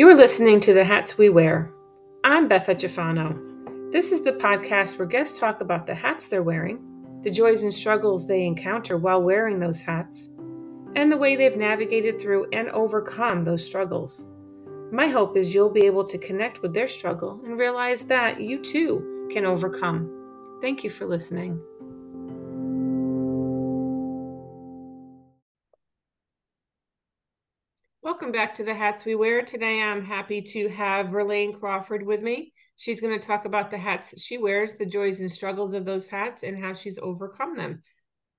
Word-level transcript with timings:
You're 0.00 0.16
listening 0.16 0.60
to 0.60 0.72
The 0.72 0.82
Hats 0.82 1.18
We 1.18 1.28
Wear. 1.28 1.70
I'm 2.24 2.48
Beth 2.48 2.68
Etchefano. 2.68 3.92
This 3.92 4.12
is 4.12 4.24
the 4.24 4.32
podcast 4.32 4.98
where 4.98 5.06
guests 5.06 5.38
talk 5.38 5.60
about 5.60 5.86
the 5.86 5.94
hats 5.94 6.26
they're 6.26 6.42
wearing, 6.42 7.20
the 7.22 7.30
joys 7.30 7.64
and 7.64 7.74
struggles 7.74 8.26
they 8.26 8.46
encounter 8.46 8.96
while 8.96 9.20
wearing 9.20 9.60
those 9.60 9.82
hats, 9.82 10.30
and 10.96 11.12
the 11.12 11.18
way 11.18 11.36
they've 11.36 11.54
navigated 11.54 12.18
through 12.18 12.48
and 12.50 12.70
overcome 12.70 13.44
those 13.44 13.62
struggles. 13.62 14.30
My 14.90 15.06
hope 15.06 15.36
is 15.36 15.54
you'll 15.54 15.68
be 15.68 15.84
able 15.84 16.04
to 16.04 16.16
connect 16.16 16.62
with 16.62 16.72
their 16.72 16.88
struggle 16.88 17.38
and 17.44 17.60
realize 17.60 18.06
that 18.06 18.40
you 18.40 18.62
too 18.62 19.28
can 19.30 19.44
overcome. 19.44 20.10
Thank 20.62 20.82
you 20.82 20.88
for 20.88 21.04
listening. 21.04 21.60
Welcome 28.20 28.38
back 28.38 28.54
to 28.56 28.64
the 28.64 28.74
Hats 28.74 29.06
We 29.06 29.14
Wear. 29.14 29.40
Today 29.40 29.80
I'm 29.80 30.04
happy 30.04 30.42
to 30.42 30.68
have 30.68 31.08
Verlaine 31.08 31.54
Crawford 31.58 32.04
with 32.04 32.20
me. 32.20 32.52
She's 32.76 33.00
going 33.00 33.18
to 33.18 33.26
talk 33.26 33.46
about 33.46 33.70
the 33.70 33.78
hats 33.78 34.12
she 34.22 34.36
wears, 34.36 34.76
the 34.76 34.84
joys 34.84 35.20
and 35.20 35.32
struggles 35.32 35.72
of 35.72 35.86
those 35.86 36.06
hats, 36.06 36.42
and 36.42 36.62
how 36.62 36.74
she's 36.74 36.98
overcome 36.98 37.56
them. 37.56 37.82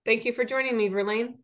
Thank 0.05 0.23
you 0.23 0.33
for 0.33 0.45
joining 0.45 0.77
me, 0.77 0.89
Verlaine. 0.89 1.39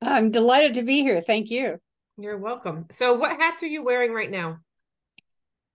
I'm 0.00 0.30
delighted 0.30 0.72
to 0.74 0.82
be 0.82 1.02
here. 1.02 1.20
Thank 1.20 1.50
you. 1.50 1.76
You're 2.16 2.38
welcome. 2.38 2.86
So, 2.90 3.12
what 3.12 3.38
hats 3.38 3.62
are 3.62 3.66
you 3.66 3.84
wearing 3.84 4.14
right 4.14 4.30
now? 4.30 4.60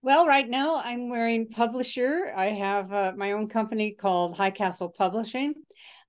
Well, 0.02 0.26
right 0.26 0.50
now 0.50 0.82
I'm 0.84 1.08
wearing 1.08 1.46
publisher. 1.46 2.32
I 2.36 2.46
have 2.46 2.92
uh, 2.92 3.12
my 3.16 3.30
own 3.30 3.46
company 3.46 3.92
called 3.92 4.36
High 4.36 4.50
Castle 4.50 4.88
Publishing. 4.88 5.54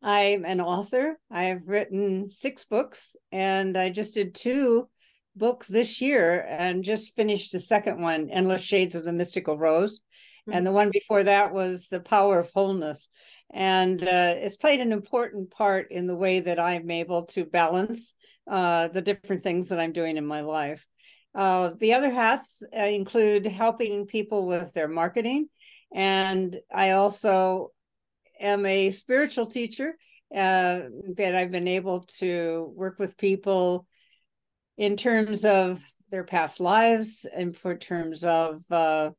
I'm 0.02 0.46
an 0.46 0.62
author. 0.62 1.20
I've 1.30 1.68
written 1.68 2.32
six 2.32 2.66
books, 2.66 3.16
and 3.32 3.78
I 3.78 3.92
just 3.92 4.16
did 4.16 4.34
two 4.34 4.90
books 5.36 5.68
this 5.68 6.02
year 6.02 6.46
and 6.50 6.84
just 6.84 7.16
finished 7.16 7.52
the 7.52 7.60
second 7.60 8.02
one, 8.02 8.30
Endless 8.30 8.62
Shades 8.64 8.96
of 8.96 9.04
the 9.04 9.14
Mystical 9.14 9.58
Rose. 9.58 10.00
Mm-hmm. 10.48 10.58
And 10.58 10.68
the 10.68 10.72
one 10.72 10.92
before 10.92 11.24
that 11.24 11.52
was 11.54 11.88
The 11.88 12.00
Power 12.00 12.40
of 12.40 12.52
Wholeness. 12.54 13.10
And 13.54 14.02
uh, 14.02 14.36
it's 14.38 14.58
played 14.58 14.80
an 14.80 14.92
important 14.92 15.52
part 15.52 15.92
in 15.92 16.08
the 16.08 16.16
way 16.16 16.40
that 16.40 16.60
I'm 16.60 16.90
able 16.90 17.26
to 17.28 17.46
balance 17.46 18.16
uh, 18.50 18.88
the 18.90 19.02
different 19.02 19.44
things 19.44 19.70
that 19.70 19.80
I'm 19.80 19.92
doing 19.92 20.18
in 20.18 20.26
my 20.26 20.42
life. 20.42 20.88
Uh, 21.34 21.72
the 21.78 21.94
other 21.94 22.12
hats 22.12 22.64
uh, 22.76 22.82
include 22.82 23.46
helping 23.46 24.06
people 24.06 24.48
with 24.48 24.74
their 24.74 24.88
marketing. 24.88 25.48
And 25.94 26.58
I 26.74 26.92
also 26.92 27.72
am 28.40 28.66
a 28.66 28.92
spiritual 28.92 29.46
teacher 29.46 29.98
uh, 30.34 30.82
that 31.16 31.36
I've 31.36 31.52
been 31.52 31.68
able 31.68 32.02
to 32.20 32.74
work 32.76 33.00
with 33.00 33.18
people 33.18 33.88
in 34.78 34.98
terms 34.98 35.46
of 35.46 35.82
their 36.10 36.24
past 36.24 36.60
lives 36.60 37.28
and 37.36 37.56
for 37.56 37.76
terms 37.76 38.24
of 38.24 38.62
uh, 38.72 39.12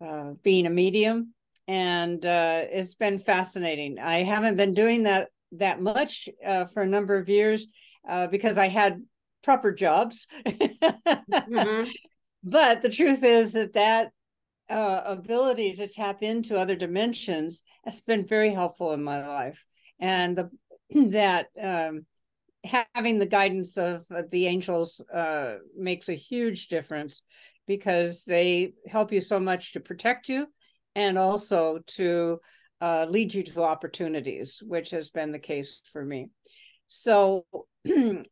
uh, 0.00 0.32
being 0.42 0.66
a 0.66 0.70
medium. 0.70 1.34
And 1.66 2.24
uh, 2.24 2.62
it's 2.70 2.94
been 2.94 3.18
fascinating. 3.18 3.98
I 3.98 4.22
haven't 4.22 4.56
been 4.56 4.74
doing 4.74 5.04
that 5.04 5.28
that 5.52 5.80
much 5.80 6.28
uh, 6.44 6.64
for 6.64 6.82
a 6.82 6.86
number 6.86 7.16
of 7.16 7.28
years 7.28 7.68
uh, 8.08 8.26
because 8.26 8.58
i 8.58 8.66
had 8.68 9.00
proper 9.42 9.72
jobs. 9.72 10.26
Mm-hmm. 10.46 11.88
but 12.42 12.82
the 12.82 12.88
truth 12.88 13.22
is 13.22 13.52
that 13.52 13.74
that 13.74 14.10
uh, 14.68 15.02
ability 15.04 15.74
to 15.74 15.86
tap 15.86 16.22
into 16.22 16.58
other 16.58 16.76
dimensions 16.76 17.62
has 17.84 18.00
been 18.00 18.26
very 18.26 18.50
helpful 18.50 18.92
in 18.92 19.04
my 19.04 19.26
life. 19.26 19.64
And 20.00 20.36
the 20.36 20.50
that 21.10 21.46
um, 21.60 22.06
having 22.64 23.18
the 23.18 23.26
guidance 23.26 23.76
of 23.76 24.06
the 24.30 24.46
angels 24.46 25.00
uh, 25.12 25.56
makes 25.76 26.08
a 26.08 26.14
huge 26.14 26.68
difference 26.68 27.22
because 27.66 28.24
they 28.24 28.72
help 28.86 29.12
you 29.12 29.20
so 29.20 29.38
much 29.38 29.72
to 29.72 29.80
protect 29.80 30.28
you 30.28 30.46
and 30.94 31.18
also 31.18 31.80
to 31.86 32.38
uh, 32.80 33.06
lead 33.08 33.32
you 33.34 33.42
to 33.42 33.62
opportunities, 33.62 34.62
which 34.66 34.90
has 34.90 35.10
been 35.10 35.32
the 35.32 35.38
case 35.38 35.82
for 35.92 36.04
me. 36.04 36.28
So 36.88 37.46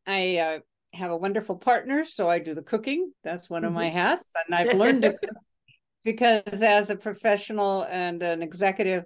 I 0.07 0.37
uh, 0.37 0.59
have 0.93 1.11
a 1.11 1.17
wonderful 1.17 1.57
partner, 1.57 2.05
so 2.05 2.29
I 2.29 2.39
do 2.39 2.55
the 2.55 2.63
cooking. 2.63 3.13
That's 3.25 3.49
one 3.49 3.63
mm-hmm. 3.63 3.69
of 3.69 3.73
my 3.73 3.87
mm-hmm. 3.87 3.97
hats, 3.97 4.35
and 4.47 4.55
I've 4.55 4.77
learned 4.77 5.03
to 5.03 5.17
because 6.05 6.63
as 6.63 6.91
a 6.91 6.97
professional 6.97 7.83
and 7.83 8.23
an 8.23 8.43
executive, 8.43 9.05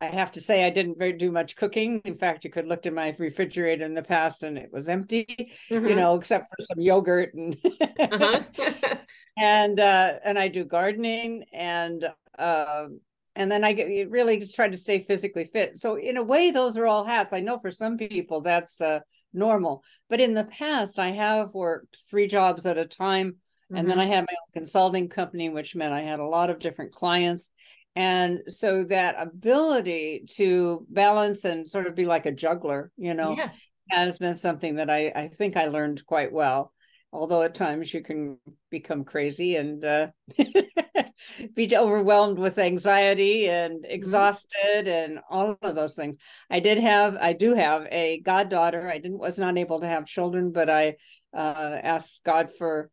I 0.00 0.06
have 0.06 0.32
to 0.32 0.40
say 0.40 0.64
I 0.64 0.70
didn't 0.70 0.98
very 0.98 1.12
do 1.12 1.32
much 1.32 1.56
cooking. 1.56 2.00
In 2.04 2.16
fact, 2.16 2.44
you 2.44 2.50
could 2.50 2.66
look 2.66 2.86
in 2.86 2.94
my 2.94 3.14
refrigerator 3.18 3.84
in 3.84 3.94
the 3.94 4.02
past 4.02 4.42
and 4.44 4.56
it 4.56 4.72
was 4.72 4.88
empty, 4.88 5.52
mm-hmm. 5.68 5.86
you 5.86 5.96
know, 5.96 6.14
except 6.14 6.46
for 6.46 6.64
some 6.64 6.80
yogurt 6.80 7.34
and 7.34 7.56
uh-huh. 7.98 8.42
and 9.38 9.80
uh, 9.80 10.14
and 10.24 10.38
I 10.38 10.48
do 10.48 10.64
gardening 10.64 11.44
and 11.52 12.08
uh, 12.38 12.86
and 13.34 13.50
then 13.50 13.64
I 13.64 13.72
get 13.72 14.10
really 14.10 14.38
just 14.38 14.54
try 14.54 14.68
to 14.68 14.76
stay 14.76 15.00
physically 15.00 15.44
fit. 15.44 15.78
So 15.78 15.96
in 15.96 16.16
a 16.16 16.22
way, 16.22 16.50
those 16.50 16.78
are 16.78 16.86
all 16.86 17.04
hats. 17.04 17.32
I 17.32 17.40
know 17.40 17.58
for 17.58 17.72
some 17.72 17.96
people 17.96 18.42
that's 18.42 18.80
uh, 18.80 19.00
normal, 19.32 19.82
but 20.08 20.20
in 20.20 20.34
the 20.34 20.44
past, 20.44 20.98
I 20.98 21.10
have 21.10 21.54
worked 21.54 21.98
three 22.08 22.28
jobs 22.28 22.66
at 22.66 22.78
a 22.78 22.86
time. 22.86 23.32
Mm-hmm. 23.32 23.76
And 23.76 23.88
then 23.88 23.98
mm-hmm. 23.98 24.12
I 24.12 24.14
had 24.14 24.22
my 24.22 24.34
own 24.34 24.52
consulting 24.52 25.08
company, 25.08 25.48
which 25.48 25.76
meant 25.76 25.94
I 25.94 26.02
had 26.02 26.20
a 26.20 26.24
lot 26.24 26.50
of 26.50 26.58
different 26.58 26.92
clients. 26.92 27.50
And 27.96 28.40
so 28.46 28.84
that 28.84 29.16
ability 29.18 30.24
to 30.36 30.86
balance 30.88 31.44
and 31.44 31.68
sort 31.68 31.86
of 31.86 31.94
be 31.94 32.04
like 32.04 32.26
a 32.26 32.32
juggler, 32.32 32.92
you 32.96 33.14
know, 33.14 33.34
yeah. 33.36 33.50
has 33.90 34.18
been 34.18 34.34
something 34.34 34.76
that 34.76 34.88
I, 34.88 35.12
I 35.14 35.28
think 35.28 35.56
I 35.56 35.66
learned 35.66 36.06
quite 36.06 36.32
well. 36.32 36.72
Although 37.12 37.42
at 37.42 37.56
times 37.56 37.92
you 37.92 38.02
can 38.02 38.38
become 38.70 39.02
crazy 39.02 39.56
and 39.56 39.84
uh, 39.84 40.06
be 41.54 41.76
overwhelmed 41.76 42.38
with 42.38 42.58
anxiety 42.58 43.48
and 43.48 43.82
mm-hmm. 43.82 43.90
exhausted 43.90 44.86
and 44.86 45.18
all 45.28 45.58
of 45.60 45.74
those 45.74 45.96
things. 45.96 46.16
I 46.48 46.60
did 46.60 46.78
have, 46.78 47.16
I 47.20 47.32
do 47.32 47.54
have 47.54 47.86
a 47.90 48.20
goddaughter. 48.20 48.88
I 48.88 48.98
didn't 48.98 49.18
was 49.18 49.38
not 49.40 49.58
able 49.58 49.80
to 49.80 49.88
have 49.88 50.06
children, 50.06 50.52
but 50.52 50.70
I 50.70 50.96
uh, 51.34 51.78
asked 51.82 52.22
God 52.24 52.48
for 52.56 52.90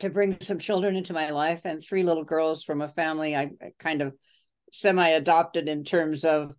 to 0.00 0.10
bring 0.10 0.36
some 0.40 0.58
children 0.58 0.96
into 0.96 1.12
my 1.12 1.30
life 1.30 1.62
and 1.64 1.82
three 1.82 2.02
little 2.02 2.24
girls 2.24 2.64
from 2.64 2.82
a 2.82 2.88
family 2.88 3.36
I 3.36 3.50
kind 3.78 4.02
of 4.02 4.14
semi 4.72 5.08
adopted 5.08 5.68
in 5.68 5.84
terms 5.84 6.24
of 6.24 6.54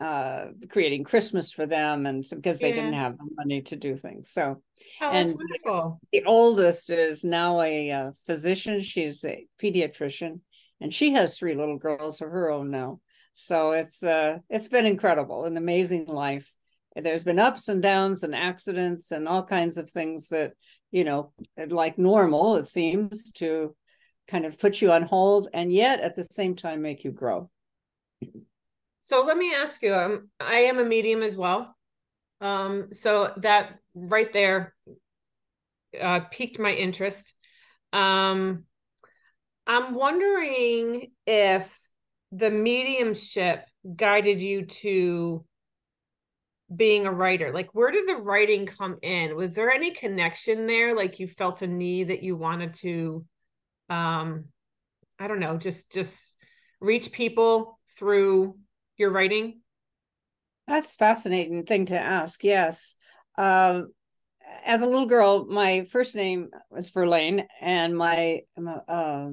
uh 0.00 0.48
creating 0.70 1.04
Christmas 1.04 1.52
for 1.52 1.66
them 1.66 2.06
and 2.06 2.24
because 2.34 2.60
yeah. 2.60 2.68
they 2.68 2.74
didn't 2.74 2.94
have 2.94 3.16
the 3.16 3.28
money 3.36 3.62
to 3.62 3.76
do 3.76 3.96
things. 3.96 4.30
So 4.30 4.62
oh, 5.00 5.10
and 5.10 5.32
wonderful. 5.34 6.00
The 6.12 6.24
oldest 6.24 6.90
is 6.90 7.24
now 7.24 7.60
a 7.60 7.90
uh, 7.90 8.10
physician. 8.26 8.80
She's 8.80 9.24
a 9.24 9.46
pediatrician 9.60 10.40
and 10.80 10.92
she 10.92 11.12
has 11.12 11.36
three 11.36 11.54
little 11.54 11.78
girls 11.78 12.20
of 12.20 12.30
her 12.30 12.50
own 12.50 12.70
now. 12.70 13.00
So 13.34 13.72
it's 13.72 14.02
uh 14.02 14.38
it's 14.48 14.68
been 14.68 14.86
incredible, 14.86 15.44
an 15.44 15.56
amazing 15.56 16.06
life. 16.06 16.54
There's 16.96 17.24
been 17.24 17.40
ups 17.40 17.68
and 17.68 17.82
downs 17.82 18.22
and 18.22 18.34
accidents 18.34 19.10
and 19.10 19.26
all 19.26 19.44
kinds 19.44 19.78
of 19.78 19.90
things 19.90 20.28
that 20.28 20.52
you 20.94 21.02
know, 21.02 21.32
like 21.56 21.98
normal, 21.98 22.54
it 22.54 22.66
seems 22.66 23.32
to 23.32 23.74
kind 24.28 24.46
of 24.46 24.60
put 24.60 24.80
you 24.80 24.92
on 24.92 25.02
hold 25.02 25.48
and 25.52 25.72
yet 25.72 25.98
at 25.98 26.14
the 26.14 26.22
same 26.22 26.54
time 26.54 26.82
make 26.82 27.02
you 27.02 27.10
grow. 27.10 27.50
So 29.00 29.24
let 29.26 29.36
me 29.36 29.52
ask 29.52 29.82
you, 29.82 29.92
um, 29.92 30.28
I 30.38 30.60
am 30.60 30.78
a 30.78 30.84
medium 30.84 31.24
as 31.24 31.36
well. 31.36 31.76
Um, 32.40 32.92
so 32.92 33.32
that 33.38 33.80
right 33.96 34.32
there 34.32 34.72
uh, 36.00 36.20
piqued 36.30 36.60
my 36.60 36.72
interest. 36.72 37.34
Um, 37.92 38.62
I'm 39.66 39.94
wondering 39.94 41.10
if 41.26 41.76
the 42.30 42.50
mediumship 42.50 43.66
guided 43.96 44.40
you 44.40 44.66
to 44.66 45.44
being 46.76 47.06
a 47.06 47.12
writer 47.12 47.52
like 47.52 47.74
where 47.74 47.90
did 47.90 48.08
the 48.08 48.16
writing 48.16 48.66
come 48.66 48.98
in? 49.02 49.36
Was 49.36 49.54
there 49.54 49.70
any 49.70 49.92
connection 49.92 50.66
there? 50.66 50.94
Like 50.94 51.20
you 51.20 51.28
felt 51.28 51.62
a 51.62 51.66
need 51.66 52.08
that 52.08 52.22
you 52.22 52.36
wanted 52.36 52.74
to 52.74 53.24
um 53.90 54.46
i 55.18 55.28
don't 55.28 55.40
know 55.40 55.58
just 55.58 55.92
just 55.92 56.34
reach 56.80 57.12
people 57.12 57.78
through 57.98 58.56
your 58.96 59.10
writing? 59.10 59.60
That's 60.66 60.96
fascinating 60.96 61.64
thing 61.64 61.86
to 61.86 61.98
ask 61.98 62.42
yes. 62.42 62.96
Um 63.36 63.92
as 64.64 64.82
a 64.82 64.86
little 64.86 65.06
girl 65.06 65.46
my 65.46 65.84
first 65.84 66.14
name 66.14 66.50
was 66.70 66.90
verlaine 66.90 67.46
and 67.60 67.96
my 67.96 68.42
uh, 68.88 69.28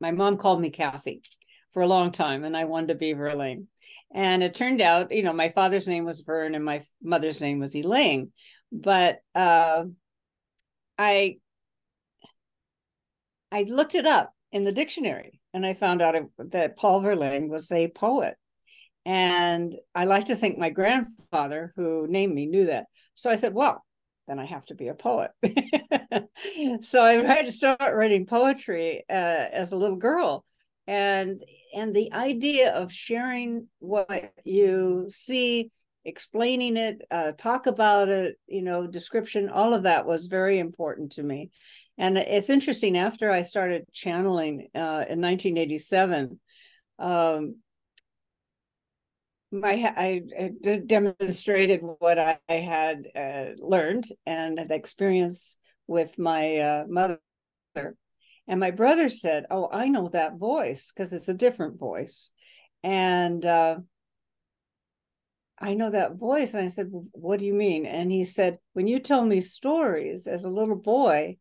my 0.00 0.10
mom 0.10 0.36
called 0.36 0.60
me 0.60 0.70
kathy 0.70 1.22
for 1.68 1.82
a 1.82 1.86
long 1.86 2.12
time 2.12 2.44
and 2.44 2.56
i 2.56 2.64
wanted 2.64 2.88
to 2.88 2.94
be 2.94 3.12
verlaine 3.12 3.68
and 4.12 4.42
it 4.42 4.54
turned 4.54 4.80
out, 4.80 5.12
you 5.12 5.22
know, 5.22 5.32
my 5.32 5.48
father's 5.48 5.86
name 5.86 6.04
was 6.04 6.20
Vern 6.20 6.54
and 6.54 6.64
my 6.64 6.82
mother's 7.02 7.40
name 7.40 7.58
was 7.58 7.74
Elaine. 7.74 8.32
But 8.72 9.18
uh, 9.34 9.84
I 10.98 11.36
I 13.52 13.62
looked 13.62 13.94
it 13.94 14.06
up 14.06 14.32
in 14.52 14.64
the 14.64 14.72
dictionary 14.72 15.40
and 15.54 15.64
I 15.64 15.74
found 15.74 16.02
out 16.02 16.14
that 16.38 16.76
Paul 16.76 17.00
Verlaine 17.00 17.48
was 17.48 17.70
a 17.72 17.88
poet. 17.88 18.36
And 19.04 19.76
I 19.94 20.04
like 20.04 20.26
to 20.26 20.36
think 20.36 20.58
my 20.58 20.70
grandfather, 20.70 21.72
who 21.76 22.08
named 22.08 22.34
me, 22.34 22.46
knew 22.46 22.66
that. 22.66 22.86
So 23.14 23.30
I 23.30 23.36
said, 23.36 23.54
well, 23.54 23.84
then 24.26 24.40
I 24.40 24.44
have 24.44 24.66
to 24.66 24.74
be 24.74 24.88
a 24.88 24.94
poet. 24.94 25.30
so 26.80 27.02
I 27.02 27.12
had 27.12 27.46
to 27.46 27.52
start 27.52 27.94
writing 27.94 28.26
poetry 28.26 29.04
uh, 29.08 29.12
as 29.12 29.70
a 29.70 29.76
little 29.76 29.96
girl, 29.96 30.44
and 30.86 31.40
and 31.76 31.94
the 31.94 32.10
idea 32.14 32.72
of 32.72 32.90
sharing 32.90 33.68
what 33.80 34.32
you 34.44 35.06
see, 35.10 35.70
explaining 36.06 36.78
it, 36.78 37.02
uh, 37.10 37.32
talk 37.32 37.66
about 37.66 38.08
it, 38.08 38.36
you 38.46 38.62
know, 38.62 38.86
description, 38.86 39.50
all 39.50 39.74
of 39.74 39.82
that 39.82 40.06
was 40.06 40.26
very 40.26 40.58
important 40.58 41.12
to 41.12 41.22
me. 41.22 41.50
And 41.98 42.16
it's 42.16 42.48
interesting. 42.48 42.96
After 42.96 43.30
I 43.30 43.42
started 43.42 43.84
channeling 43.92 44.68
uh, 44.74 45.04
in 45.08 45.20
1987. 45.20 46.40
Um, 46.98 47.56
my 49.52 49.92
I, 49.96 50.22
I 50.38 50.78
demonstrated 50.86 51.80
what 51.82 52.18
I, 52.18 52.38
had 52.48 53.06
uh, 53.14 53.44
learned 53.58 54.06
and 54.24 54.58
the 54.58 54.74
experience 54.74 55.58
with 55.86 56.18
my 56.18 56.56
uh, 56.56 56.84
mother. 56.88 57.20
And 58.48 58.60
my 58.60 58.70
brother 58.70 59.08
said, 59.08 59.46
"Oh, 59.50 59.68
I 59.72 59.88
know 59.88 60.08
that 60.08 60.36
voice 60.36 60.92
because 60.92 61.12
it's 61.12 61.28
a 61.28 61.34
different 61.34 61.78
voice." 61.78 62.30
And 62.82 63.44
uh, 63.44 63.78
I 65.58 65.74
know 65.74 65.90
that 65.90 66.16
voice. 66.16 66.54
And 66.54 66.64
I 66.64 66.68
said, 66.68 66.88
What 66.90 67.38
do 67.38 67.46
you 67.46 67.54
mean? 67.54 67.86
And 67.86 68.12
he 68.12 68.24
said, 68.24 68.58
When 68.74 68.86
you 68.86 68.98
tell 68.98 69.24
me 69.24 69.40
stories 69.40 70.26
as 70.26 70.44
a 70.44 70.50
little 70.50 70.76
boy, 70.76 71.38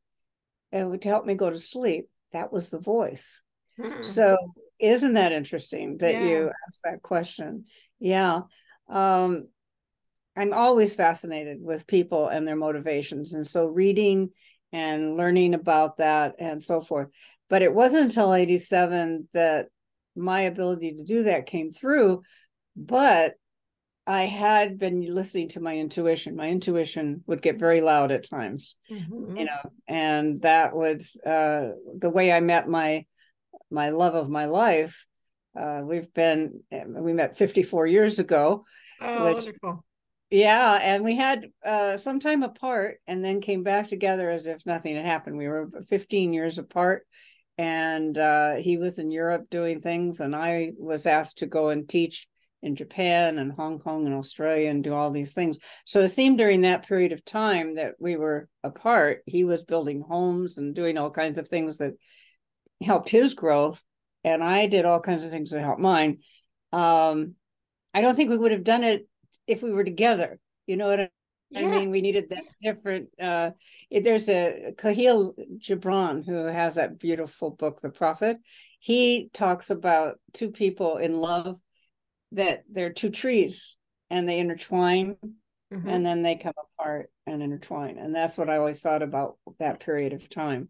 it 0.71 0.83
would 0.83 1.03
help 1.03 1.25
me 1.25 1.35
go 1.35 1.49
to 1.49 1.59
sleep. 1.59 2.09
That 2.31 2.51
was 2.51 2.69
the 2.69 2.79
voice. 2.79 3.41
Hmm. 3.79 4.01
So, 4.01 4.37
isn't 4.79 5.13
that 5.13 5.31
interesting 5.31 5.97
that 5.97 6.13
yeah. 6.13 6.23
you 6.23 6.51
asked 6.67 6.81
that 6.83 7.01
question? 7.01 7.65
Yeah. 7.99 8.41
Um, 8.89 9.47
I'm 10.35 10.53
always 10.53 10.95
fascinated 10.95 11.59
with 11.61 11.87
people 11.87 12.27
and 12.27 12.45
their 12.45 12.57
motivations. 12.57 13.33
And 13.33 13.47
so 13.47 13.67
reading 13.67 14.31
and 14.75 15.15
learning 15.15 15.53
about 15.53 15.97
that 15.97 16.35
and 16.39 16.61
so 16.61 16.81
forth. 16.81 17.07
But 17.49 17.61
it 17.61 17.73
wasn't 17.73 18.05
until 18.05 18.33
87 18.33 19.29
that 19.33 19.67
my 20.15 20.41
ability 20.41 20.95
to 20.95 21.03
do 21.03 21.23
that 21.23 21.45
came 21.45 21.71
through. 21.71 22.23
But 22.75 23.35
I 24.07 24.23
had 24.23 24.77
been 24.77 25.01
listening 25.01 25.49
to 25.49 25.59
my 25.61 25.77
intuition. 25.77 26.35
My 26.35 26.49
intuition 26.49 27.23
would 27.25 27.41
get 27.41 27.59
very 27.59 27.81
loud 27.81 28.11
at 28.11 28.29
times, 28.29 28.75
mm-hmm. 28.91 29.37
you 29.37 29.45
know, 29.45 29.71
and 29.87 30.41
that 30.41 30.75
was 30.75 31.19
uh, 31.25 31.69
the 31.97 32.09
way 32.09 32.31
I 32.31 32.39
met 32.39 32.67
my 32.67 33.05
my 33.71 33.89
love 33.89 34.13
of 34.13 34.29
my 34.29 34.45
life 34.45 35.07
uh, 35.59 35.81
we've 35.85 36.13
been 36.13 36.61
we 36.71 37.13
met 37.13 37.37
54 37.37 37.87
years 37.87 38.19
ago. 38.19 38.65
Oh, 39.01 39.25
which, 39.25 39.35
wonderful. 39.35 39.84
Yeah, 40.31 40.79
and 40.81 41.03
we 41.03 41.15
had 41.15 41.47
uh, 41.65 41.97
some 41.97 42.19
time 42.19 42.43
apart, 42.43 42.97
and 43.07 43.23
then 43.23 43.41
came 43.41 43.63
back 43.63 43.87
together 43.87 44.29
as 44.29 44.47
if 44.47 44.65
nothing 44.65 44.95
had 44.95 45.05
happened. 45.05 45.37
We 45.37 45.47
were 45.47 45.69
15 45.87 46.33
years 46.33 46.57
apart, 46.57 47.05
and 47.57 48.17
uh, 48.17 48.55
he 48.55 48.77
was 48.77 48.99
in 48.99 49.11
Europe 49.11 49.49
doing 49.49 49.81
things, 49.81 50.19
and 50.19 50.35
I 50.35 50.71
was 50.77 51.05
asked 51.05 51.39
to 51.39 51.45
go 51.45 51.69
and 51.69 51.87
teach 51.87 52.27
in 52.63 52.75
Japan 52.75 53.37
and 53.37 53.51
Hong 53.51 53.77
Kong 53.77 54.07
and 54.07 54.15
Australia 54.15 54.69
and 54.71 54.83
do 54.83 54.93
all 54.93 55.11
these 55.11 55.33
things. 55.33 55.59
So 55.85 56.01
it 56.01 56.07
seemed 56.07 56.39
during 56.39 56.61
that 56.61 56.87
period 56.87 57.11
of 57.11 57.23
time 57.23 57.75
that 57.75 57.93
we 57.99 58.15
were 58.15 58.49
apart, 58.63 59.21
he 59.27 59.43
was 59.43 59.63
building 59.63 60.01
homes 60.01 60.57
and 60.57 60.73
doing 60.73 60.97
all 60.97 61.11
kinds 61.11 61.37
of 61.37 61.47
things 61.47 61.77
that 61.77 61.93
helped 62.81 63.09
his 63.09 63.35
growth 63.35 63.83
and 64.25 64.43
I 64.43 64.65
did 64.65 64.85
all 64.85 64.99
kinds 64.99 65.23
of 65.23 65.29
things 65.29 65.51
to 65.51 65.61
help 65.61 65.77
mine. 65.77 66.17
Um, 66.73 67.35
I 67.93 68.01
don't 68.01 68.15
think 68.15 68.31
we 68.31 68.37
would 68.37 68.51
have 68.51 68.63
done 68.63 68.83
it 68.83 69.07
if 69.47 69.61
we 69.61 69.71
were 69.71 69.83
together. 69.83 70.39
You 70.67 70.77
know 70.77 70.87
what 70.87 70.99
I, 70.99 71.09
yeah. 71.49 71.61
I 71.61 71.67
mean? 71.67 71.91
We 71.91 72.01
needed 72.01 72.29
that 72.29 72.43
different. 72.61 73.09
Uh, 73.21 73.51
there's 73.91 74.29
a 74.29 74.73
Kahlil 74.77 75.33
Gibran 75.57 76.25
who 76.25 76.45
has 76.45 76.75
that 76.75 76.99
beautiful 76.99 77.51
book, 77.51 77.81
The 77.81 77.89
Prophet. 77.89 78.37
He 78.79 79.29
talks 79.33 79.69
about 79.69 80.19
two 80.33 80.51
people 80.51 80.97
in 80.97 81.17
love 81.17 81.59
that 82.31 82.63
they're 82.69 82.93
two 82.93 83.09
trees 83.09 83.77
and 84.09 84.27
they 84.27 84.39
intertwine 84.39 85.15
mm-hmm. 85.73 85.87
and 85.87 86.05
then 86.05 86.23
they 86.23 86.35
come 86.35 86.53
apart 86.79 87.09
and 87.25 87.41
intertwine. 87.41 87.97
And 87.97 88.13
that's 88.13 88.37
what 88.37 88.49
I 88.49 88.57
always 88.57 88.81
thought 88.81 89.03
about 89.03 89.37
that 89.59 89.79
period 89.79 90.13
of 90.13 90.29
time 90.29 90.69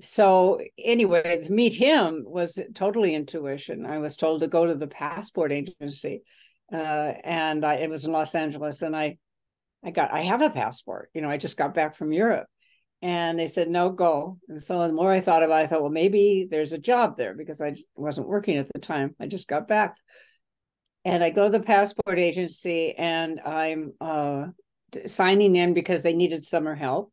so 0.00 0.60
anyway 0.78 1.42
meet 1.48 1.74
him 1.74 2.22
was 2.26 2.60
totally 2.74 3.14
intuition 3.14 3.86
i 3.86 3.98
was 3.98 4.16
told 4.16 4.40
to 4.40 4.48
go 4.48 4.66
to 4.66 4.74
the 4.74 4.86
passport 4.86 5.52
agency 5.52 6.22
uh, 6.72 7.12
and 7.24 7.64
I, 7.64 7.74
it 7.76 7.90
was 7.90 8.04
in 8.04 8.12
los 8.12 8.34
angeles 8.34 8.82
and 8.82 8.96
i 8.96 9.16
i 9.84 9.90
got 9.90 10.12
i 10.12 10.20
have 10.20 10.42
a 10.42 10.50
passport 10.50 11.10
you 11.14 11.20
know 11.20 11.30
i 11.30 11.36
just 11.36 11.56
got 11.56 11.74
back 11.74 11.94
from 11.94 12.12
europe. 12.12 12.46
And 13.02 13.38
they 13.38 13.46
said 13.46 13.68
no 13.68 13.90
go. 13.90 14.38
And 14.48 14.60
so 14.60 14.88
the 14.88 14.94
more 14.94 15.12
i 15.12 15.20
thought 15.20 15.42
about 15.42 15.60
it 15.60 15.64
i 15.64 15.66
thought 15.66 15.82
well 15.82 15.90
maybe 15.90 16.48
there's 16.50 16.72
a 16.72 16.78
job 16.78 17.16
there 17.16 17.34
because 17.34 17.60
i 17.60 17.74
wasn't 17.94 18.28
working 18.28 18.56
at 18.56 18.68
the 18.72 18.80
time. 18.80 19.14
I 19.20 19.26
just 19.26 19.48
got 19.48 19.68
back. 19.68 19.96
And 21.04 21.22
i 21.22 21.30
go 21.30 21.44
to 21.44 21.58
the 21.58 21.64
passport 21.64 22.18
agency 22.18 22.94
and 22.96 23.38
i'm 23.40 23.92
uh, 24.00 24.46
signing 25.06 25.56
in 25.56 25.74
because 25.74 26.02
they 26.02 26.14
needed 26.14 26.42
summer 26.42 26.74
help. 26.74 27.12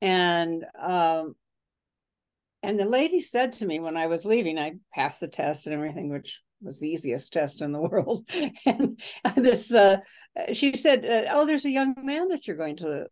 And 0.00 0.64
um, 0.78 1.34
and 2.62 2.78
the 2.78 2.84
lady 2.84 3.20
said 3.20 3.52
to 3.54 3.66
me 3.66 3.80
when 3.80 3.96
I 3.96 4.06
was 4.06 4.24
leaving, 4.24 4.58
I 4.58 4.74
passed 4.92 5.20
the 5.20 5.28
test 5.28 5.66
and 5.66 5.74
everything, 5.74 6.10
which 6.10 6.42
was 6.60 6.80
the 6.80 6.88
easiest 6.88 7.32
test 7.32 7.62
in 7.62 7.72
the 7.72 7.80
world. 7.88 8.28
and, 8.66 8.98
this, 9.36 9.72
uh, 9.72 9.98
she 10.52 10.76
said, 10.76 11.04
uh, 11.04 11.30
"Oh, 11.32 11.46
there's 11.46 11.64
a 11.64 11.70
young 11.70 11.94
man 12.02 12.28
that 12.28 12.46
you're 12.46 12.56
going 12.56 12.76
to 12.76 13.06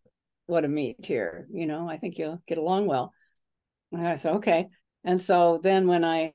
want 0.46 0.64
to 0.64 0.68
meet 0.68 1.04
here. 1.04 1.46
You 1.52 1.66
know, 1.66 1.88
I 1.88 1.96
think 1.96 2.18
you'll 2.18 2.42
get 2.46 2.58
along 2.58 2.86
well." 2.86 3.12
And 3.92 4.06
I 4.06 4.14
said, 4.14 4.36
"Okay." 4.36 4.68
And 5.04 5.20
so 5.20 5.60
then 5.62 5.86
when 5.86 6.04
I 6.04 6.32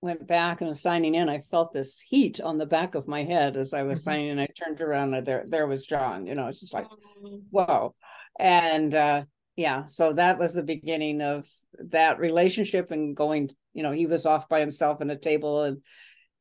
went 0.00 0.26
back 0.28 0.60
and 0.60 0.68
was 0.68 0.80
signing 0.80 1.14
in, 1.14 1.28
I 1.28 1.38
felt 1.38 1.72
this 1.72 2.00
heat 2.00 2.40
on 2.40 2.58
the 2.58 2.66
back 2.66 2.94
of 2.94 3.08
my 3.08 3.24
head 3.24 3.56
as 3.56 3.74
I 3.74 3.82
was 3.82 4.00
mm-hmm. 4.00 4.10
signing 4.10 4.28
in. 4.28 4.38
I 4.38 4.46
turned 4.46 4.80
around 4.80 5.14
and 5.14 5.26
there, 5.26 5.44
there 5.48 5.66
was 5.66 5.86
John. 5.86 6.26
You 6.26 6.36
know, 6.36 6.46
it's 6.46 6.60
just 6.60 6.74
like, 6.74 6.86
oh. 7.24 7.40
whoa. 7.50 7.94
And 8.38 8.94
uh, 8.94 9.24
yeah 9.56 9.84
so 9.86 10.12
that 10.12 10.38
was 10.38 10.54
the 10.54 10.62
beginning 10.62 11.20
of 11.20 11.48
that 11.78 12.18
relationship 12.18 12.90
and 12.90 13.16
going 13.16 13.50
you 13.72 13.82
know 13.82 13.90
he 13.90 14.06
was 14.06 14.26
off 14.26 14.48
by 14.48 14.60
himself 14.60 15.00
in 15.00 15.10
a 15.10 15.18
table 15.18 15.64
and 15.64 15.78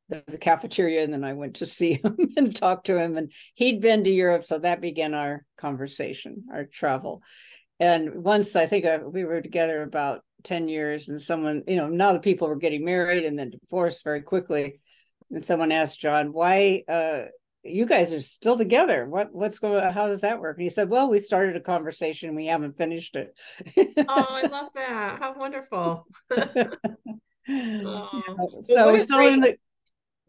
the, 0.10 0.24
the, 0.28 0.38
cafeteria 0.38 1.04
and 1.04 1.13
then 1.13 1.24
i 1.24 1.34
went 1.34 1.56
to 1.56 1.66
see 1.78 1.94
him 1.94 2.18
and 2.38 2.56
talk 2.56 2.84
to 2.84 3.00
him 3.00 3.18
and 3.18 3.31
he'd 3.56 3.81
been 3.81 4.04
to 4.04 4.12
europe 4.12 4.44
so 4.44 4.60
that 4.60 4.81
began 4.81 5.13
our 5.13 5.46
conversation 5.57 6.44
our 6.54 6.66
travel 6.66 7.22
and 7.80 8.24
once 8.24 8.56
i 8.56 8.66
think 8.66 8.85
uh, 8.85 9.00
we 9.06 9.24
were 9.24 9.42
together 9.42 9.81
about 9.81 10.21
10 10.44 10.68
years 10.68 11.09
and 11.09 11.19
someone 11.19 11.64
you 11.68 11.76
know 11.76 11.90
now 11.90 12.14
the 12.14 12.19
people 12.19 12.47
were 12.47 12.56
getting 12.56 12.85
married 12.85 13.26
and 13.26 13.38
then 13.38 13.50
divorced 13.50 14.04
very 14.04 14.21
quickly 14.21 14.80
and 15.31 15.44
someone 15.44 15.71
asked 15.71 16.00
john 16.00 16.31
why 16.31 16.83
uh, 16.88 17.24
you 17.66 17.85
guys 17.85 18.14
are 18.14 18.21
still 18.21 18.57
together. 18.57 19.07
What 19.07 19.33
what's 19.33 19.59
going 19.59 19.83
on? 19.83 19.92
How 19.92 20.07
does 20.07 20.21
that 20.21 20.40
work? 20.40 20.57
And 20.57 20.64
he 20.64 20.69
said, 20.69 20.90
Well, 20.90 21.09
we 21.09 21.19
started 21.19 21.56
a 21.56 21.62
conversation. 21.62 22.35
We 22.35 22.45
haven't 22.45 22.78
finished 22.78 23.16
it. 23.16 23.35
oh, 23.78 24.04
I 24.07 24.42
love 24.47 24.69
that. 24.76 25.19
How 25.19 25.33
wonderful. 25.38 26.06
oh. 27.50 28.21
So 28.62 28.92
we're 28.92 29.00
still 29.00 29.18
great, 29.18 29.33
in 29.33 29.40
the 29.42 29.57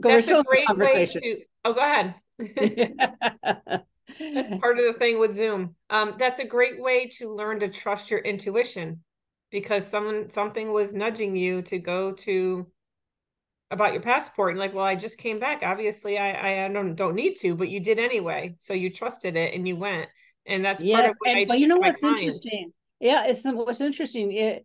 go, 0.01 0.21
still 0.21 0.39
in 0.39 0.45
the 0.49 0.65
conversation. 0.67 1.23
To, 1.23 1.41
oh, 1.65 1.73
go 1.73 1.81
ahead. 1.81 2.15
that's 4.19 4.61
part 4.61 4.79
of 4.79 4.85
the 4.85 4.95
thing 4.99 5.19
with 5.19 5.35
Zoom. 5.35 5.75
Um, 5.91 6.15
that's 6.19 6.41
a 6.41 6.47
great 6.47 6.81
way 6.81 7.09
to 7.19 7.35
learn 7.35 7.61
to 7.61 7.69
trust 7.69 8.11
your 8.11 8.21
intuition 8.21 9.03
because 9.51 9.87
someone 9.87 10.31
something 10.31 10.73
was 10.73 10.93
nudging 10.93 11.37
you 11.37 11.63
to 11.63 11.79
go 11.79 12.13
to 12.13 12.67
about 13.71 13.93
your 13.93 14.03
passport 14.03 14.51
and 14.51 14.61
like 14.61 14.75
well 14.75 14.85
i 14.85 14.95
just 14.95 15.19
came 15.19 15.41
back 15.41 15.63
obviously 15.63 16.19
i 16.19 16.65
i 16.65 16.69
don't 16.69 16.95
don't 16.95 17.15
need 17.15 17.35
to 17.35 17.55
but 17.55 17.69
you 17.69 17.81
did 17.81 17.99
anyway 17.99 18.55
so 18.61 18.73
you 18.75 18.91
trusted 18.91 19.37
it 19.37 19.55
and 19.55 19.67
you 19.67 19.77
went 19.77 20.09
and 20.47 20.65
that's 20.65 20.83
yes, 20.83 21.17
and, 21.27 21.39
I 21.39 21.45
but 21.47 21.59
you 21.59 21.67
know 21.67 21.79
what's 21.79 22.01
clients. 22.01 22.23
interesting 22.23 22.73
yeah 23.01 23.25
it's 23.27 23.45
what's 23.45 23.81
interesting 23.81 24.31
it 24.33 24.65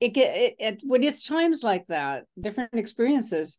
it 0.00 0.08
get 0.08 0.36
it, 0.36 0.54
it, 0.58 0.82
when 0.84 1.02
it's 1.04 1.26
times 1.26 1.62
like 1.62 1.86
that 1.86 2.24
different 2.40 2.74
experiences 2.74 3.58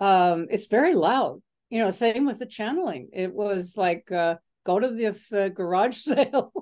um 0.00 0.46
it's 0.50 0.66
very 0.66 0.94
loud. 0.94 1.40
You 1.68 1.80
know 1.80 1.90
same 1.90 2.26
with 2.26 2.38
the 2.38 2.46
channeling. 2.46 3.08
It 3.12 3.32
was 3.32 3.76
like 3.76 4.10
uh 4.12 4.36
go 4.64 4.78
to 4.78 4.88
this 4.88 5.32
uh, 5.32 5.48
garage 5.48 5.96
sale. 5.96 6.52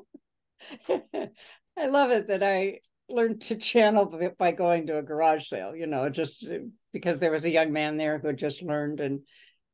I 0.88 1.87
love 1.87 2.11
it 2.11 2.26
that 2.26 2.42
i 2.42 2.80
learned 3.09 3.40
to 3.40 3.57
channel 3.57 4.21
by 4.37 4.50
going 4.52 4.87
to 4.88 4.99
a 4.99 5.02
garage 5.02 5.47
sale 5.47 5.75
you 5.75 5.87
know 5.87 6.11
just 6.11 6.47
because 6.92 7.21
there 7.21 7.30
was 7.30 7.45
a 7.45 7.50
young 7.50 7.73
man 7.73 7.97
there 7.97 8.18
who 8.18 8.33
just 8.33 8.61
learned 8.61 9.00
and 9.00 9.21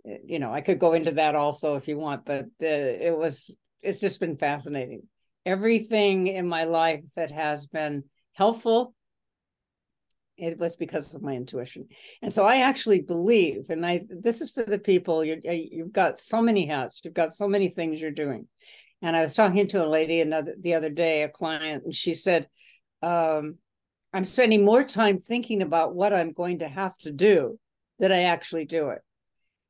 eh, 0.07 0.19
you 0.27 0.39
know 0.39 0.53
i 0.53 0.61
could 0.61 0.79
go 0.79 0.93
into 0.93 1.11
that 1.13 1.35
also 1.35 1.75
if 1.75 1.89
you 1.89 1.99
want 1.99 2.25
but 2.27 2.45
uh, 2.63 2.67
it 2.67 3.17
was 3.17 3.57
it's 3.85 4.01
just 4.01 4.19
been 4.19 4.35
fascinating. 4.35 5.03
Everything 5.47 6.27
in 6.27 6.49
my 6.49 6.65
life 6.65 7.05
that 7.17 7.31
has 7.31 7.67
been 7.67 8.05
helpful 8.33 8.94
it 10.37 10.59
was 10.59 10.77
because 10.77 11.15
of 11.15 11.23
my 11.23 11.35
intuition 11.35 11.87
and 12.23 12.33
so 12.33 12.45
i 12.45 12.59
actually 12.59 13.01
believe 13.01 13.67
and 13.71 13.87
i 13.87 14.01
this 14.11 14.41
is 14.41 14.51
for 14.51 14.65
the 14.65 14.79
people 14.79 15.25
you 15.25 15.41
you've 15.45 15.93
got 15.93 16.19
so 16.19 16.43
many 16.43 16.67
hats 16.67 17.01
you've 17.05 17.15
got 17.15 17.33
so 17.33 17.47
many 17.47 17.69
things 17.69 18.01
you're 18.01 18.11
doing 18.11 18.47
And 19.05 19.15
I 19.15 19.21
was 19.21 19.35
talking 19.35 19.69
to 19.69 19.85
a 19.85 19.87
lady 19.87 20.23
another 20.23 20.55
the 20.59 20.75
other 20.75 20.89
day, 20.89 21.23
a 21.23 21.29
client, 21.29 21.85
and 21.85 21.95
she 21.95 22.15
said, 22.15 22.49
um, 23.03 23.59
I'm 24.15 24.25
spending 24.25 24.65
more 24.65 24.83
time 24.83 25.19
thinking 25.19 25.61
about 25.61 25.95
what 25.95 26.15
I'm 26.15 26.33
going 26.33 26.61
to 26.61 26.69
have 26.69 26.97
to 26.99 27.13
do 27.13 27.59
than 27.99 28.13
I 28.13 28.23
actually 28.23 28.65
do 28.65 28.89
it. 28.89 29.03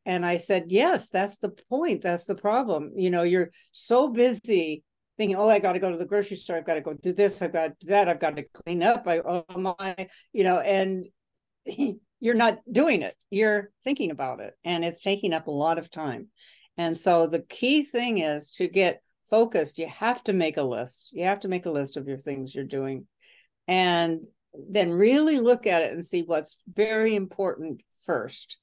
And 0.07 0.25
I 0.25 0.37
said, 0.37 0.67
Yes, 0.69 1.11
that's 1.11 1.39
the 1.39 1.49
point. 1.49 2.03
That's 2.03 2.27
the 2.27 2.37
problem. 2.37 2.93
You 2.95 3.11
know, 3.11 3.23
you're 3.23 3.51
so 3.73 4.09
busy 4.09 4.85
thinking, 5.17 5.37
oh, 5.37 5.49
I 5.49 5.59
got 5.59 5.73
to 5.73 5.79
go 5.79 5.91
to 5.91 5.99
the 5.99 6.07
grocery 6.07 6.37
store. 6.37 6.57
I've 6.57 6.67
got 6.67 6.75
to 6.75 6.81
go 6.81 6.95
do 6.95 7.13
this. 7.13 7.41
I've 7.43 7.53
got 7.53 7.67
to 7.67 7.75
do 7.81 7.87
that. 7.89 8.09
I've 8.09 8.21
got 8.21 8.37
to 8.37 8.45
clean 8.53 8.83
up. 8.83 9.07
I, 9.07 9.21
oh 9.21 9.45
my, 9.57 10.09
you 10.33 10.45
know, 10.45 10.59
and 10.59 11.07
you're 12.21 12.35
not 12.35 12.59
doing 12.71 13.03
it. 13.03 13.17
You're 13.31 13.71
thinking 13.85 14.11
about 14.11 14.41
it. 14.41 14.55
And 14.65 14.85
it's 14.85 15.03
taking 15.03 15.33
up 15.33 15.47
a 15.47 15.53
lot 15.53 15.79
of 15.79 15.91
time. 15.91 16.29
And 16.77 16.97
so 16.97 17.27
the 17.27 17.41
key 17.41 17.83
thing 17.83 18.19
is 18.19 18.51
to 18.53 18.67
get 18.67 19.03
focused. 19.25 19.79
You 19.79 19.87
have 19.89 20.23
to 20.25 20.33
make 20.33 20.57
a 20.57 20.63
list. 20.63 21.11
You 21.13 21.25
have 21.25 21.41
to 21.41 21.49
make 21.49 21.67
a 21.67 21.71
list 21.71 21.97
of 21.97 22.09
your 22.09 22.19
things 22.19 22.55
you're 22.55 22.65
doing. 22.65 23.07
And 23.69 24.27
then 24.55 24.91
really 24.91 25.41
look 25.41 25.67
at 25.67 25.83
it 25.83 25.93
and 25.93 26.05
see 26.05 26.23
what's 26.23 26.59
very 26.73 27.15
important 27.15 27.83
first. 28.05 28.59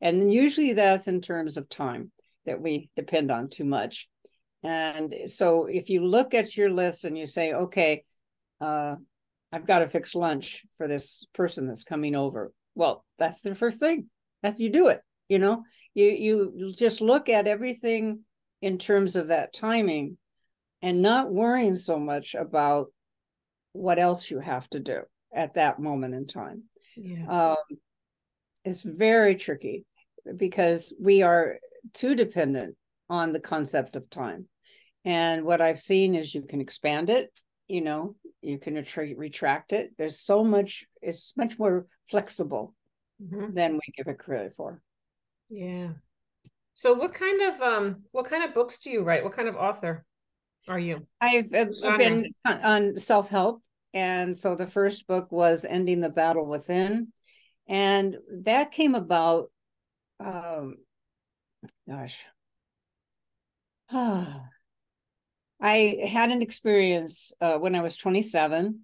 And 0.00 0.32
usually 0.32 0.72
that's 0.72 1.08
in 1.08 1.20
terms 1.20 1.56
of 1.56 1.68
time 1.68 2.10
that 2.46 2.60
we 2.60 2.90
depend 2.96 3.30
on 3.30 3.48
too 3.48 3.64
much. 3.64 4.08
And 4.64 5.14
so 5.26 5.66
if 5.66 5.90
you 5.90 6.04
look 6.04 6.32
at 6.34 6.56
your 6.56 6.70
list 6.70 7.04
and 7.04 7.16
you 7.16 7.26
say, 7.26 7.52
okay, 7.52 8.04
uh, 8.60 8.96
I've 9.52 9.66
got 9.66 9.80
to 9.80 9.86
fix 9.86 10.14
lunch 10.14 10.64
for 10.78 10.88
this 10.88 11.26
person 11.34 11.68
that's 11.68 11.84
coming 11.84 12.16
over. 12.16 12.50
Well, 12.74 13.04
that's 13.18 13.42
the 13.42 13.54
first 13.54 13.78
thing. 13.78 14.08
That's 14.42 14.58
you 14.58 14.70
do 14.70 14.88
it. 14.88 15.00
You 15.28 15.38
know, 15.38 15.62
you 15.94 16.08
you 16.56 16.72
just 16.76 17.00
look 17.00 17.28
at 17.28 17.46
everything 17.46 18.20
in 18.60 18.78
terms 18.78 19.16
of 19.16 19.28
that 19.28 19.52
timing 19.52 20.18
and 20.82 21.02
not 21.02 21.32
worrying 21.32 21.74
so 21.74 21.98
much 21.98 22.34
about 22.34 22.88
what 23.72 23.98
else 23.98 24.30
you 24.30 24.40
have 24.40 24.68
to 24.70 24.80
do 24.80 25.02
at 25.32 25.54
that 25.54 25.78
moment 25.78 26.14
in 26.14 26.26
time. 26.26 26.64
Yeah. 26.96 27.26
Um, 27.26 27.78
it's 28.64 28.82
very 28.82 29.36
tricky 29.36 29.84
because 30.36 30.92
we 31.00 31.22
are 31.22 31.58
too 31.92 32.14
dependent 32.14 32.76
on 33.08 33.32
the 33.32 33.40
concept 33.40 33.96
of 33.96 34.08
time. 34.10 34.48
And 35.04 35.44
what 35.44 35.60
I've 35.60 35.78
seen 35.78 36.14
is 36.14 36.34
you 36.34 36.42
can 36.42 36.60
expand 36.60 37.10
it, 37.10 37.30
you 37.68 37.80
know, 37.80 38.16
you 38.40 38.58
can 38.58 38.74
retra- 38.74 39.16
retract 39.16 39.72
it. 39.72 39.92
There's 39.98 40.18
so 40.18 40.44
much, 40.44 40.84
it's 41.02 41.36
much 41.36 41.58
more 41.58 41.86
flexible 42.08 42.74
mm-hmm. 43.22 43.52
than 43.52 43.74
we 43.74 43.92
give 43.94 44.06
it 44.06 44.18
credit 44.18 44.52
for. 44.54 44.80
Yeah. 45.50 45.88
So 46.74 46.94
what 46.94 47.14
kind 47.14 47.40
of 47.42 47.60
um 47.60 48.02
what 48.10 48.28
kind 48.28 48.42
of 48.42 48.54
books 48.54 48.80
do 48.80 48.90
you 48.90 49.02
write? 49.02 49.22
What 49.22 49.34
kind 49.34 49.48
of 49.48 49.56
author 49.56 50.04
are 50.66 50.78
you? 50.78 51.06
I've, 51.20 51.54
I've 51.54 51.98
been 51.98 52.34
on 52.44 52.98
self-help 52.98 53.62
and 53.92 54.36
so 54.36 54.56
the 54.56 54.66
first 54.66 55.06
book 55.06 55.30
was 55.30 55.64
Ending 55.64 56.00
the 56.00 56.10
Battle 56.10 56.46
Within 56.46 57.12
and 57.68 58.16
that 58.42 58.72
came 58.72 58.94
about 58.94 59.50
um 60.20 60.76
gosh 61.88 62.24
ah 63.92 64.42
I 65.64 66.06
had 66.06 66.30
an 66.30 66.42
experience 66.42 67.32
uh, 67.40 67.56
when 67.56 67.74
I 67.74 67.80
was 67.80 67.96
27. 67.96 68.80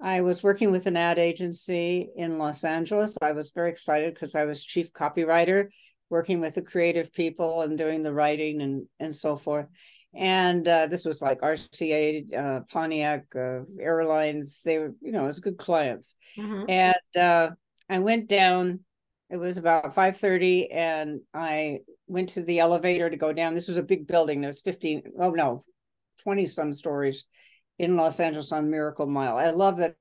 I 0.00 0.22
was 0.22 0.42
working 0.42 0.72
with 0.72 0.86
an 0.86 0.96
ad 0.96 1.16
agency 1.16 2.08
in 2.16 2.38
Los 2.38 2.64
Angeles. 2.64 3.16
I 3.22 3.30
was 3.30 3.52
very 3.52 3.70
excited 3.70 4.14
because 4.14 4.34
I 4.34 4.44
was 4.44 4.64
chief 4.64 4.92
copywriter, 4.92 5.68
working 6.10 6.40
with 6.40 6.56
the 6.56 6.62
creative 6.62 7.12
people 7.12 7.62
and 7.62 7.78
doing 7.78 8.02
the 8.02 8.12
writing 8.12 8.62
and 8.62 8.86
and 8.98 9.14
so 9.14 9.36
forth. 9.36 9.68
And 10.12 10.66
uh, 10.66 10.88
this 10.88 11.04
was 11.04 11.22
like 11.22 11.40
RCA, 11.40 12.34
uh, 12.34 12.60
Pontiac 12.68 13.26
uh, 13.36 13.60
Airlines. 13.78 14.60
They 14.64 14.78
were, 14.78 14.92
you 15.00 15.12
know, 15.12 15.22
it 15.22 15.28
was 15.28 15.38
good 15.38 15.56
clients. 15.56 16.16
Mm-hmm. 16.36 16.64
And 16.68 17.16
uh, 17.16 17.50
I 17.88 18.00
went 18.00 18.28
down. 18.28 18.80
It 19.30 19.36
was 19.36 19.56
about 19.56 19.94
five 19.94 20.16
thirty, 20.16 20.68
and 20.68 21.20
I 21.32 21.78
went 22.08 22.30
to 22.30 22.42
the 22.42 22.58
elevator 22.58 23.08
to 23.08 23.16
go 23.16 23.32
down. 23.32 23.54
This 23.54 23.68
was 23.68 23.78
a 23.78 23.84
big 23.84 24.08
building. 24.08 24.40
There 24.40 24.48
was 24.48 24.60
fifteen. 24.60 25.02
Oh 25.16 25.30
no, 25.30 25.60
20 26.22 26.46
some 26.46 26.72
stories 26.72 27.24
in 27.78 27.96
Los 27.96 28.20
Angeles 28.20 28.52
on 28.52 28.70
Miracle 28.70 29.06
Mile. 29.06 29.36
I 29.36 29.50
love 29.50 29.78
that 29.78 29.94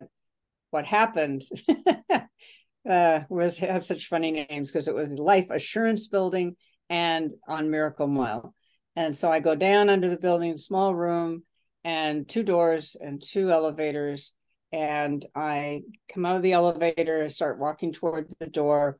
what 0.72 0.86
happened 0.86 1.44
uh, 2.90 3.20
was 3.30 3.58
had 3.58 3.84
such 3.84 4.08
funny 4.08 4.32
names 4.32 4.72
because 4.72 4.88
it 4.88 4.96
was 4.96 5.18
Life 5.18 5.50
Assurance 5.50 6.08
Building 6.08 6.56
and 6.90 7.32
on 7.48 7.70
Miracle 7.70 8.08
Mile. 8.08 8.54
And 8.96 9.16
so 9.16 9.32
I 9.32 9.40
go 9.40 9.56
down 9.56 9.90
under 9.90 10.10
the 10.10 10.18
building, 10.18 10.58
small 10.58 10.94
room, 10.94 11.44
and 11.84 12.28
two 12.28 12.44
doors 12.44 12.96
and 13.00 13.22
two 13.22 13.52
elevators. 13.52 14.34
And 14.72 15.26
I 15.36 15.82
come 16.12 16.26
out 16.26 16.36
of 16.36 16.42
the 16.42 16.54
elevator, 16.54 17.28
start 17.30 17.60
walking 17.60 17.94
towards 17.94 18.36
the 18.40 18.48
door, 18.48 19.00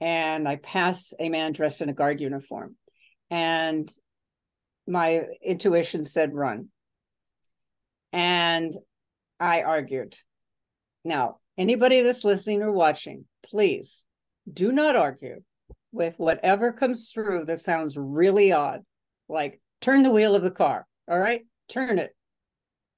and 0.00 0.48
I 0.48 0.56
pass 0.56 1.12
a 1.18 1.28
man 1.28 1.52
dressed 1.52 1.82
in 1.82 1.88
a 1.88 1.94
guard 1.94 2.20
uniform. 2.20 2.76
And 3.30 3.90
my 4.90 5.22
intuition 5.42 6.04
said 6.04 6.34
run. 6.34 6.68
And 8.12 8.74
I 9.38 9.62
argued. 9.62 10.16
Now, 11.04 11.36
anybody 11.56 12.02
that's 12.02 12.24
listening 12.24 12.62
or 12.62 12.72
watching, 12.72 13.24
please 13.44 14.04
do 14.52 14.72
not 14.72 14.96
argue 14.96 15.42
with 15.92 16.16
whatever 16.18 16.72
comes 16.72 17.10
through 17.10 17.44
that 17.46 17.58
sounds 17.58 17.96
really 17.96 18.52
odd. 18.52 18.80
Like 19.28 19.60
turn 19.80 20.02
the 20.02 20.10
wheel 20.10 20.34
of 20.34 20.42
the 20.42 20.50
car. 20.50 20.86
All 21.08 21.18
right, 21.18 21.42
turn 21.68 21.98
it, 21.98 22.14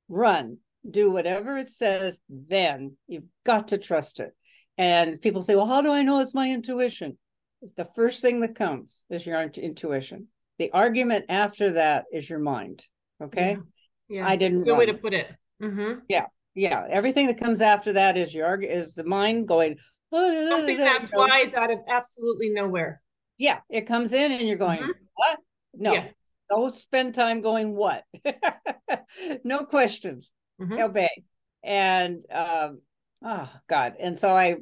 run, 0.08 0.58
do 0.88 1.12
whatever 1.12 1.58
it 1.58 1.68
says. 1.68 2.20
Then 2.28 2.96
you've 3.06 3.28
got 3.44 3.68
to 3.68 3.78
trust 3.78 4.20
it. 4.20 4.34
And 4.78 5.20
people 5.20 5.42
say, 5.42 5.54
well, 5.54 5.66
how 5.66 5.82
do 5.82 5.92
I 5.92 6.02
know 6.02 6.20
it's 6.20 6.34
my 6.34 6.50
intuition? 6.50 7.18
The 7.76 7.84
first 7.94 8.22
thing 8.22 8.40
that 8.40 8.54
comes 8.54 9.04
is 9.10 9.26
your 9.26 9.40
intuition. 9.40 10.28
The 10.58 10.70
argument 10.72 11.26
after 11.28 11.72
that 11.72 12.04
is 12.12 12.28
your 12.28 12.38
mind. 12.38 12.84
Okay. 13.22 13.56
Yeah. 14.08 14.20
yeah. 14.20 14.28
I 14.28 14.36
didn't. 14.36 14.64
Good 14.64 14.78
way 14.78 14.86
to 14.86 14.94
put 14.94 15.14
it. 15.14 15.28
Mm-hmm. 15.62 16.00
Yeah. 16.08 16.26
Yeah. 16.54 16.86
Everything 16.88 17.26
that 17.26 17.38
comes 17.38 17.62
after 17.62 17.94
that 17.94 18.16
is 18.16 18.34
your 18.34 18.60
is 18.60 18.94
the 18.94 19.04
mind 19.04 19.48
going. 19.48 19.78
Something 20.12 20.78
that 20.78 21.08
flies 21.10 21.54
out 21.54 21.70
of 21.70 21.78
absolutely 21.88 22.50
nowhere. 22.50 23.00
Yeah, 23.38 23.60
it 23.70 23.86
comes 23.86 24.12
in 24.12 24.30
and 24.30 24.46
you're 24.46 24.58
going, 24.58 24.80
mm-hmm. 24.80 24.90
what? 25.14 25.38
No, 25.74 25.94
yeah. 25.94 26.08
don't 26.50 26.74
spend 26.74 27.14
time 27.14 27.40
going 27.40 27.74
what. 27.74 28.04
no 29.44 29.64
questions. 29.64 30.32
Mm-hmm. 30.60 30.78
Obey. 30.78 31.24
And 31.64 32.22
um, 32.32 32.82
oh 33.24 33.50
God. 33.68 33.94
And 33.98 34.16
so 34.16 34.30
I 34.30 34.56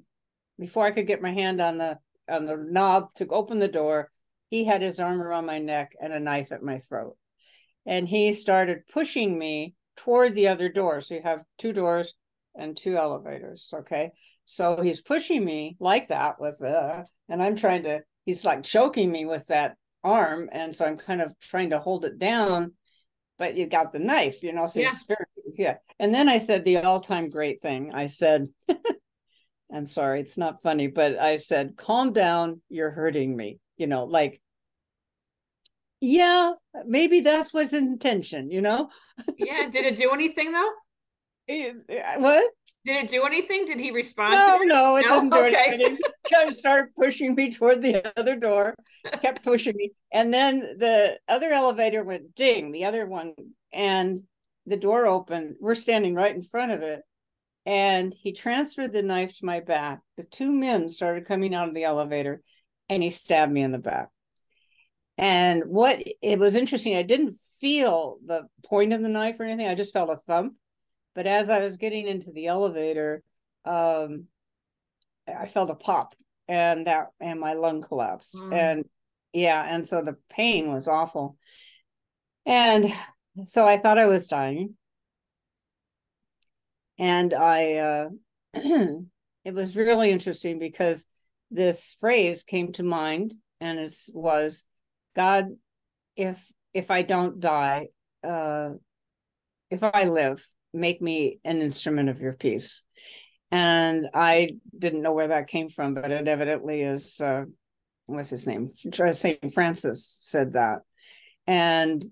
before 0.59 0.87
I 0.87 0.92
could 0.92 1.06
get 1.06 1.23
my 1.23 1.32
hand 1.32 1.61
on 1.61 1.78
the 1.78 1.99
on 2.28 2.47
the 2.47 2.56
knob 2.56 3.12
to 3.16 3.26
open 3.26 3.59
the 3.59 3.68
door, 3.68 4.11
he 4.50 4.64
had 4.64 4.83
his 4.83 5.00
arm 5.00 5.23
around 5.23 5.47
my 5.47 5.59
neck 5.59 5.92
and 6.00 6.12
a 6.12 6.21
knife 6.21 6.52
at 6.52 6.62
my 6.62 6.78
throat. 6.78 7.16
And 7.87 8.09
he 8.09 8.33
started 8.33 8.88
pushing 8.92 9.38
me 9.38 9.75
toward 9.97 10.35
the 10.35 10.49
other 10.49 10.69
door. 10.69 11.00
So 11.00 11.14
you 11.14 11.23
have 11.23 11.45
two 11.57 11.73
doors 11.73 12.14
and 12.54 12.76
two 12.76 12.97
elevators. 12.97 13.73
Okay. 13.73 14.11
So 14.45 14.83
he's 14.83 15.00
pushing 15.00 15.45
me 15.45 15.76
like 15.78 16.09
that 16.09 16.40
with 16.40 16.59
the, 16.59 17.07
and 17.28 17.42
I'm 17.42 17.54
trying 17.54 17.85
to, 17.85 18.00
he's 18.26 18.45
like 18.45 18.64
choking 18.64 19.11
me 19.11 19.25
with 19.25 19.47
that 19.47 19.76
arm. 20.02 20.49
And 20.50 20.75
so 20.75 20.85
I'm 20.85 20.97
kind 20.97 21.23
of 21.23 21.33
trying 21.38 21.71
to 21.71 21.78
hold 21.78 22.04
it 22.04 22.19
down, 22.19 22.73
but 23.38 23.57
you 23.57 23.66
got 23.66 23.92
the 23.92 24.00
knife, 24.00 24.42
you 24.42 24.52
know, 24.52 24.66
so 24.66 24.80
yeah. 24.80 24.92
very, 25.07 25.25
yeah. 25.57 25.76
And 26.00 26.12
then 26.12 26.28
I 26.28 26.38
said 26.38 26.64
the 26.64 26.78
all 26.78 27.00
time 27.00 27.28
great 27.28 27.61
thing. 27.61 27.95
I 27.95 28.07
said, 28.07 28.49
I'm 29.73 29.87
sorry, 29.87 30.21
it's 30.21 30.37
not 30.37 30.61
funny, 30.61 30.88
but 30.88 31.21
I 31.21 31.37
said, 31.37 31.76
calm 31.76 32.12
down, 32.12 32.61
you're 32.69 32.90
hurting 32.90 33.37
me 33.37 33.61
you 33.80 33.87
know, 33.87 34.04
like, 34.04 34.40
yeah, 36.00 36.52
maybe 36.87 37.20
that's 37.20 37.52
what's 37.52 37.72
intention, 37.72 38.50
you 38.50 38.60
know? 38.60 38.90
yeah. 39.38 39.68
Did 39.70 39.87
it 39.87 39.96
do 39.96 40.10
anything 40.10 40.52
though? 40.52 40.70
It, 41.49 41.76
eh, 41.88 41.94
eh, 41.94 42.16
what? 42.18 42.50
Did 42.84 43.04
it 43.04 43.10
do 43.10 43.25
anything? 43.25 43.66
Did 43.66 43.78
he 43.78 43.90
respond? 43.90 44.34
No, 44.34 44.58
no, 44.58 44.96
it 44.96 45.06
no? 45.06 45.14
didn't 45.14 45.30
do 45.30 45.38
okay. 45.38 45.64
anything. 45.66 45.94
He 45.94 46.34
kind 46.34 46.49
of 46.49 46.54
started 46.54 46.94
pushing 46.94 47.34
me 47.34 47.52
toward 47.52 47.82
the 47.82 48.18
other 48.18 48.37
door, 48.37 48.75
kept 49.20 49.44
pushing 49.44 49.76
me. 49.76 49.92
And 50.10 50.32
then 50.32 50.60
the 50.78 51.18
other 51.28 51.50
elevator 51.50 52.04
went 52.04 52.34
ding, 52.34 52.72
the 52.72 52.87
other 52.87 53.06
one, 53.06 53.34
and 53.70 54.22
the 54.64 54.78
door 54.78 55.06
opened. 55.06 55.56
We're 55.60 55.75
standing 55.75 56.14
right 56.14 56.34
in 56.34 56.42
front 56.42 56.72
of 56.72 56.80
it. 56.80 57.02
And 57.66 58.14
he 58.14 58.32
transferred 58.32 58.94
the 58.94 59.02
knife 59.02 59.37
to 59.38 59.44
my 59.44 59.60
back. 59.60 60.00
The 60.16 60.25
two 60.25 60.50
men 60.50 60.88
started 60.88 61.28
coming 61.28 61.54
out 61.54 61.68
of 61.68 61.75
the 61.75 61.84
elevator 61.84 62.40
and 62.90 63.02
he 63.02 63.09
stabbed 63.09 63.52
me 63.52 63.62
in 63.62 63.70
the 63.70 63.78
back. 63.78 64.09
And 65.16 65.64
what 65.66 66.02
it 66.20 66.38
was 66.38 66.56
interesting, 66.56 66.97
I 66.97 67.02
didn't 67.02 67.35
feel 67.61 68.18
the 68.25 68.49
point 68.66 68.92
of 68.92 69.00
the 69.00 69.09
knife 69.09 69.38
or 69.38 69.44
anything. 69.44 69.68
I 69.68 69.75
just 69.75 69.92
felt 69.92 70.11
a 70.11 70.16
thump. 70.16 70.54
But 71.14 71.26
as 71.26 71.50
I 71.50 71.61
was 71.61 71.76
getting 71.76 72.09
into 72.09 72.32
the 72.32 72.47
elevator, 72.47 73.23
um, 73.64 74.26
I 75.28 75.47
felt 75.47 75.70
a 75.70 75.75
pop 75.75 76.14
and 76.49 76.87
that 76.87 77.09
and 77.20 77.38
my 77.38 77.54
lung 77.54 77.82
collapsed. 77.82 78.37
Mm. 78.37 78.54
And 78.54 78.85
yeah, 79.32 79.62
and 79.62 79.87
so 79.87 80.02
the 80.02 80.16
pain 80.28 80.73
was 80.73 80.88
awful. 80.88 81.37
And 82.44 82.87
so 83.44 83.66
I 83.66 83.78
thought 83.78 83.99
I 83.99 84.06
was 84.06 84.26
dying. 84.26 84.75
And 86.99 87.32
I, 87.35 87.75
uh, 87.75 88.09
it 88.54 89.54
was 89.54 89.76
really 89.76 90.11
interesting 90.11 90.59
because 90.59 91.06
this 91.50 91.97
phrase 92.00 92.42
came 92.42 92.73
to 92.73 92.83
mind 92.83 93.35
and 93.61 93.78
it 93.78 93.92
was, 94.14 94.64
God, 95.14 95.47
if 96.16 96.52
if 96.73 96.90
I 96.90 97.02
don't 97.02 97.40
die, 97.40 97.88
uh, 98.23 98.71
if 99.71 99.83
I 99.83 100.04
live, 100.04 100.47
make 100.73 101.00
me 101.00 101.40
an 101.45 101.61
instrument 101.61 102.09
of 102.09 102.21
your 102.21 102.33
peace. 102.33 102.83
And 103.50 104.09
I 104.14 104.59
didn't 104.76 105.02
know 105.02 105.12
where 105.12 105.28
that 105.28 105.49
came 105.49 105.69
from, 105.69 105.95
but 105.95 106.11
it 106.12 106.28
evidently 106.28 106.83
is, 106.83 107.21
uh, 107.21 107.45
what's 108.07 108.30
his 108.30 108.47
name? 108.47 108.69
St. 108.69 109.52
Francis 109.52 110.19
said 110.23 110.52
that. 110.52 110.83
And 111.49 112.04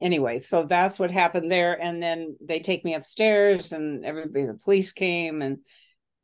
anyway, 0.00 0.38
so 0.38 0.64
that's 0.64 0.98
what 0.98 1.10
happened 1.10 1.52
there. 1.52 1.80
And 1.80 2.02
then 2.02 2.36
they 2.40 2.60
take 2.60 2.84
me 2.84 2.94
upstairs, 2.94 3.72
and 3.72 4.04
everybody, 4.04 4.46
the 4.46 4.54
police 4.54 4.92
came, 4.92 5.42
and 5.42 5.58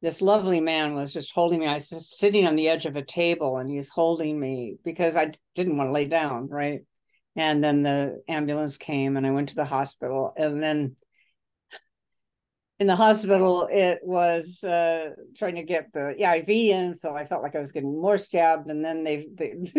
this 0.00 0.22
lovely 0.22 0.60
man 0.60 0.94
was 0.94 1.12
just 1.12 1.32
holding 1.32 1.60
me. 1.60 1.66
I 1.66 1.74
was 1.74 1.90
just 1.90 2.18
sitting 2.18 2.46
on 2.46 2.56
the 2.56 2.68
edge 2.68 2.86
of 2.86 2.96
a 2.96 3.02
table, 3.02 3.56
and 3.56 3.70
he's 3.70 3.88
holding 3.88 4.38
me 4.38 4.76
because 4.84 5.16
I 5.16 5.32
didn't 5.54 5.76
want 5.76 5.88
to 5.88 5.92
lay 5.92 6.06
down, 6.06 6.48
right? 6.48 6.80
And 7.36 7.62
then 7.62 7.82
the 7.82 8.22
ambulance 8.28 8.76
came, 8.76 9.16
and 9.16 9.26
I 9.26 9.30
went 9.30 9.48
to 9.50 9.54
the 9.54 9.64
hospital, 9.64 10.32
and 10.36 10.62
then 10.62 10.96
in 12.78 12.86
the 12.86 12.96
hospital, 12.96 13.68
it 13.70 13.98
was 14.04 14.62
uh, 14.62 15.10
trying 15.36 15.56
to 15.56 15.64
get 15.64 15.92
the 15.92 16.10
IV 16.10 16.48
in, 16.48 16.94
so 16.94 17.16
I 17.16 17.24
felt 17.24 17.42
like 17.42 17.56
I 17.56 17.60
was 17.60 17.72
getting 17.72 18.00
more 18.00 18.18
stabbed. 18.18 18.70
And 18.70 18.84
then 18.84 19.02
they, 19.02 19.26
they 19.34 19.54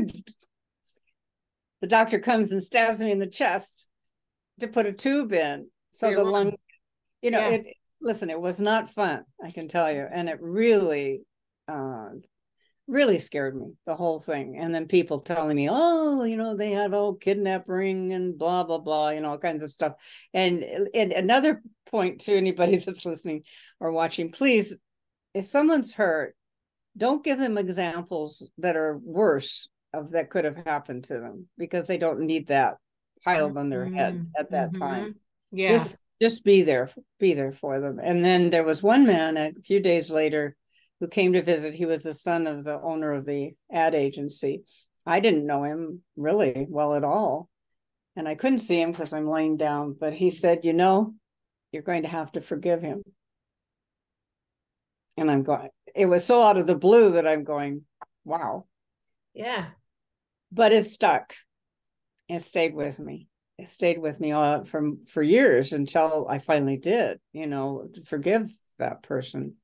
the 1.82 1.88
doctor 1.88 2.20
comes 2.20 2.52
and 2.52 2.62
stabs 2.62 3.02
me 3.02 3.12
in 3.12 3.20
the 3.20 3.28
chest 3.28 3.90
to 4.60 4.68
put 4.68 4.86
a 4.86 4.92
tube 4.92 5.32
in, 5.32 5.70
so 5.92 6.14
the 6.14 6.26
lung, 6.26 6.58
you 7.22 7.32
know, 7.32 7.40
yeah. 7.40 7.50
it. 7.50 7.68
Listen, 8.02 8.30
it 8.30 8.40
was 8.40 8.60
not 8.60 8.90
fun, 8.90 9.24
I 9.44 9.52
can 9.52 9.68
tell 9.68 9.92
you, 9.92 10.06
and 10.12 10.30
it 10.30 10.38
really, 10.42 11.22
uh, 11.68 12.10
really 12.88 13.20
scared 13.20 13.56
me 13.56 13.74
the 13.86 13.96
whole 13.96 14.20
thing. 14.20 14.58
And 14.58 14.74
then 14.74 14.88
people 14.88 15.20
telling 15.20 15.56
me, 15.56 15.70
oh, 15.70 16.24
you 16.24 16.36
know, 16.38 16.56
they 16.56 16.72
have 16.72 16.94
all 16.94 17.16
kidnap 17.16 17.68
ring 17.68 18.14
and 18.14 18.38
blah 18.38 18.64
blah 18.64 18.80
blah, 18.80 19.10
you 19.10 19.22
know, 19.22 19.32
all 19.32 19.38
kinds 19.38 19.64
of 19.64 19.72
stuff. 19.72 19.94
And 20.34 20.64
and 20.94 21.12
another 21.12 21.62
point 21.86 22.22
to 22.22 22.36
anybody 22.36 22.78
that's 22.78 23.06
listening 23.06 23.44
or 23.80 23.92
watching, 23.92 24.32
please, 24.32 24.78
if 25.34 25.46
someone's 25.46 25.94
hurt, 25.94 26.36
don't 26.98 27.24
give 27.24 27.38
them 27.38 27.58
examples 27.58 28.48
that 28.58 28.76
are 28.76 29.00
worse 29.04 29.70
of 29.94 30.12
that 30.12 30.30
could 30.30 30.46
have 30.46 30.58
happened 30.66 31.06
to 31.06 31.16
them 31.16 31.48
because 31.58 31.88
they 31.88 31.98
don't 31.98 32.22
need 32.22 32.48
that 32.48 32.76
piled 33.24 33.58
on 33.58 33.70
their 33.70 33.86
head 33.86 34.16
mm-hmm. 34.16 34.24
at 34.38 34.52
that 34.52 34.72
mm-hmm. 34.72 34.84
time. 34.84 35.16
Yeah. 35.52 35.70
Just 35.70 36.02
just 36.22 36.44
be 36.44 36.64
there, 36.64 36.90
be 37.20 37.34
there 37.34 37.52
for 37.52 37.80
them. 37.80 38.00
And 38.02 38.24
then 38.24 38.50
there 38.50 38.64
was 38.64 38.84
one 38.84 39.06
man 39.06 39.38
a 39.38 39.54
few 39.64 39.80
days 39.80 40.12
later 40.12 40.56
who 41.00 41.08
came 41.08 41.34
to 41.34 41.42
visit. 41.42 41.76
He 41.76 41.86
was 41.86 42.04
the 42.04 42.14
son 42.14 42.46
of 42.46 42.64
the 42.64 42.80
owner 42.80 43.14
of 43.14 43.26
the 43.26 43.54
ad 43.72 43.96
agency. 43.96 44.64
I 45.06 45.22
didn't 45.22 45.48
know 45.48 45.64
him 45.64 46.02
really 46.18 46.68
well 46.70 46.94
at 46.94 47.04
all. 47.04 47.50
And 48.16 48.28
I 48.28 48.36
couldn't 48.36 48.58
see 48.58 48.82
him 48.82 48.92
because 48.92 49.14
I'm 49.14 49.30
laying 49.30 49.56
down. 49.56 49.96
But 49.98 50.14
he 50.14 50.30
said, 50.30 50.66
You 50.66 50.74
know, 50.74 51.16
you're 51.72 51.84
going 51.84 52.04
to 52.04 52.10
have 52.10 52.32
to 52.34 52.42
forgive 52.42 52.82
him. 52.82 53.02
And 55.18 55.32
I'm 55.32 55.44
going, 55.44 55.70
it 55.96 56.06
was 56.06 56.26
so 56.26 56.42
out 56.42 56.58
of 56.58 56.68
the 56.68 56.76
blue 56.76 57.14
that 57.14 57.28
I'm 57.28 57.46
going, 57.46 57.86
Wow. 58.26 58.66
Yeah. 59.34 59.68
But 60.52 60.74
it 60.74 60.84
stuck. 60.84 61.34
It 62.28 62.44
stayed 62.44 62.76
with 62.76 63.00
me. 63.00 63.29
Stayed 63.66 64.00
with 64.00 64.20
me 64.20 64.32
all 64.32 64.64
from 64.64 65.04
for 65.06 65.22
years 65.22 65.74
until 65.74 66.28
I 66.30 66.40
finally 66.40 66.78
did, 66.78 67.20
you 67.34 67.48
know, 67.48 67.90
forgive 68.06 68.50
that 68.78 69.04
person 69.04 69.56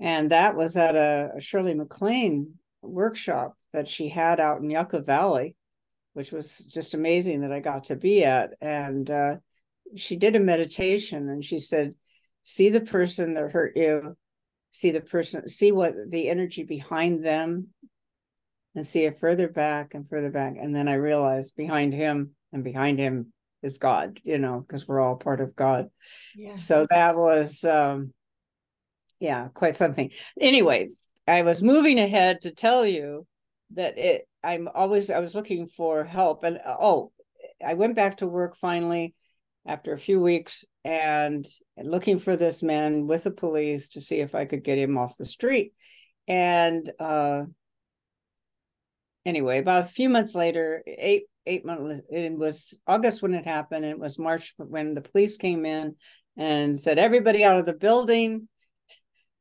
and 0.00 0.30
that 0.30 0.56
was 0.56 0.78
at 0.78 0.96
a, 0.96 1.32
Shirley 1.40 1.74
MacLaine 1.74 2.54
workshop 2.80 3.54
that 3.72 3.88
she 3.88 4.08
had 4.08 4.40
out 4.40 4.60
in 4.62 4.70
Yucca 4.70 5.00
Valley, 5.00 5.54
which 6.14 6.32
was 6.32 6.58
just 6.58 6.94
amazing 6.94 7.42
that 7.42 7.52
I 7.52 7.60
got 7.60 7.84
to 7.84 7.96
be 7.96 8.24
at. 8.24 8.54
And 8.62 9.08
uh, 9.10 9.36
she 9.96 10.16
did 10.16 10.36
a 10.36 10.40
meditation 10.40 11.28
and 11.28 11.44
she 11.44 11.58
said, 11.58 11.94
See 12.42 12.70
the 12.70 12.80
person 12.80 13.34
that 13.34 13.52
hurt 13.52 13.76
you, 13.76 14.16
see 14.70 14.90
the 14.90 15.02
person, 15.02 15.46
see 15.48 15.70
what 15.70 15.92
the 16.08 16.30
energy 16.30 16.64
behind 16.64 17.22
them, 17.22 17.68
and 18.74 18.86
see 18.86 19.04
it 19.04 19.18
further 19.18 19.48
back 19.48 19.92
and 19.92 20.08
further 20.08 20.30
back. 20.30 20.54
And 20.56 20.74
then 20.74 20.88
I 20.88 20.94
realized 20.94 21.54
behind 21.56 21.92
him 21.92 22.34
and 22.52 22.64
behind 22.64 22.98
him 22.98 23.32
is 23.62 23.78
God, 23.78 24.20
you 24.24 24.38
know, 24.38 24.60
because 24.60 24.88
we're 24.88 25.00
all 25.00 25.16
part 25.16 25.40
of 25.40 25.54
God. 25.54 25.90
Yeah. 26.34 26.54
So 26.54 26.86
that 26.90 27.16
was 27.16 27.64
um 27.64 28.12
yeah, 29.18 29.48
quite 29.48 29.76
something. 29.76 30.10
Anyway, 30.40 30.88
I 31.28 31.42
was 31.42 31.62
moving 31.62 31.98
ahead 31.98 32.40
to 32.42 32.50
tell 32.50 32.86
you 32.86 33.26
that 33.74 33.98
it 33.98 34.26
I'm 34.42 34.68
always 34.74 35.10
I 35.10 35.18
was 35.18 35.34
looking 35.34 35.66
for 35.66 36.04
help 36.04 36.44
and 36.44 36.58
oh, 36.66 37.12
I 37.64 37.74
went 37.74 37.96
back 37.96 38.18
to 38.18 38.26
work 38.26 38.56
finally 38.56 39.14
after 39.66 39.92
a 39.92 39.98
few 39.98 40.20
weeks 40.20 40.64
and 40.84 41.46
looking 41.76 42.18
for 42.18 42.36
this 42.36 42.62
man 42.62 43.06
with 43.06 43.24
the 43.24 43.30
police 43.30 43.88
to 43.88 44.00
see 44.00 44.16
if 44.16 44.34
I 44.34 44.46
could 44.46 44.64
get 44.64 44.78
him 44.78 44.96
off 44.96 45.18
the 45.18 45.26
street. 45.26 45.74
And 46.26 46.90
uh 46.98 47.44
anyway, 49.26 49.58
about 49.58 49.82
a 49.82 49.86
few 49.86 50.08
months 50.08 50.34
later, 50.34 50.82
eight 50.86 51.24
eight 51.46 51.64
months 51.64 52.00
it 52.10 52.32
was 52.32 52.78
August 52.86 53.22
when 53.22 53.34
it 53.34 53.44
happened, 53.44 53.84
it 53.84 53.98
was 53.98 54.18
March 54.18 54.54
when 54.58 54.94
the 54.94 55.02
police 55.02 55.36
came 55.36 55.64
in 55.64 55.96
and 56.36 56.78
said 56.78 56.98
everybody 56.98 57.44
out 57.44 57.58
of 57.58 57.66
the 57.66 57.72
building 57.72 58.48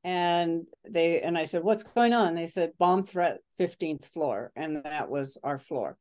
and 0.04 0.66
they 0.90 1.22
and 1.22 1.38
I 1.38 1.44
said, 1.44 1.64
"What's 1.64 1.84
going 1.84 2.14
on?" 2.14 2.36
They 2.36 2.48
said, 2.48 2.78
"Bomb 2.78 3.04
threat, 3.04 3.40
fifteenth 3.58 4.06
floor," 4.06 4.52
and 4.56 4.84
that 4.84 5.10
was 5.10 5.38
our 5.44 5.58
floor. 5.58 5.98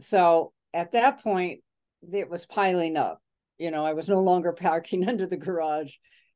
So 0.00 0.52
at 0.74 0.92
that 0.92 1.22
point, 1.22 1.60
it 2.12 2.28
was 2.28 2.46
piling 2.46 2.96
up. 2.96 3.20
You 3.58 3.70
know, 3.70 3.84
I 3.84 3.92
was 3.92 4.08
no 4.08 4.20
longer 4.20 4.52
parking 4.68 5.08
under 5.08 5.26
the 5.26 5.36
garage. 5.36 5.94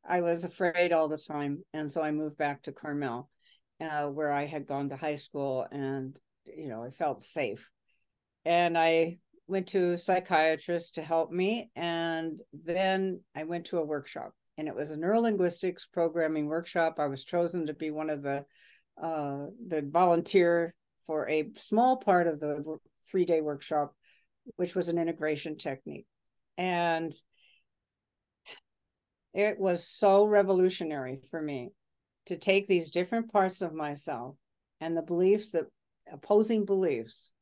I 0.09 0.21
was 0.21 0.45
afraid 0.45 0.93
all 0.93 1.09
the 1.09 1.19
time, 1.19 1.65
and 1.73 1.91
so 1.91 2.01
I 2.03 2.13
moved 2.13 2.39
back 2.39 2.63
to 2.63 2.73
Carmel, 2.73 3.29
uh, 3.81 4.07
where 4.07 4.31
I 4.31 4.47
had 4.47 4.67
gone 4.67 4.91
to 4.91 4.97
high 4.97 5.17
school, 5.17 5.67
and 5.73 6.19
you 6.45 6.69
know, 6.69 6.85
I 6.85 6.91
felt 6.91 7.23
safe. 7.23 7.71
And 8.47 8.79
I 8.79 9.19
went 9.47 9.67
to 9.69 9.93
a 9.93 9.99
psychiatrist 9.99 10.95
to 10.95 11.03
help 11.03 11.31
me, 11.31 11.71
and 11.77 12.41
then 12.55 13.21
I 13.35 13.45
went 13.45 13.67
to 13.67 13.79
a 13.79 13.85
workshop 13.85 14.33
and 14.59 14.69
it 14.69 14.75
was 14.75 14.91
a 14.91 14.97
neurolinguistics 14.97 15.83
programming 15.93 16.47
workshop. 16.47 16.97
I 16.99 17.07
was 17.07 17.25
chosen 17.25 17.67
to 17.67 17.75
be 17.75 17.91
one 17.91 18.11
of 18.11 18.23
the 18.23 18.45
uh, 19.03 19.47
the 19.67 19.87
volunteer 19.87 20.75
for 21.07 21.29
a 21.29 21.51
small 21.57 21.99
part 21.99 22.27
of 22.27 22.41
the 22.41 22.79
three 23.05 23.27
day 23.27 23.41
workshop, 23.41 23.95
which 24.57 24.75
was 24.75 24.89
an 24.89 24.99
integration 24.99 25.59
technique, 25.59 26.07
and 26.57 27.13
it 29.35 29.59
was 29.59 29.87
so 29.87 30.25
revolutionary 30.25 31.21
for 31.31 31.43
me 31.43 31.71
to 32.25 32.39
take 32.39 32.67
these 32.67 32.91
different 32.91 33.31
parts 33.31 33.61
of 33.61 33.75
myself 33.75 34.37
and 34.81 34.97
the 34.97 35.03
beliefs 35.03 35.53
that 35.53 35.67
opposing 36.11 36.65
beliefs 36.65 37.33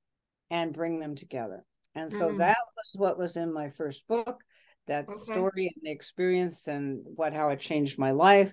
and 0.51 0.73
bring 0.73 1.01
them 1.01 1.15
together. 1.15 1.65
And 1.95 2.11
so 2.11 2.31
mm. 2.31 2.39
that 2.39 2.59
was 2.77 2.93
what 2.95 3.19
was 3.19 3.37
in 3.37 3.53
my 3.53 3.71
first 3.71 4.07
book 4.09 4.43
that 4.87 5.09
okay. 5.09 5.19
story 5.19 5.73
and 5.75 5.83
the 5.83 5.91
experience 5.91 6.69
and 6.69 7.03
what 7.05 7.33
how 7.33 7.49
it 7.49 7.61
changed 7.61 7.99
my 7.99 8.11
life 8.11 8.53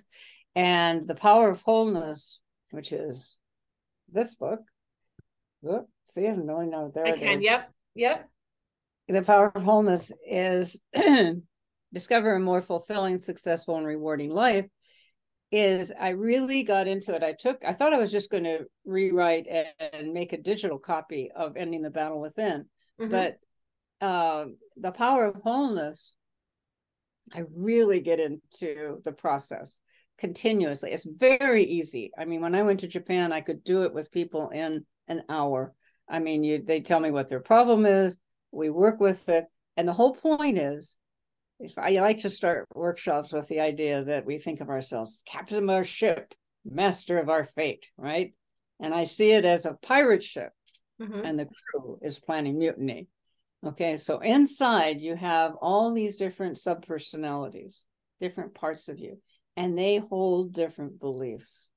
and 0.54 1.06
the 1.06 1.14
power 1.14 1.50
of 1.50 1.62
wholeness 1.62 2.40
which 2.70 2.92
is 2.92 3.38
this 4.10 4.34
book 4.34 4.60
see 6.04 6.26
i'm 6.26 6.46
really 6.46 6.66
know 6.66 6.90
there 6.94 7.06
I 7.06 7.16
can. 7.16 7.36
Is. 7.36 7.44
yep 7.44 7.70
yep 7.94 8.28
the 9.08 9.22
power 9.22 9.52
of 9.54 9.62
wholeness 9.62 10.12
is 10.26 10.80
discover 11.92 12.34
a 12.34 12.40
more 12.40 12.62
fulfilling 12.62 13.18
successful 13.18 13.76
and 13.76 13.86
rewarding 13.86 14.30
life 14.30 14.66
is 15.52 15.92
i 16.00 16.08
really 16.08 16.62
got 16.62 16.88
into 16.88 17.14
it 17.14 17.22
i 17.22 17.32
took 17.32 17.62
i 17.64 17.72
thought 17.72 17.92
i 17.92 17.98
was 17.98 18.10
just 18.10 18.30
going 18.30 18.44
to 18.44 18.64
rewrite 18.84 19.46
and 19.46 20.12
make 20.12 20.32
a 20.32 20.40
digital 20.40 20.78
copy 20.78 21.30
of 21.36 21.56
ending 21.56 21.82
the 21.82 21.90
battle 21.90 22.20
within 22.20 22.64
mm-hmm. 23.00 23.10
but 23.10 23.38
uh, 24.00 24.46
the 24.76 24.90
power 24.90 25.26
of 25.26 25.36
wholeness 25.44 26.14
I 27.34 27.44
really 27.56 28.00
get 28.00 28.20
into 28.20 29.00
the 29.04 29.12
process 29.12 29.80
continuously. 30.18 30.92
It's 30.92 31.06
very 31.18 31.64
easy. 31.64 32.10
I 32.18 32.24
mean, 32.24 32.40
when 32.40 32.54
I 32.54 32.62
went 32.62 32.80
to 32.80 32.88
Japan, 32.88 33.32
I 33.32 33.40
could 33.40 33.64
do 33.64 33.84
it 33.84 33.94
with 33.94 34.12
people 34.12 34.50
in 34.50 34.84
an 35.08 35.22
hour. 35.28 35.74
I 36.08 36.18
mean, 36.18 36.44
you 36.44 36.62
they 36.62 36.80
tell 36.80 37.00
me 37.00 37.10
what 37.10 37.28
their 37.28 37.40
problem 37.40 37.86
is, 37.86 38.18
we 38.50 38.70
work 38.70 39.00
with 39.00 39.28
it, 39.28 39.46
and 39.76 39.88
the 39.88 39.92
whole 39.92 40.14
point 40.14 40.58
is 40.58 40.98
if 41.62 41.78
I 41.78 41.90
like 42.00 42.20
to 42.20 42.30
start 42.30 42.66
workshops 42.74 43.32
with 43.32 43.46
the 43.48 43.60
idea 43.60 44.02
that 44.04 44.26
we 44.26 44.36
think 44.36 44.60
of 44.60 44.68
ourselves 44.68 45.22
captain 45.26 45.62
of 45.62 45.70
our 45.70 45.84
ship, 45.84 46.34
master 46.64 47.18
of 47.18 47.28
our 47.28 47.44
fate, 47.44 47.86
right? 47.96 48.34
And 48.80 48.92
I 48.92 49.04
see 49.04 49.30
it 49.30 49.44
as 49.44 49.64
a 49.64 49.74
pirate 49.74 50.24
ship, 50.24 50.52
mm-hmm. 51.00 51.24
and 51.24 51.38
the 51.38 51.46
crew 51.46 51.98
is 52.02 52.18
planning 52.18 52.58
mutiny. 52.58 53.06
Okay, 53.64 53.96
so 53.96 54.18
inside 54.18 55.00
you 55.00 55.14
have 55.14 55.54
all 55.62 55.92
these 55.92 56.16
different 56.16 56.56
subpersonalities, 56.56 57.84
different 58.18 58.54
parts 58.54 58.88
of 58.88 58.98
you, 58.98 59.18
and 59.56 59.78
they 59.78 59.98
hold 59.98 60.52
different 60.52 60.98
beliefs. 60.98 61.70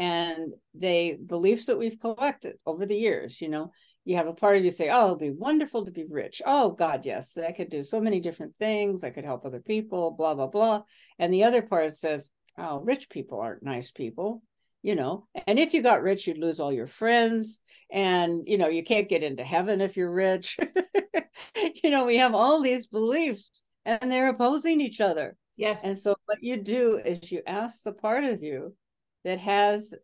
And 0.00 0.52
they 0.74 1.16
beliefs 1.24 1.66
that 1.66 1.78
we've 1.78 2.00
collected 2.00 2.56
over 2.66 2.86
the 2.86 2.96
years, 2.96 3.40
you 3.40 3.48
know, 3.48 3.70
you 4.04 4.16
have 4.16 4.26
a 4.26 4.34
part 4.34 4.56
of 4.56 4.64
you 4.64 4.70
say, 4.70 4.90
Oh, 4.90 5.04
it'll 5.04 5.16
be 5.16 5.30
wonderful 5.30 5.84
to 5.84 5.92
be 5.92 6.04
rich. 6.08 6.42
Oh, 6.44 6.70
God, 6.70 7.06
yes, 7.06 7.38
I 7.38 7.52
could 7.52 7.70
do 7.70 7.82
so 7.82 8.00
many 8.00 8.20
different 8.20 8.54
things. 8.58 9.04
I 9.04 9.10
could 9.10 9.24
help 9.24 9.44
other 9.44 9.60
people, 9.60 10.10
blah, 10.12 10.34
blah, 10.34 10.48
blah. 10.48 10.82
And 11.18 11.32
the 11.32 11.44
other 11.44 11.62
part 11.62 11.92
says, 11.92 12.30
Oh, 12.58 12.80
rich 12.80 13.08
people 13.08 13.40
aren't 13.40 13.62
nice 13.62 13.90
people 13.90 14.42
you 14.82 14.94
know 14.94 15.26
and 15.46 15.58
if 15.58 15.72
you 15.72 15.82
got 15.82 16.02
rich 16.02 16.26
you'd 16.26 16.38
lose 16.38 16.60
all 16.60 16.72
your 16.72 16.86
friends 16.86 17.60
and 17.90 18.42
you 18.46 18.58
know 18.58 18.68
you 18.68 18.82
can't 18.82 19.08
get 19.08 19.22
into 19.22 19.44
heaven 19.44 19.80
if 19.80 19.96
you're 19.96 20.12
rich 20.12 20.58
you 21.82 21.90
know 21.90 22.04
we 22.04 22.18
have 22.18 22.34
all 22.34 22.60
these 22.60 22.86
beliefs 22.86 23.62
and 23.84 24.10
they're 24.10 24.28
opposing 24.28 24.80
each 24.80 25.00
other 25.00 25.36
yes 25.56 25.84
and 25.84 25.96
so 25.96 26.14
what 26.26 26.38
you 26.42 26.56
do 26.56 27.00
is 27.04 27.30
you 27.30 27.42
ask 27.46 27.84
the 27.84 27.92
part 27.92 28.24
of 28.24 28.42
you 28.42 28.74
that 29.24 29.38
has 29.38 29.94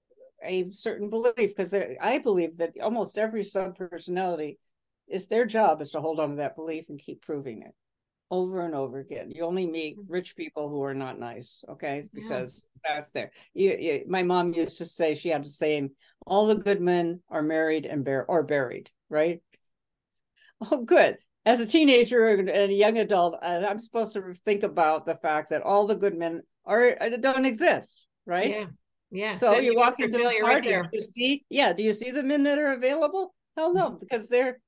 a 0.45 0.71
certain 0.71 1.11
belief 1.11 1.35
because 1.37 1.75
i 2.01 2.19
believe 2.19 2.57
that 2.59 2.73
almost 2.83 3.19
every 3.19 3.45
sub 3.45 3.77
personality 3.77 4.59
is 5.09 5.29
their 5.29 5.47
job 5.47 5.81
is 5.81 5.91
to 5.91 6.01
hold 6.01 6.21
on 6.21 6.31
to 6.31 6.37
that 6.37 6.57
belief 6.57 6.89
and 6.89 6.99
keep 6.99 7.23
proving 7.23 7.63
it 7.63 7.75
over 8.31 8.65
and 8.65 8.75
over 8.75 8.99
again. 8.99 9.31
You 9.31 9.45
only 9.45 9.67
meet 9.67 9.99
mm-hmm. 9.99 10.13
rich 10.13 10.37
people 10.37 10.69
who 10.69 10.83
are 10.83 10.95
not 10.95 11.19
nice, 11.19 11.65
okay? 11.69 12.03
Because 12.13 12.67
yeah. 12.85 12.95
that's 12.95 13.13
there. 13.13 13.31
You, 13.55 13.77
you, 13.79 14.05
my 14.07 14.23
mom 14.23 14.53
used 14.53 14.79
to 14.79 14.85
say 14.85 15.15
she 15.15 15.31
had 15.31 15.43
a 15.43 15.49
saying, 15.49 15.91
"All 16.27 16.47
the 16.47 16.57
good 16.57 16.81
men 16.81 17.21
are 17.31 17.43
married 17.43 17.87
and 17.87 18.05
bear 18.05 18.25
or 18.27 18.43
buried." 18.43 18.91
Right? 19.09 19.43
Oh, 20.71 20.83
good. 20.83 21.19
As 21.47 21.61
a 21.61 21.67
teenager 21.67 22.29
and 22.29 22.51
a 22.51 22.75
young 22.75 22.99
adult, 22.99 23.39
I'm 23.41 23.81
supposed 23.81 24.13
to 24.15 24.35
think 24.35 24.65
about 24.65 25.07
the 25.07 25.15
fact 25.15 25.51
that 25.51 25.63
all 25.63 25.87
the 25.87 25.95
good 25.95 26.19
men 26.19 26.43
are 26.67 26.97
don't 27.21 27.47
exist, 27.47 28.07
right? 28.27 28.51
Yeah. 28.51 28.67
Yeah. 29.11 29.35
So, 29.35 29.53
so 29.53 29.59
you 29.59 29.75
walk 29.75 30.01
into 30.01 30.19
a 30.19 30.41
party. 30.43 30.73
Right 30.73 30.89
you 30.93 31.01
see, 31.01 31.45
yeah. 31.49 31.73
Do 31.73 31.83
you 31.83 31.93
see 31.93 32.11
the 32.11 32.23
men 32.23 32.43
that 32.43 32.59
are 32.59 32.73
available? 32.73 33.35
Hell 33.57 33.73
no, 33.73 33.87
mm-hmm. 33.87 33.97
because 34.01 34.29
they're 34.29 34.61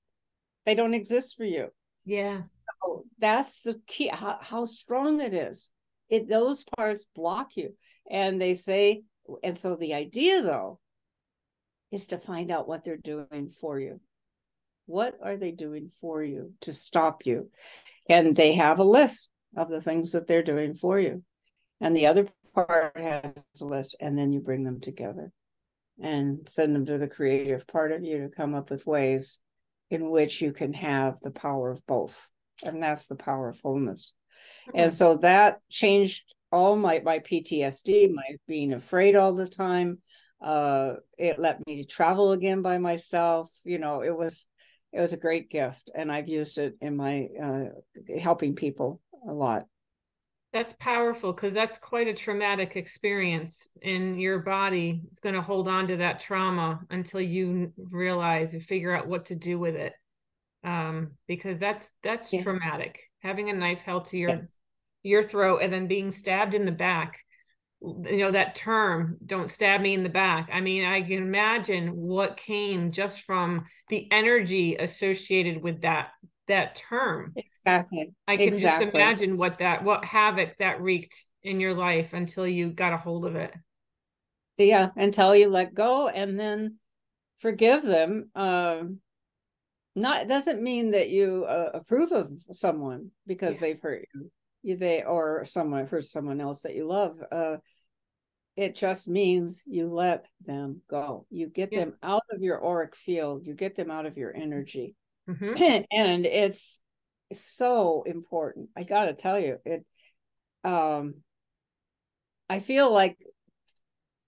they 0.67 0.75
don't 0.75 0.95
exist 0.95 1.37
for 1.37 1.45
you. 1.45 1.69
Yeah 2.05 2.43
So 2.83 3.05
that's 3.19 3.63
the 3.63 3.81
key 3.87 4.09
how, 4.09 4.39
how 4.41 4.65
strong 4.65 5.21
it 5.21 5.35
is 5.35 5.71
it 6.09 6.29
those 6.29 6.65
parts 6.77 7.07
block 7.15 7.57
you 7.57 7.75
and 8.11 8.41
they 8.41 8.55
say 8.55 9.03
and 9.45 9.57
so 9.57 9.77
the 9.77 9.95
idea 9.95 10.43
though 10.43 10.81
is 11.93 12.07
to 12.09 12.19
find 12.19 12.51
out 12.51 12.69
what 12.69 12.85
they're 12.85 12.97
doing 12.97 13.49
for 13.49 13.79
you 13.79 14.01
what 14.87 15.15
are 15.23 15.37
they 15.37 15.53
doing 15.53 15.89
for 16.01 16.23
you 16.23 16.53
to 16.61 16.73
stop 16.73 17.27
you 17.27 17.51
and 18.09 18.35
they 18.35 18.55
have 18.55 18.79
a 18.79 18.85
list 18.85 19.29
of 19.57 19.69
the 19.69 19.81
things 19.81 20.13
that 20.13 20.27
they're 20.27 20.43
doing 20.43 20.75
for 20.75 20.99
you 20.99 21.23
and 21.81 21.97
the 21.97 22.07
other 22.07 22.27
part 22.55 22.97
has 22.97 23.47
a 23.61 23.65
list 23.65 23.97
and 24.01 24.17
then 24.19 24.33
you 24.33 24.41
bring 24.41 24.65
them 24.65 24.81
together 24.81 25.33
and 26.03 26.49
send 26.49 26.75
them 26.75 26.87
to 26.87 26.99
the 26.99 27.09
creative 27.09 27.67
part 27.67 27.93
of 27.93 28.03
you 28.03 28.19
to 28.19 28.29
come 28.29 28.55
up 28.55 28.71
with 28.71 28.87
ways 28.87 29.39
in 29.91 30.11
which 30.11 30.41
you 30.41 30.53
can 30.53 30.73
have 30.73 31.19
the 31.21 31.31
power 31.31 31.71
of 31.71 31.85
both 31.87 32.31
and 32.63 32.83
that's 32.83 33.07
the 33.07 33.17
power 33.17 33.49
of 33.49 33.61
wholeness. 33.61 34.15
Mm-hmm. 34.69 34.79
And 34.81 34.93
so 34.93 35.17
that 35.19 35.61
changed 35.69 36.25
all 36.53 36.77
my 36.77 37.01
my 37.05 37.21
PTSD, 37.21 38.13
my 38.13 38.37
being 38.47 38.73
afraid 38.73 39.17
all 39.17 39.35
the 39.35 39.49
time. 39.49 39.99
Uh, 40.43 40.95
it 41.19 41.39
let 41.39 41.65
me 41.67 41.85
travel 41.85 42.33
again 42.33 42.63
by 42.63 42.79
myself. 42.79 43.51
You 43.65 43.79
know, 43.79 44.03
it 44.03 44.17
was 44.17 44.47
it 44.93 45.01
was 45.01 45.13
a 45.13 45.19
great 45.19 45.51
gift, 45.51 45.91
and 45.95 46.11
I've 46.11 46.29
used 46.29 46.59
it 46.59 46.77
in 46.81 46.97
my 46.97 47.29
uh, 47.41 47.65
helping 48.19 48.55
people 48.55 49.01
a 49.29 49.33
lot. 49.33 49.67
That's 50.53 50.75
powerful 50.81 51.33
because 51.33 51.55
that's 51.55 51.79
quite 51.79 52.09
a 52.09 52.15
traumatic 52.15 52.75
experience, 52.75 53.69
and 53.83 54.21
your 54.21 54.41
body 54.41 55.03
is 55.13 55.21
going 55.21 55.37
to 55.37 55.43
hold 55.43 55.69
on 55.69 55.87
to 55.89 55.99
that 55.99 56.19
trauma 56.19 56.81
until 56.91 57.21
you 57.21 57.73
realize 57.79 58.55
and 58.55 58.63
figure 58.63 58.93
out 58.93 59.07
what 59.07 59.27
to 59.27 59.37
do 59.37 59.61
with 59.61 59.77
it 59.77 59.93
um, 60.65 61.13
because 61.27 61.59
that's 61.59 61.91
that's 62.03 62.33
yeah. 62.33 62.43
traumatic. 62.43 63.01
Having 63.21 63.51
a 63.51 63.55
knife 63.55 63.83
held 63.83 64.07
to 64.07 64.19
your 64.19 64.31
yeah. 64.31 64.41
your 65.03 65.23
throat 65.23 65.61
and 65.63 65.73
then 65.73 65.87
being 65.87 66.11
stabbed 66.11 66.55
in 66.55 66.65
the 66.65 66.73
back. 66.73 67.19
You 67.83 68.19
know 68.19 68.31
that 68.31 68.55
term, 68.55 69.17
"Don't 69.25 69.49
stab 69.49 69.81
me 69.81 69.95
in 69.95 70.03
the 70.03 70.11
back." 70.11 70.51
I 70.53 70.61
mean, 70.61 70.85
I 70.85 71.01
can 71.01 71.19
imagine 71.19 71.89
what 71.97 72.37
came 72.37 72.93
just 72.93 73.23
from 73.23 73.65
the 73.89 74.07
energy 74.11 74.77
associated 74.77 75.63
with 75.63 75.81
that 75.83 76.11
that 76.47 76.75
term. 76.75 77.35
Exactly. 77.65 78.13
I 78.27 78.37
can 78.37 78.49
exactly. 78.49 78.87
just 78.87 78.95
imagine 78.97 79.37
what 79.37 79.59
that 79.59 79.85
what 79.85 80.05
havoc 80.05 80.57
that 80.59 80.81
wreaked 80.81 81.25
in 81.43 81.61
your 81.61 81.75
life 81.75 82.13
until 82.13 82.47
you 82.47 82.71
got 82.71 82.93
a 82.93 82.97
hold 82.97 83.27
of 83.27 83.37
it. 83.37 83.55
Yeah, 84.57 84.91
until 84.97 85.35
you 85.35 85.49
let 85.49 85.75
go 85.75 86.09
and 86.09 86.39
then 86.39 86.77
forgive 87.39 87.83
them. 87.83 88.31
Um, 88.35 89.01
not 89.97 90.29
doesn't 90.29 90.63
mean 90.63 90.93
that 90.93 91.11
you 91.11 91.45
uh, 91.49 91.71
approve 91.75 92.13
of 92.13 92.31
someone 92.53 93.11
because 93.27 93.55
yeah. 93.55 93.61
they've 93.61 93.81
hurt 93.81 94.07
you 94.15 94.31
you 94.63 94.77
they 94.77 95.03
or 95.03 95.45
someone 95.45 95.87
hurt 95.87 96.05
someone 96.05 96.41
else 96.41 96.63
that 96.63 96.75
you 96.75 96.87
love 96.87 97.19
uh 97.33 97.57
it 98.57 98.75
just 98.75 99.09
means 99.09 99.63
you 99.67 99.89
let 99.89 100.27
them 100.45 100.83
go 100.89 101.27
you 101.31 101.49
get 101.49 101.73
yeah. 101.73 101.81
them 101.81 101.95
out 102.03 102.23
of 102.31 102.43
your 102.43 102.65
auric 102.65 102.95
field 102.95 103.47
you 103.47 103.55
get 103.55 103.75
them 103.75 103.91
out 103.91 104.07
of 104.07 104.17
your 104.17 104.35
energy 104.35 104.95
mm-hmm. 105.29 105.85
and 105.93 106.27
it's 106.27 106.83
so 107.33 108.03
important 108.05 108.69
i 108.77 108.83
gotta 108.83 109.15
tell 109.15 109.39
you 109.39 109.59
it 109.65 109.85
um 110.65 111.15
i 112.49 112.61
feel 112.61 112.93
like 112.93 113.19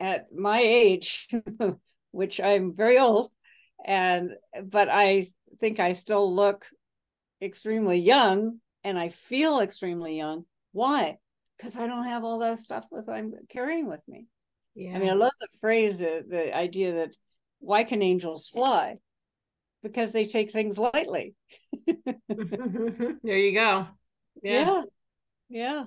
at 0.00 0.26
my 0.32 0.60
age 0.60 1.28
which 2.10 2.40
i'm 2.40 2.74
very 2.74 2.98
old 2.98 3.32
and 3.84 4.30
but 4.64 4.88
i 4.88 5.26
think 5.62 5.78
I 5.78 5.92
still 5.92 6.34
look 6.34 6.66
extremely 7.40 7.98
young 7.98 8.60
and 8.84 8.98
I 8.98 9.08
feel 9.08 9.60
extremely 9.60 10.16
young. 10.16 10.44
Why? 10.72 11.18
Because 11.56 11.76
I 11.76 11.86
don't 11.86 12.06
have 12.06 12.24
all 12.24 12.40
that 12.40 12.58
stuff 12.58 12.88
with 12.90 13.08
I'm 13.08 13.32
carrying 13.48 13.86
with 13.86 14.02
me. 14.08 14.26
Yeah. 14.74 14.96
I 14.96 14.98
mean, 14.98 15.10
I 15.10 15.14
love 15.14 15.32
the 15.40 15.48
phrase, 15.60 15.98
the, 15.98 16.24
the 16.28 16.54
idea 16.54 16.94
that 16.94 17.16
why 17.60 17.84
can 17.84 18.02
angels 18.02 18.48
fly? 18.48 18.96
Because 19.82 20.12
they 20.12 20.24
take 20.26 20.52
things 20.52 20.78
lightly. 20.78 21.34
there 22.28 23.36
you 23.36 23.52
go. 23.52 23.88
Yeah. 24.42 24.82
Yeah. 25.48 25.84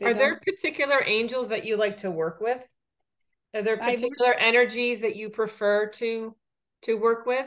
yeah. 0.00 0.06
Are 0.06 0.10
don't. 0.10 0.18
there 0.18 0.40
particular 0.44 1.02
angels 1.04 1.48
that 1.48 1.64
you 1.64 1.76
like 1.76 1.98
to 1.98 2.10
work 2.10 2.40
with? 2.40 2.62
Are 3.54 3.62
there 3.62 3.78
particular 3.78 4.34
I, 4.38 4.42
energies 4.42 5.00
that 5.00 5.16
you 5.16 5.30
prefer 5.30 5.86
to 5.86 6.36
to 6.82 6.94
work 6.94 7.26
with? 7.26 7.46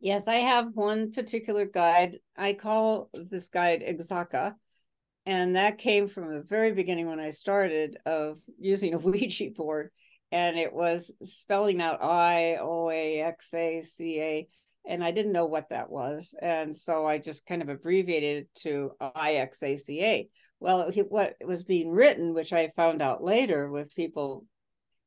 Yes, 0.00 0.28
I 0.28 0.36
have 0.36 0.74
one 0.74 1.12
particular 1.12 1.66
guide. 1.66 2.18
I 2.36 2.54
call 2.54 3.10
this 3.12 3.48
guide 3.48 3.84
Exaka. 3.86 4.54
And 5.26 5.56
that 5.56 5.78
came 5.78 6.08
from 6.08 6.32
the 6.32 6.40
very 6.40 6.72
beginning 6.72 7.06
when 7.06 7.20
I 7.20 7.30
started 7.30 7.98
of 8.06 8.38
using 8.58 8.94
a 8.94 8.98
Ouija 8.98 9.50
board. 9.50 9.90
And 10.30 10.58
it 10.58 10.72
was 10.72 11.12
spelling 11.22 11.80
out 11.80 12.02
I 12.02 12.56
O 12.60 12.90
A 12.90 13.20
X 13.20 13.52
A 13.54 13.82
C 13.82 14.20
A. 14.20 14.48
And 14.88 15.04
I 15.04 15.10
didn't 15.10 15.32
know 15.32 15.46
what 15.46 15.68
that 15.68 15.90
was. 15.90 16.34
And 16.40 16.74
so 16.74 17.06
I 17.06 17.18
just 17.18 17.46
kind 17.46 17.60
of 17.60 17.68
abbreviated 17.68 18.44
it 18.44 18.54
to 18.62 18.92
IXACA. 19.00 20.28
Well, 20.60 20.90
what 21.08 21.34
was 21.44 21.62
being 21.62 21.92
written, 21.92 22.34
which 22.34 22.52
I 22.52 22.68
found 22.68 23.02
out 23.02 23.22
later 23.22 23.70
with 23.70 23.94
people, 23.94 24.46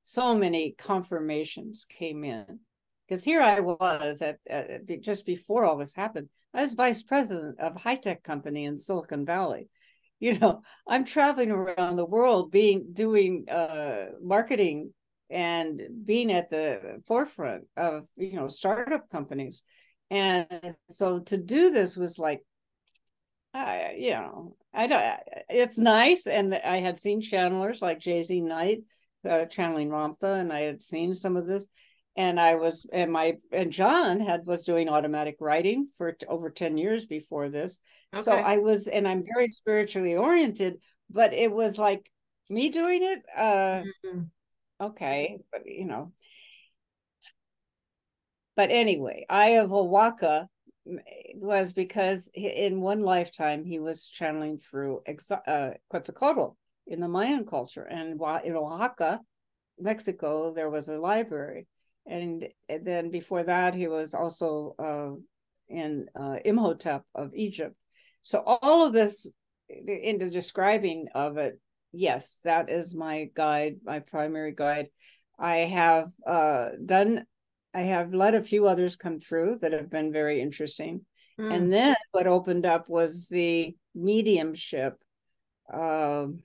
so 0.04 0.36
many 0.36 0.76
confirmations 0.78 1.86
came 1.89 2.24
in 2.24 2.60
because 3.12 3.26
here 3.26 3.41
I 3.41 3.60
was 3.60 4.22
at, 4.22 4.38
at, 4.50 5.02
just 5.02 5.26
before 5.26 5.65
all 5.65 5.78
this 5.78 5.96
happened. 5.96 6.30
I 6.54 6.62
was 6.62 6.76
vice 6.76 7.04
president 7.04 7.60
of 7.60 7.76
a 7.76 7.80
high 7.80 7.96
tech 7.96 8.24
company 8.24 8.63
in 8.63 8.78
Silicon 8.78 9.26
Valley. 9.26 9.67
You 10.22 10.38
know, 10.38 10.62
I'm 10.88 11.04
traveling 11.04 11.50
around 11.50 11.96
the 11.96 12.06
world, 12.06 12.52
being 12.52 12.94
doing 12.94 13.50
uh, 13.50 14.12
marketing 14.22 14.94
and 15.32 15.82
being 16.06 16.32
at 16.32 16.50
the 16.50 17.02
forefront 17.08 17.65
of 17.78 18.08
you 18.15 18.34
know 18.34 18.48
startup 18.48 19.10
companies, 19.10 19.63
and 20.10 20.48
so 20.89 21.20
to 21.20 21.38
do 21.38 21.72
this 21.72 21.98
was 21.98 22.20
like, 22.20 22.41
I 23.54 23.96
you 23.98 24.12
know, 24.12 24.56
I 24.74 24.88
don't. 24.88 25.04
It's 25.50 25.78
nice, 25.78 26.28
and 26.28 26.54
I 26.54 26.78
had 26.78 26.98
seen 26.98 27.22
channelers 27.22 27.82
like 27.82 28.00
JZ 28.00 28.44
Knight 28.44 28.84
uh, 29.30 29.46
channeling 29.46 29.89
Ramtha, 29.89 30.39
and 30.39 30.52
I 30.52 30.62
had 30.62 30.84
seen 30.84 31.15
some 31.15 31.38
of 31.38 31.48
this 31.48 31.67
and 32.15 32.39
I 32.39 32.56
was 32.56 32.86
and 32.91 33.12
my 33.12 33.38
and 33.52 33.72
John 33.72 34.20
had 34.20 34.46
was 34.46 34.63
doing 34.63 34.89
automatic 34.89 35.38
writing 35.39 35.88
for 35.98 36.15
over 36.28 36.50
10 36.50 36.78
years 36.78 37.06
before 37.06 37.50
this. 37.50 37.80
Okay. 38.13 38.24
So 38.24 38.34
I 38.34 38.58
was 38.58 38.88
and 38.88 39.08
I'm 39.08 39.24
very 39.24 39.48
spiritually 39.48 40.15
oriented, 40.15 40.82
but 41.10 41.34
it 41.34 41.52
was 41.52 41.80
like 41.80 42.10
me 42.50 42.70
doing 42.70 43.02
it 43.04 43.24
uh 43.36 43.84
mm-hmm. 44.06 44.22
Okay, 44.82 45.39
but 45.52 45.62
you 45.65 45.86
know. 45.86 46.12
But 48.56 48.70
anyway, 48.72 49.26
Eye 49.30 49.58
of 49.60 49.70
Owaka 49.72 50.48
was 51.36 51.74
because 51.74 52.30
in 52.34 52.82
one 52.82 53.02
lifetime 53.02 53.63
he 53.63 53.80
was 53.80 54.08
channeling 54.08 54.58
through 54.58 55.02
uh, 55.48 55.70
Quetzalcoatl 55.89 56.58
in 56.88 57.00
the 57.00 57.08
Mayan 57.08 57.46
culture, 57.46 57.84
and 57.84 58.20
in 58.44 58.56
Oaxaca, 58.56 59.22
Mexico, 59.80 60.54
there 60.54 60.70
was 60.70 60.89
a 60.89 61.00
library, 61.00 61.67
and 62.06 62.48
then 62.67 63.10
before 63.10 63.44
that 63.44 63.76
he 63.76 63.88
was 63.88 64.13
also 64.13 64.76
uh, 64.80 65.12
in 65.70 66.08
uh, 66.20 66.38
Imhotep 66.44 67.04
of 67.15 67.32
Egypt. 67.36 67.76
So 68.22 68.44
all 68.46 68.86
of 68.86 68.94
this 68.94 69.32
into 69.70 70.30
describing 70.30 71.08
of 71.15 71.38
it, 71.38 71.60
yes, 71.91 72.39
that 72.43 72.69
is 72.69 72.95
my 72.95 73.30
guide, 73.34 73.77
my 73.84 73.99
primary 73.99 74.54
guide. 74.54 74.89
I 75.39 75.58
have 75.58 76.12
uh, 76.25 76.69
done 76.86 77.25
I 77.73 77.82
have 77.82 78.13
let 78.13 78.36
a 78.36 78.41
few 78.41 78.67
others 78.67 78.95
come 78.95 79.17
through 79.17 79.60
that 79.60 79.71
have 79.71 79.89
been 79.89 80.12
very 80.12 80.41
interesting. 80.41 81.06
Mm. 81.39 81.54
And 81.54 81.73
then 81.73 81.95
what 82.12 82.27
opened 82.27 82.65
up 82.65 82.89
was 82.89 83.27
the 83.30 83.75
mediumship, 83.95 84.97
um, 85.73 86.43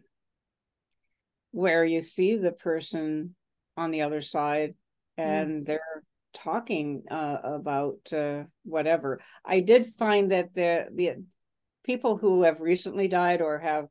where 1.51 1.85
you 1.85 2.01
see 2.01 2.37
the 2.37 2.53
person 2.53 3.35
on 3.77 3.91
the 3.91 4.03
other 4.03 4.21
side 4.21 4.75
mm. 5.19 5.25
and 5.25 5.63
mm. 5.63 5.67
they're 5.67 6.03
talking 6.33 7.03
uh, 7.11 7.39
about 7.43 8.13
uh, 8.13 8.45
whatever. 8.65 9.21
I 9.45 9.61
did 9.61 9.87
find 9.87 10.31
that 10.31 10.55
the 10.55 10.87
the 10.95 11.25
people 11.83 12.17
who 12.17 12.43
have 12.43 12.61
recently 12.61 13.09
died 13.09 13.41
or 13.41 13.59
have 13.59 13.87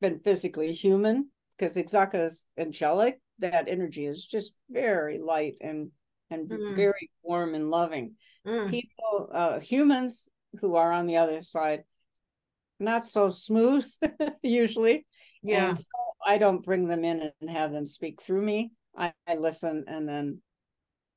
been 0.00 0.18
physically 0.18 0.72
human, 0.72 1.30
because 1.58 1.76
Ixaca 1.76 2.26
is 2.26 2.44
angelic, 2.58 3.20
that 3.38 3.68
energy 3.68 4.06
is 4.06 4.26
just 4.26 4.54
very 4.70 5.18
light 5.18 5.56
and 5.60 5.90
and 6.30 6.48
mm. 6.48 6.76
very 6.76 7.10
warm 7.22 7.54
and 7.54 7.70
loving. 7.70 8.14
Mm. 8.46 8.70
People, 8.70 9.30
uh, 9.32 9.58
humans 9.58 10.28
who 10.60 10.76
are 10.76 10.92
on 10.92 11.06
the 11.06 11.16
other 11.16 11.42
side, 11.42 11.82
not 12.78 13.04
so 13.04 13.28
smooth 13.28 13.84
usually. 14.42 15.06
Yeah. 15.42 15.72
So 15.72 15.88
I 16.24 16.38
don't 16.38 16.64
bring 16.64 16.86
them 16.86 17.04
in 17.04 17.30
and 17.40 17.50
have 17.50 17.72
them 17.72 17.86
speak 17.86 18.22
through 18.22 18.42
me. 18.42 18.72
I, 18.96 19.12
I 19.26 19.36
listen 19.36 19.84
and 19.88 20.08
then 20.08 20.40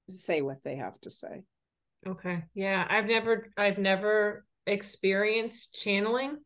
say 0.09 0.41
what 0.41 0.63
they 0.63 0.77
have 0.77 0.99
to 1.01 1.11
say. 1.11 1.43
Okay. 2.07 2.43
Yeah. 2.53 2.85
I've 2.89 3.05
never 3.05 3.49
I've 3.57 3.77
never 3.77 4.45
experienced 4.65 5.73
channeling. 5.73 6.37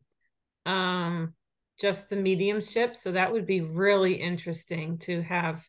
Um 0.66 1.34
just 1.80 2.10
the 2.10 2.16
mediumship. 2.16 2.96
So 2.96 3.12
that 3.12 3.32
would 3.32 3.46
be 3.46 3.62
really 3.62 4.16
interesting 4.16 4.98
to 5.00 5.22
have 5.22 5.66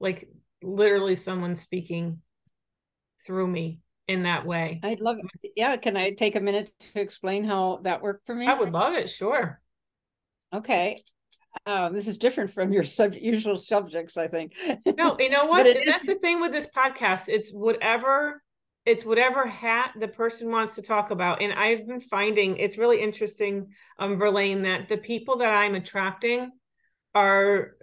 like 0.00 0.28
literally 0.62 1.14
someone 1.14 1.56
speaking 1.56 2.20
through 3.26 3.46
me 3.46 3.80
in 4.08 4.24
that 4.24 4.46
way. 4.46 4.80
I'd 4.82 5.00
love 5.00 5.18
it. 5.18 5.52
Yeah. 5.56 5.76
Can 5.76 5.96
I 5.96 6.10
take 6.10 6.36
a 6.36 6.40
minute 6.40 6.72
to 6.78 7.00
explain 7.00 7.44
how 7.44 7.80
that 7.84 8.02
worked 8.02 8.26
for 8.26 8.34
me? 8.34 8.46
I 8.46 8.58
would 8.58 8.72
love 8.72 8.94
it. 8.94 9.10
Sure. 9.10 9.60
Okay. 10.52 11.02
Um, 11.66 11.92
this 11.92 12.08
is 12.08 12.16
different 12.18 12.50
from 12.50 12.72
your 12.72 12.82
sub- 12.82 13.14
usual 13.14 13.56
subjects, 13.56 14.16
I 14.16 14.26
think. 14.26 14.54
No, 14.96 15.16
you 15.18 15.28
know 15.28 15.44
what? 15.46 15.66
that's 15.86 16.06
the 16.06 16.14
thing 16.14 16.40
with 16.40 16.52
this 16.52 16.68
podcast. 16.74 17.28
It's 17.28 17.50
whatever 17.50 18.42
it's 18.84 19.04
whatever 19.04 19.46
hat 19.46 19.92
the 19.98 20.08
person 20.08 20.50
wants 20.50 20.74
to 20.74 20.82
talk 20.82 21.10
about. 21.10 21.40
And 21.40 21.52
I've 21.52 21.86
been 21.86 22.00
finding 22.00 22.56
it's 22.56 22.78
really 22.78 23.00
interesting, 23.00 23.68
um, 23.98 24.18
Verlaine, 24.18 24.62
that 24.62 24.88
the 24.88 24.96
people 24.96 25.38
that 25.38 25.48
I'm 25.48 25.74
attracting 25.74 26.50
are 27.14 27.76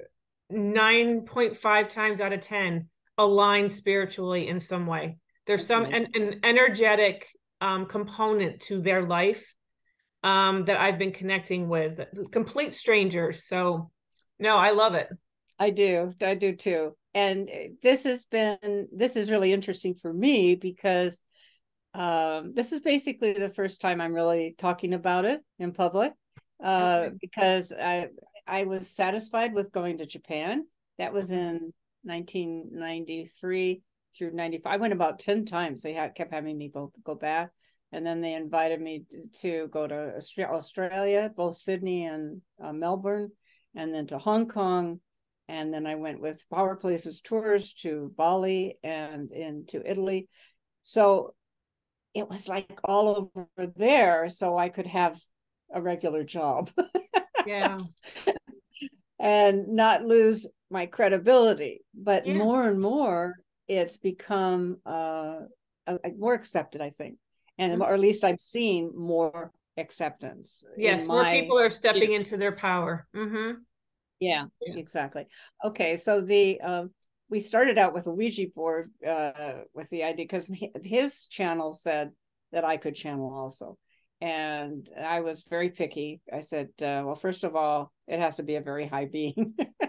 9.5 0.51 1.89
times 1.89 2.19
out 2.19 2.33
of 2.33 2.41
10 2.41 2.89
aligned 3.17 3.71
spiritually 3.71 4.47
in 4.47 4.59
some 4.59 4.87
way. 4.87 5.17
There's 5.45 5.65
some 5.65 5.85
an, 5.85 6.07
an 6.13 6.41
energetic 6.43 7.27
um, 7.61 7.85
component 7.85 8.61
to 8.63 8.81
their 8.81 9.01
life 9.01 9.53
um, 10.23 10.65
that 10.65 10.79
I've 10.79 10.99
been 10.99 11.11
connecting 11.11 11.69
with, 11.69 11.99
complete 12.31 12.73
strangers. 12.73 13.45
So, 13.45 13.89
no, 14.37 14.57
I 14.57 14.71
love 14.71 14.95
it. 14.95 15.07
I 15.59 15.69
do. 15.71 16.13
I 16.21 16.35
do 16.35 16.55
too. 16.55 16.95
And 17.13 17.49
this 17.83 18.05
has 18.05 18.25
been, 18.25 18.87
this 18.91 19.15
is 19.17 19.29
really 19.29 19.51
interesting 19.51 19.93
for 19.93 20.11
me 20.13 20.55
because 20.55 21.21
um, 21.93 22.53
this 22.53 22.71
is 22.71 22.79
basically 22.79 23.33
the 23.33 23.49
first 23.49 23.81
time 23.81 23.99
I'm 23.99 24.13
really 24.13 24.55
talking 24.57 24.93
about 24.93 25.25
it 25.25 25.41
in 25.57 25.73
public 25.73 26.13
uh, 26.63 27.03
okay. 27.05 27.15
because 27.19 27.73
I, 27.73 28.09
I 28.47 28.63
was 28.65 28.89
satisfied 28.89 29.53
with 29.53 29.71
going 29.71 29.97
to 29.97 30.05
Japan. 30.05 30.65
That 30.97 31.13
was 31.13 31.31
in 31.31 31.73
1993 32.03 33.81
through 34.17 34.31
95. 34.31 34.71
I 34.71 34.77
went 34.77 34.93
about 34.93 35.19
10 35.19 35.45
times. 35.45 35.81
They 35.81 35.93
had, 35.93 36.15
kept 36.15 36.33
having 36.33 36.57
me 36.57 36.69
both 36.69 36.91
go 37.03 37.15
back. 37.15 37.51
And 37.91 38.05
then 38.05 38.21
they 38.21 38.35
invited 38.35 38.79
me 38.79 39.05
to, 39.41 39.67
go 39.67 39.87
to 39.87 40.21
Australia, 40.39 41.31
both 41.35 41.55
Sydney 41.55 42.05
and 42.05 42.41
uh, 42.63 42.71
Melbourne, 42.71 43.31
and 43.75 43.91
then 43.91 44.05
to 44.07 44.19
Hong 44.19 44.47
Kong. 44.47 44.99
And 45.49 45.73
then 45.73 45.87
I 45.87 45.95
went 45.95 46.21
with 46.21 46.45
Power 46.53 46.75
Places 46.75 47.21
Tours 47.21 47.73
to 47.81 48.13
Bali 48.15 48.77
and 48.83 49.31
into 49.31 49.81
Italy. 49.83 50.29
So 50.83 51.33
it 52.13 52.29
was 52.29 52.47
like 52.47 52.79
all 52.83 53.29
over 53.35 53.71
there. 53.75 54.29
So 54.29 54.55
I 54.55 54.69
could 54.69 54.85
have 54.85 55.19
a 55.73 55.81
regular 55.81 56.23
job. 56.23 56.69
yeah. 57.47 57.79
and 59.19 59.69
not 59.69 60.03
lose 60.03 60.47
my 60.69 60.85
credibility. 60.85 61.81
But 61.95 62.27
yeah. 62.27 62.35
more 62.35 62.69
and 62.69 62.79
more, 62.79 63.35
it's 63.67 63.97
become 63.97 64.77
uh, 64.85 65.41
more 66.15 66.35
accepted, 66.35 66.79
I 66.79 66.91
think, 66.91 67.17
and 67.57 67.73
mm-hmm. 67.73 67.81
or 67.81 67.93
at 67.93 67.99
least 67.99 68.23
I've 68.23 68.39
seen 68.39 68.91
more 68.95 69.51
acceptance. 69.77 70.63
Yes, 70.77 71.07
more 71.07 71.23
my, 71.23 71.41
people 71.41 71.57
are 71.57 71.71
stepping 71.71 72.13
into 72.13 72.37
their 72.37 72.51
power. 72.51 73.07
Mm-hmm. 73.15 73.61
Yeah, 74.19 74.45
yeah, 74.61 74.75
exactly. 74.75 75.27
Okay, 75.63 75.97
so 75.97 76.21
the 76.21 76.59
uh, 76.61 76.83
we 77.29 77.39
started 77.39 77.77
out 77.77 77.93
with 77.93 78.07
a 78.07 78.13
Ouija 78.13 78.47
board 78.55 78.89
uh, 79.05 79.61
with 79.73 79.89
the 79.89 80.03
idea 80.03 80.25
because 80.25 80.49
his 80.83 81.25
channel 81.27 81.71
said 81.71 82.11
that 82.51 82.65
I 82.65 82.77
could 82.77 82.95
channel 82.95 83.33
also. 83.33 83.77
And 84.21 84.89
I 84.99 85.21
was 85.21 85.43
very 85.49 85.69
picky. 85.69 86.19
I 86.31 86.41
said, 86.41 86.69
uh, 86.81 87.03
well, 87.05 87.15
first 87.15 87.45
of 87.45 87.55
all, 87.55 87.93
it 88.07 88.19
has 88.19 88.35
to 88.37 88.43
be 88.43 88.55
a 88.55 88.61
very 88.61 88.85
high 88.85 89.05
being. 89.05 89.55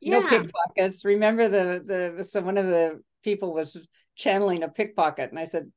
yeah. 0.00 0.20
no 0.20 0.26
pickpockets. 0.26 1.04
Remember 1.04 1.48
the 1.48 2.14
the 2.16 2.24
so 2.24 2.40
one 2.40 2.56
of 2.56 2.66
the 2.66 3.02
people 3.22 3.52
was 3.52 3.86
channeling 4.16 4.62
a 4.62 4.68
pickpocket, 4.68 5.30
and 5.30 5.38
I 5.38 5.44
said, 5.44 5.70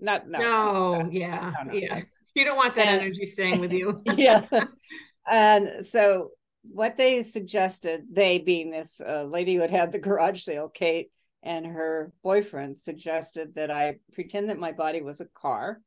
"Not 0.00 0.28
no, 0.28 0.38
no, 0.38 1.02
no 1.02 1.10
yeah, 1.10 1.52
no, 1.58 1.72
no, 1.72 1.78
yeah. 1.78 2.00
You 2.34 2.44
don't 2.44 2.56
want 2.56 2.74
that 2.74 2.88
and, 2.88 3.02
energy 3.02 3.26
staying 3.26 3.60
with 3.60 3.72
you." 3.72 4.02
yeah, 4.16 4.42
and 5.30 5.84
so 5.84 6.30
what 6.70 6.96
they 6.96 7.22
suggested, 7.22 8.04
they 8.10 8.38
being 8.38 8.70
this 8.70 9.00
uh, 9.00 9.24
lady 9.24 9.54
who 9.54 9.60
had 9.60 9.70
had 9.70 9.92
the 9.92 9.98
garage 9.98 10.42
sale, 10.42 10.68
Kate, 10.68 11.10
and 11.42 11.66
her 11.66 12.12
boyfriend 12.22 12.76
suggested 12.76 13.54
that 13.54 13.70
I 13.70 13.96
pretend 14.12 14.50
that 14.50 14.58
my 14.58 14.72
body 14.72 15.02
was 15.02 15.20
a 15.20 15.26
car 15.26 15.80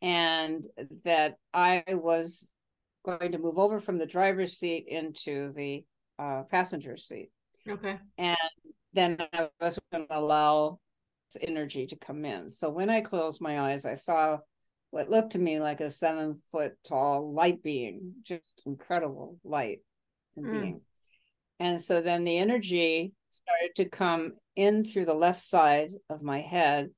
and 0.00 0.66
that 1.04 1.36
I 1.52 1.82
was 1.88 2.52
going 3.04 3.32
to 3.32 3.38
move 3.38 3.58
over 3.58 3.80
from 3.80 3.98
the 3.98 4.06
driver's 4.06 4.56
seat 4.56 4.86
into 4.88 5.52
the 5.52 5.84
uh, 6.18 6.42
passenger 6.44 6.96
seat. 6.96 7.30
Okay. 7.68 7.98
And 8.16 8.36
then 8.92 9.18
I 9.32 9.48
was 9.60 9.78
going 9.92 10.06
to 10.06 10.18
allow 10.18 10.78
energy 11.42 11.86
to 11.86 11.96
come 11.96 12.24
in. 12.24 12.48
So 12.48 12.70
when 12.70 12.88
I 12.88 13.00
closed 13.00 13.40
my 13.40 13.60
eyes, 13.60 13.84
I 13.84 13.94
saw 13.94 14.38
what 14.90 15.10
looked 15.10 15.32
to 15.32 15.38
me 15.38 15.60
like 15.60 15.80
a 15.80 15.90
seven 15.90 16.40
foot 16.50 16.72
tall 16.86 17.32
light 17.32 17.62
being, 17.62 18.14
just 18.22 18.62
incredible 18.64 19.38
light 19.44 19.80
and 20.38 20.46
mm. 20.46 20.60
being. 20.60 20.80
And 21.60 21.80
so 21.80 22.00
then 22.00 22.24
the 22.24 22.38
energy 22.38 23.12
started 23.30 23.74
to 23.76 23.84
come 23.84 24.34
in 24.56 24.84
through 24.84 25.04
the 25.04 25.14
left 25.14 25.40
side 25.40 25.92
of 26.08 26.22
my 26.22 26.40
head 26.40 26.90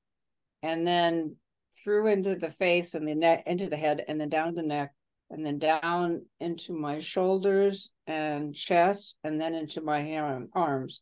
and 0.62 0.86
then 0.86 1.36
through 1.82 2.08
into 2.08 2.34
the 2.34 2.50
face 2.50 2.94
and 2.94 3.06
the 3.06 3.14
neck, 3.14 3.44
into 3.46 3.68
the 3.68 3.76
head, 3.76 4.04
and 4.06 4.20
then 4.20 4.28
down 4.28 4.54
the 4.54 4.62
neck, 4.62 4.92
and 5.30 5.46
then 5.46 5.58
down 5.58 6.26
into 6.40 6.72
my 6.72 6.98
shoulders 6.98 7.90
and 8.06 8.54
chest, 8.54 9.14
and 9.22 9.40
then 9.40 9.54
into 9.54 9.80
my 9.80 10.16
arms. 10.52 11.00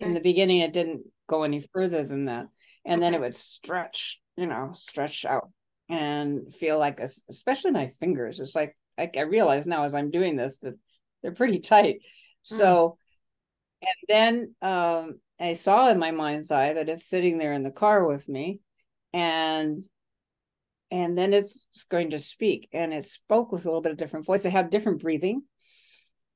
In 0.00 0.14
the 0.14 0.20
beginning, 0.20 0.60
it 0.60 0.72
didn't 0.72 1.02
go 1.28 1.42
any 1.42 1.60
further 1.60 2.04
than 2.04 2.26
that. 2.26 2.46
And 2.84 3.02
then 3.02 3.14
it 3.14 3.20
would 3.20 3.34
stretch, 3.34 4.20
you 4.36 4.46
know, 4.46 4.70
stretch 4.72 5.24
out 5.24 5.50
and 5.90 6.52
feel 6.52 6.78
like, 6.78 7.00
a, 7.00 7.08
especially 7.28 7.72
my 7.72 7.88
fingers. 8.00 8.40
It's 8.40 8.54
like, 8.54 8.76
I, 8.96 9.10
I 9.14 9.22
realize 9.22 9.66
now 9.66 9.84
as 9.84 9.94
I'm 9.94 10.10
doing 10.10 10.36
this 10.36 10.58
that 10.58 10.78
they're 11.22 11.32
pretty 11.32 11.58
tight. 11.58 12.00
So, 12.42 12.98
mm. 13.82 13.88
and 13.88 14.54
then 14.62 14.70
um, 14.70 15.20
I 15.40 15.54
saw 15.54 15.88
in 15.88 15.98
my 15.98 16.10
mind's 16.10 16.50
eye 16.50 16.74
that 16.74 16.88
it's 16.88 17.06
sitting 17.06 17.38
there 17.38 17.52
in 17.52 17.62
the 17.62 17.70
car 17.70 18.06
with 18.06 18.28
me. 18.28 18.60
And 19.12 19.84
and 20.90 21.18
then 21.18 21.34
it's 21.34 21.66
going 21.90 22.10
to 22.10 22.18
speak 22.18 22.68
and 22.72 22.94
it 22.94 23.04
spoke 23.04 23.52
with 23.52 23.64
a 23.64 23.68
little 23.68 23.82
bit 23.82 23.92
of 23.92 23.98
different 23.98 24.24
voice 24.24 24.46
it 24.46 24.52
had 24.52 24.70
different 24.70 25.02
breathing 25.02 25.42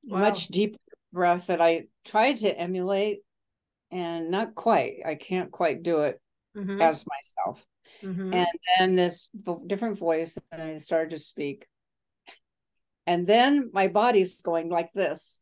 wow. 0.05 0.19
much 0.19 0.47
deeper 0.47 0.77
breath 1.11 1.47
that 1.47 1.59
i 1.59 1.83
tried 2.05 2.37
to 2.37 2.55
emulate 2.55 3.19
and 3.91 4.29
not 4.29 4.53
quite 4.53 4.97
i 5.05 5.15
can't 5.15 5.51
quite 5.51 5.81
do 5.81 6.01
it 6.01 6.19
mm-hmm. 6.55 6.81
as 6.81 7.05
myself. 7.07 7.65
Mm-hmm. 8.01 8.33
And 8.33 8.47
then 8.77 8.95
this 8.95 9.29
different 9.67 9.97
voice, 9.97 10.37
and 10.51 10.61
I 10.61 10.77
started 10.77 11.11
to 11.11 11.19
speak. 11.19 11.67
And 13.05 13.25
then 13.25 13.69
my 13.73 13.87
body's 13.87 14.41
going 14.41 14.69
like 14.69 14.93
this. 14.93 15.39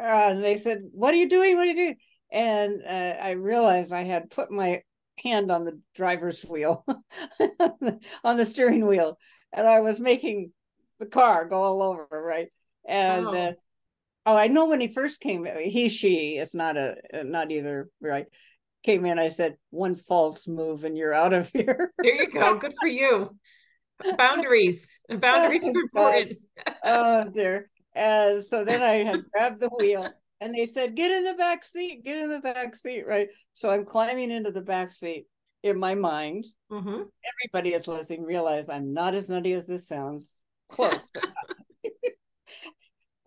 Uh, 0.00 0.30
and 0.30 0.44
they 0.44 0.56
said, 0.56 0.82
What 0.92 1.14
are 1.14 1.16
you 1.16 1.28
doing? 1.28 1.56
What 1.56 1.66
are 1.66 1.70
you 1.70 1.76
doing? 1.76 1.96
And 2.30 2.82
uh, 2.86 3.16
I 3.20 3.32
realized 3.32 3.92
I 3.92 4.04
had 4.04 4.30
put 4.30 4.50
my 4.50 4.82
hand 5.22 5.50
on 5.50 5.64
the 5.64 5.80
driver's 5.94 6.42
wheel, 6.42 6.84
on 8.24 8.36
the 8.36 8.44
steering 8.44 8.86
wheel, 8.86 9.18
and 9.52 9.66
I 9.66 9.80
was 9.80 9.98
making 9.98 10.52
the 10.98 11.06
car 11.06 11.46
go 11.46 11.62
all 11.62 11.82
over, 11.82 12.06
right? 12.10 12.48
And 12.86 13.26
oh. 13.26 13.32
Uh, 13.32 13.52
oh, 14.26 14.36
I 14.36 14.48
know 14.48 14.66
when 14.66 14.80
he 14.80 14.88
first 14.88 15.20
came, 15.20 15.46
he, 15.58 15.88
she 15.88 16.36
is 16.36 16.54
not 16.54 16.76
a, 16.76 16.96
not 17.24 17.50
either, 17.50 17.88
right? 18.00 18.26
Came 18.82 19.04
in, 19.06 19.18
I 19.18 19.28
said, 19.28 19.56
one 19.70 19.94
false 19.94 20.46
move 20.46 20.84
and 20.84 20.96
you're 20.96 21.14
out 21.14 21.32
of 21.32 21.48
here. 21.52 21.92
there 21.98 22.14
you 22.14 22.30
go. 22.30 22.54
Good 22.56 22.74
for 22.80 22.88
you. 22.88 23.36
Boundaries. 24.18 24.88
Boundaries 25.08 25.64
are 25.64 25.70
important. 25.82 26.38
oh 26.84 27.28
dear. 27.32 27.70
And 27.94 28.44
so 28.44 28.64
then 28.64 28.82
I 28.82 29.04
had 29.04 29.24
grabbed 29.32 29.60
the 29.60 29.70
wheel 29.76 30.08
and 30.40 30.54
they 30.54 30.66
said, 30.66 30.94
get 30.94 31.10
in 31.10 31.24
the 31.24 31.34
back 31.34 31.64
seat, 31.64 32.04
get 32.04 32.18
in 32.18 32.30
the 32.30 32.40
back 32.40 32.76
seat, 32.76 33.04
right? 33.06 33.28
So 33.54 33.70
I'm 33.70 33.84
climbing 33.84 34.30
into 34.30 34.52
the 34.52 34.60
back 34.60 34.92
seat 34.92 35.26
in 35.64 35.80
my 35.80 35.96
mind. 35.96 36.44
Mm-hmm. 36.70 37.02
Everybody 37.44 37.74
is 37.74 37.88
listening, 37.88 38.22
realize 38.22 38.70
I'm 38.70 38.92
not 38.92 39.14
as 39.14 39.28
nutty 39.28 39.52
as 39.52 39.66
this 39.66 39.88
sounds. 39.88 40.38
Close, 40.68 41.10
but 41.12 41.24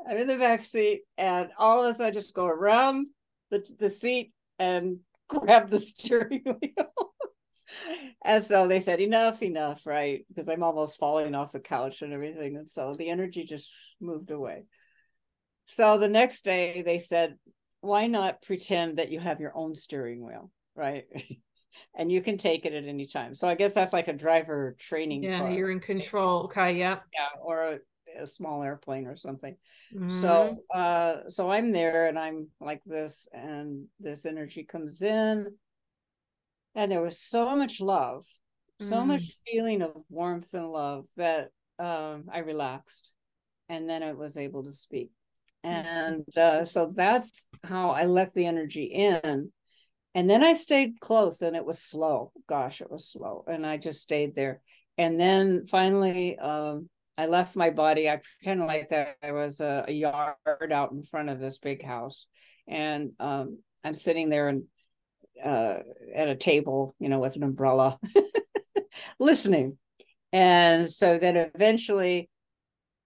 I'm 0.07 0.17
in 0.17 0.27
the 0.27 0.38
back 0.38 0.63
seat, 0.63 1.01
and 1.17 1.49
all 1.57 1.84
of 1.84 1.89
a 1.89 1.93
sudden 1.93 2.12
I 2.12 2.13
just 2.13 2.34
go 2.34 2.45
around 2.45 3.07
the, 3.49 3.65
the 3.79 3.89
seat 3.89 4.31
and 4.60 4.99
grab 5.27 5.69
the 5.69 5.77
steering 5.77 6.43
wheel. 6.43 7.13
And 8.24 8.43
so 8.43 8.67
they 8.67 8.80
said, 8.80 9.00
enough, 9.00 9.41
enough, 9.43 9.86
right? 9.86 10.26
Because 10.30 10.50
I'm 10.50 10.63
almost 10.63 11.00
falling 11.00 11.36
off 11.36 11.52
the 11.52 11.60
couch 11.60 12.02
and 12.02 12.13
everything. 12.13 12.58
And 12.58 12.67
so 12.67 12.95
the 12.95 13.10
energy 13.10 13.43
just 13.43 13.71
moved 14.00 14.32
away. 14.32 14.65
So 15.65 15.97
the 15.97 16.10
next 16.10 16.43
day 16.43 16.82
they 16.82 16.97
said, 16.97 17.38
why 17.82 18.08
not 18.08 18.41
pretend 18.41 18.97
that 18.97 19.12
you 19.12 19.19
have 19.19 19.39
your 19.39 19.56
own 19.56 19.76
steering 19.76 20.26
wheel, 20.26 20.52
right? 20.76 21.06
and 21.95 22.12
you 22.12 22.21
can 22.21 22.38
take 22.38 22.65
it 22.65 22.74
at 22.74 22.86
any 22.86 23.08
time. 23.08 23.34
So 23.36 23.47
I 23.47 23.56
guess 23.56 23.74
that's 23.74 23.93
like 23.93 24.08
a 24.08 24.13
driver 24.13 24.76
training. 24.80 25.24
Yeah, 25.24 25.39
car. 25.39 25.52
you're 25.52 25.71
in 25.71 25.80
control. 25.80 26.43
Okay, 26.43 26.78
yeah. 26.78 27.00
Yeah, 27.13 27.41
or 27.41 27.63
a, 27.63 27.80
a 28.21 28.28
small 28.28 28.63
airplane 28.63 29.08
or 29.08 29.15
something. 29.15 29.56
Mm-hmm. 29.95 30.10
So 30.10 30.58
uh 30.74 31.30
so 31.30 31.52
I'm 31.52 31.71
there 31.71 32.08
and 32.08 32.19
I'm 32.19 32.50
like 32.60 32.84
this 32.86 33.28
and 33.34 33.86
this 34.00 34.26
energy 34.26 34.63
comes 34.63 35.02
in 35.02 35.47
and 36.75 36.91
there 36.91 37.01
was 37.01 37.19
so 37.19 37.55
much 37.55 37.79
love, 37.79 38.25
so 38.79 38.97
mm. 38.97 39.07
much 39.07 39.38
feeling 39.45 39.81
of 39.81 39.95
warmth 40.10 40.53
and 40.53 40.71
love 40.71 41.05
that 41.17 41.49
um 41.79 42.25
I 42.31 42.39
relaxed 42.39 43.13
and 43.69 43.89
then 43.89 44.03
I 44.03 44.13
was 44.13 44.38
able 44.38 44.63
to 44.63 44.71
speak. 44.71 45.12
Mm-hmm. 45.65 45.88
And 45.88 46.38
uh, 46.38 46.65
so 46.65 46.91
that's 46.93 47.47
how 47.63 47.91
I 47.91 48.05
let 48.05 48.34
the 48.34 48.45
energy 48.45 48.84
in. 48.84 49.51
And 50.13 50.29
then 50.29 50.43
I 50.43 50.53
stayed 50.53 50.99
close 50.99 51.41
and 51.41 51.55
it 51.55 51.65
was 51.65 51.81
slow. 51.81 52.34
Gosh, 52.47 52.81
it 52.81 52.91
was 52.91 53.10
slow. 53.10 53.45
And 53.47 53.65
I 53.65 53.77
just 53.77 54.01
stayed 54.01 54.36
there. 54.36 54.62
And 54.97 55.19
then 55.19 55.65
finally, 55.65 56.38
um, 56.38 56.89
I 57.17 57.27
left 57.27 57.55
my 57.55 57.69
body. 57.69 58.10
I 58.10 58.19
kind 58.43 58.62
of 58.62 58.67
like 58.67 58.89
that. 58.89 59.15
I 59.23 59.31
was 59.31 59.62
a, 59.62 59.86
a, 59.88 59.91
yard 59.91 60.36
out 60.71 60.91
in 60.91 61.03
front 61.03 61.29
of 61.29 61.39
this 61.39 61.60
big 61.60 61.84
house. 61.84 62.27
And 62.67 63.12
um, 63.19 63.60
I'm 63.86 63.95
sitting 63.95 64.29
there 64.29 64.49
and 64.49 64.63
uh, 65.44 65.80
at 66.13 66.28
a 66.28 66.36
table, 66.36 66.96
you 67.00 67.10
know, 67.10 67.20
with 67.20 67.36
an 67.36 67.44
umbrella, 67.44 68.00
listening. 69.20 69.78
And 70.34 70.89
so 70.89 71.17
then 71.17 71.36
eventually 71.36 72.30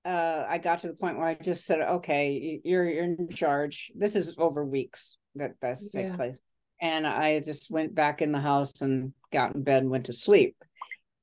uh, 0.06 0.46
I 0.48 0.60
got 0.60 0.80
to 0.80 0.88
the 0.88 0.96
point 0.96 1.18
where 1.18 1.28
I 1.28 1.34
just 1.34 1.66
said, 1.66 1.82
"Okay, 1.82 2.62
you're 2.64 2.88
you're 2.88 3.04
in 3.04 3.28
charge." 3.30 3.92
This 3.96 4.16
is 4.16 4.36
over 4.38 4.64
weeks 4.64 5.18
that 5.34 5.56
that's 5.60 5.90
yeah. 5.94 6.10
take 6.10 6.16
place, 6.16 6.40
and 6.80 7.08
I 7.08 7.40
just 7.40 7.72
went 7.72 7.96
back 7.96 8.22
in 8.22 8.32
the 8.32 8.40
house 8.40 8.82
and 8.82 9.14
got 9.32 9.56
in 9.56 9.64
bed 9.64 9.82
and 9.82 9.92
went 9.92 10.06
to 10.06 10.14
sleep. 10.14 10.56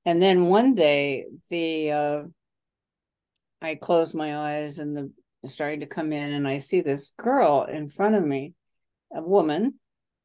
And 0.04 0.20
then 0.20 0.46
one 0.46 0.74
day, 0.74 1.26
the 1.48 1.92
uh, 1.92 2.22
I 3.62 3.76
closed 3.76 4.16
my 4.16 4.36
eyes 4.36 4.80
and 4.80 4.96
the 4.96 5.48
starting 5.48 5.80
to 5.80 5.86
come 5.86 6.12
in, 6.12 6.32
and 6.32 6.48
I 6.48 6.58
see 6.58 6.80
this 6.80 7.12
girl 7.16 7.62
in 7.62 7.86
front 7.86 8.16
of 8.16 8.26
me, 8.26 8.54
a 9.14 9.22
woman, 9.22 9.78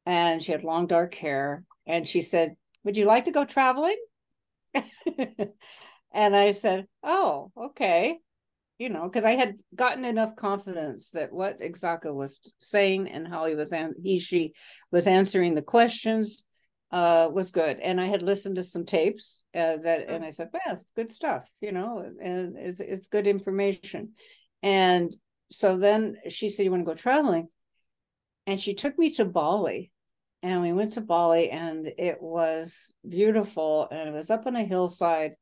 and 0.08 0.42
she 0.42 0.52
had 0.52 0.64
long 0.64 0.86
dark 0.86 1.14
hair, 1.14 1.64
and 1.86 2.08
she 2.08 2.22
said, 2.22 2.56
"Would 2.84 2.96
you 2.96 3.04
like 3.04 3.24
to 3.24 3.30
go 3.30 3.44
traveling?" 3.44 3.96
and 6.12 6.36
I 6.36 6.52
said, 6.52 6.86
"Oh, 7.02 7.52
okay." 7.56 8.18
you 8.78 8.88
know, 8.88 9.02
because 9.02 9.24
I 9.24 9.32
had 9.32 9.60
gotten 9.74 10.04
enough 10.04 10.36
confidence 10.36 11.10
that 11.10 11.32
what 11.32 11.60
Exaka 11.60 12.14
was 12.14 12.38
saying 12.60 13.08
and 13.08 13.26
how 13.26 13.44
he 13.46 13.56
was 13.56 13.72
an- 13.72 13.96
he 14.02 14.20
she 14.20 14.54
was 14.92 15.08
answering 15.08 15.54
the 15.54 15.62
questions 15.62 16.44
uh, 16.92 17.28
was 17.32 17.50
good. 17.50 17.80
And 17.80 18.00
I 18.00 18.06
had 18.06 18.22
listened 18.22 18.56
to 18.56 18.62
some 18.62 18.84
tapes 18.84 19.42
uh, 19.54 19.78
that, 19.78 20.08
and 20.08 20.24
I 20.24 20.30
said, 20.30 20.50
"Well, 20.52 20.74
it's 20.74 20.92
good 20.92 21.10
stuff," 21.10 21.50
you 21.60 21.72
know, 21.72 21.98
and 22.22 22.56
it's 22.56 22.80
it's 22.80 23.08
good 23.08 23.26
information. 23.26 24.12
And 24.62 25.14
so 25.50 25.76
then 25.76 26.14
she 26.28 26.48
said, 26.48 26.62
"You 26.64 26.70
want 26.70 26.82
to 26.82 26.92
go 26.92 26.94
traveling?" 26.94 27.48
And 28.46 28.60
she 28.60 28.74
took 28.74 28.96
me 28.98 29.10
to 29.14 29.24
Bali, 29.24 29.90
and 30.42 30.62
we 30.62 30.72
went 30.72 30.94
to 30.94 31.00
Bali, 31.00 31.50
and 31.50 31.86
it 31.98 32.20
was 32.20 32.92
beautiful, 33.08 33.88
and 33.90 34.08
it 34.08 34.12
was 34.12 34.30
up 34.30 34.46
on 34.46 34.56
a 34.56 34.64
hillside, 34.64 35.32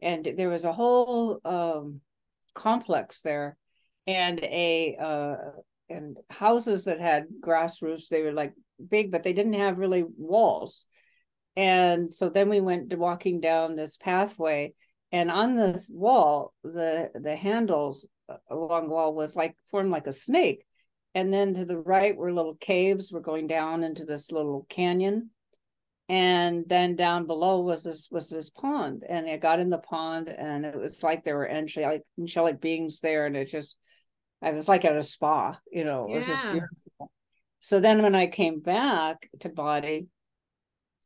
and 0.00 0.28
there 0.36 0.48
was 0.48 0.64
a 0.64 0.72
whole 0.72 1.40
um, 1.44 2.00
complex 2.58 3.22
there 3.22 3.56
and 4.08 4.40
a 4.40 4.96
uh 5.00 5.36
and 5.90 6.16
houses 6.28 6.86
that 6.86 7.00
had 7.00 7.26
grass 7.40 7.80
roofs 7.80 8.08
they 8.08 8.22
were 8.22 8.32
like 8.32 8.52
big 8.90 9.12
but 9.12 9.22
they 9.22 9.32
didn't 9.32 9.54
have 9.54 9.78
really 9.78 10.04
walls. 10.16 10.86
And 11.56 12.12
so 12.12 12.30
then 12.30 12.48
we 12.48 12.60
went 12.60 12.90
to 12.90 12.96
walking 12.96 13.40
down 13.40 13.74
this 13.74 13.96
pathway 13.96 14.74
and 15.12 15.30
on 15.30 15.54
this 15.54 15.90
wall 15.92 16.52
the 16.64 17.10
the 17.14 17.36
handles 17.36 18.06
along 18.50 18.88
the 18.88 18.94
wall 18.94 19.14
was 19.14 19.36
like 19.36 19.56
formed 19.70 19.90
like 19.90 20.06
a 20.06 20.12
snake 20.12 20.64
and 21.18 21.34
then 21.34 21.52
to 21.52 21.64
the 21.64 21.78
right 21.78 22.16
were 22.16 22.32
little 22.32 22.54
caves 22.54 23.10
we're 23.12 23.18
going 23.18 23.48
down 23.48 23.82
into 23.82 24.04
this 24.04 24.30
little 24.30 24.64
canyon 24.68 25.30
and 26.08 26.64
then 26.68 26.94
down 26.94 27.26
below 27.26 27.60
was 27.60 27.82
this 27.82 28.08
was 28.10 28.30
this 28.30 28.50
pond 28.50 29.04
and 29.08 29.26
I 29.26 29.36
got 29.36 29.58
in 29.58 29.68
the 29.68 29.78
pond 29.78 30.28
and 30.28 30.64
it 30.64 30.78
was 30.78 31.02
like 31.02 31.24
there 31.24 31.36
were 31.36 31.50
angelic 31.50 32.02
angelic 32.18 32.60
beings 32.60 33.00
there 33.00 33.26
and 33.26 33.36
it 33.36 33.46
just 33.46 33.76
I 34.40 34.52
was 34.52 34.68
like 34.68 34.84
at 34.84 34.94
a 34.94 35.02
spa 35.02 35.58
you 35.72 35.84
know 35.84 36.06
it 36.06 36.14
was 36.14 36.28
yeah. 36.28 36.34
just 36.34 36.44
beautiful 36.44 37.12
so 37.58 37.80
then 37.80 38.02
when 38.02 38.14
I 38.14 38.28
came 38.28 38.60
back 38.60 39.28
to 39.40 39.48
body 39.48 40.06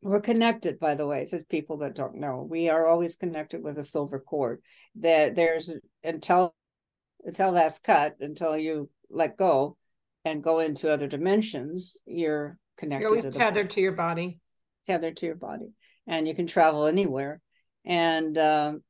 we're 0.03 0.21
connected 0.21 0.79
by 0.79 0.95
the 0.95 1.07
way 1.07 1.25
to 1.25 1.43
people 1.49 1.79
that 1.79 1.95
don't 1.95 2.17
know 2.17 2.47
we 2.49 2.69
are 2.69 2.87
always 2.87 3.17
connected 3.17 3.63
with 3.63 3.79
a 3.79 3.83
silver 3.83 4.21
cord 4.21 4.61
that 4.97 5.35
there's 5.37 5.73
until 6.05 6.55
until 7.25 7.53
that's 7.53 7.79
cut 7.79 8.17
until 8.21 8.59
you 8.59 8.91
let 9.09 9.39
go 9.39 9.79
and 10.25 10.43
go 10.43 10.61
into 10.61 10.91
other 10.91 11.09
dimensions 11.09 11.97
you're 12.07 12.57
connected 12.77 13.03
you're 13.03 13.11
always 13.11 13.35
tethered 13.35 13.69
body. 13.69 13.75
to 13.75 13.81
your 13.81 13.93
body. 13.93 14.39
Tethered 14.87 15.17
to 15.19 15.27
your 15.27 15.37
body. 15.37 15.73
And 16.07 16.27
you 16.27 16.35
can 16.35 16.47
travel 16.47 16.87
anywhere. 16.87 17.41
And 17.85 18.37
um, 18.37 18.83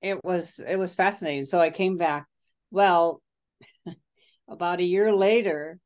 it 0.00 0.22
was 0.24 0.60
it 0.66 0.76
was 0.76 0.94
fascinating. 0.94 1.44
So 1.44 1.60
i 1.60 1.70
came 1.70 1.96
back 1.96 2.26
well 2.70 3.22
about 4.48 4.80
a 4.80 4.84
year 4.84 5.14
later 5.14 5.78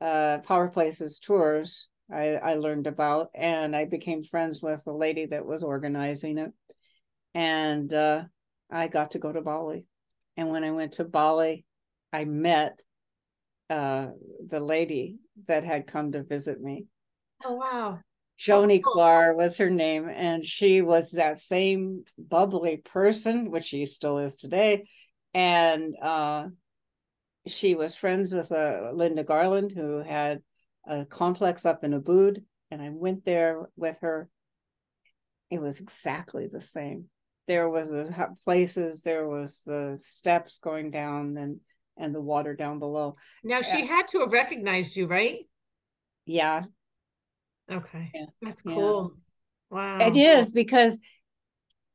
uh 0.00 0.38
power 0.38 0.68
places 0.68 1.18
tours 1.18 1.88
i 2.12 2.34
i 2.34 2.54
learned 2.54 2.86
about 2.86 3.30
and 3.34 3.74
i 3.74 3.84
became 3.84 4.22
friends 4.22 4.60
with 4.62 4.82
the 4.84 4.92
lady 4.92 5.26
that 5.26 5.46
was 5.46 5.62
organizing 5.62 6.38
it. 6.38 6.52
And 7.34 7.92
uh 7.92 8.24
i 8.70 8.88
got 8.88 9.12
to 9.12 9.18
go 9.18 9.32
to 9.32 9.42
bali. 9.42 9.86
And 10.36 10.50
when 10.50 10.62
i 10.62 10.70
went 10.70 10.92
to 10.94 11.04
bali 11.04 11.64
i 12.12 12.24
met 12.24 12.80
uh 13.70 14.08
the 14.46 14.60
lady 14.60 15.18
that 15.46 15.64
had 15.64 15.86
come 15.86 16.12
to 16.12 16.22
visit 16.22 16.60
me 16.60 16.86
oh 17.44 17.54
wow 17.54 17.98
Joni 18.38 18.82
oh, 18.84 18.90
Clar 18.90 19.36
was 19.36 19.58
her 19.58 19.70
name, 19.70 20.08
and 20.08 20.44
she 20.44 20.82
was 20.82 21.12
that 21.12 21.38
same 21.38 22.04
bubbly 22.18 22.78
person, 22.78 23.50
which 23.50 23.64
she 23.66 23.86
still 23.86 24.18
is 24.18 24.36
today. 24.36 24.88
And 25.32 25.94
uh, 26.02 26.48
she 27.46 27.74
was 27.74 27.96
friends 27.96 28.34
with 28.34 28.50
uh, 28.50 28.90
Linda 28.92 29.24
Garland, 29.24 29.72
who 29.72 30.02
had 30.02 30.42
a 30.86 31.04
complex 31.04 31.64
up 31.64 31.84
in 31.84 31.92
Ubud, 31.92 32.42
and 32.70 32.82
I 32.82 32.90
went 32.90 33.24
there 33.24 33.68
with 33.76 33.98
her. 34.02 34.28
It 35.50 35.60
was 35.60 35.80
exactly 35.80 36.48
the 36.48 36.60
same. 36.60 37.06
There 37.46 37.68
was 37.68 37.90
the 37.90 38.34
places, 38.42 39.02
there 39.02 39.28
was 39.28 39.62
the 39.64 39.96
steps 39.98 40.58
going 40.58 40.90
down, 40.90 41.36
and 41.36 41.60
and 41.96 42.14
the 42.14 42.22
water 42.22 42.54
down 42.54 42.78
below. 42.78 43.16
Now 43.42 43.62
she 43.62 43.86
had 43.86 44.08
to 44.08 44.20
have 44.20 44.32
recognized 44.32 44.96
you, 44.96 45.06
right? 45.06 45.38
Yeah, 46.26 46.64
Okay. 47.70 48.10
Yeah. 48.14 48.26
That's 48.42 48.62
cool. 48.62 49.14
Wow. 49.70 49.98
It 50.00 50.16
is 50.16 50.52
because 50.52 50.98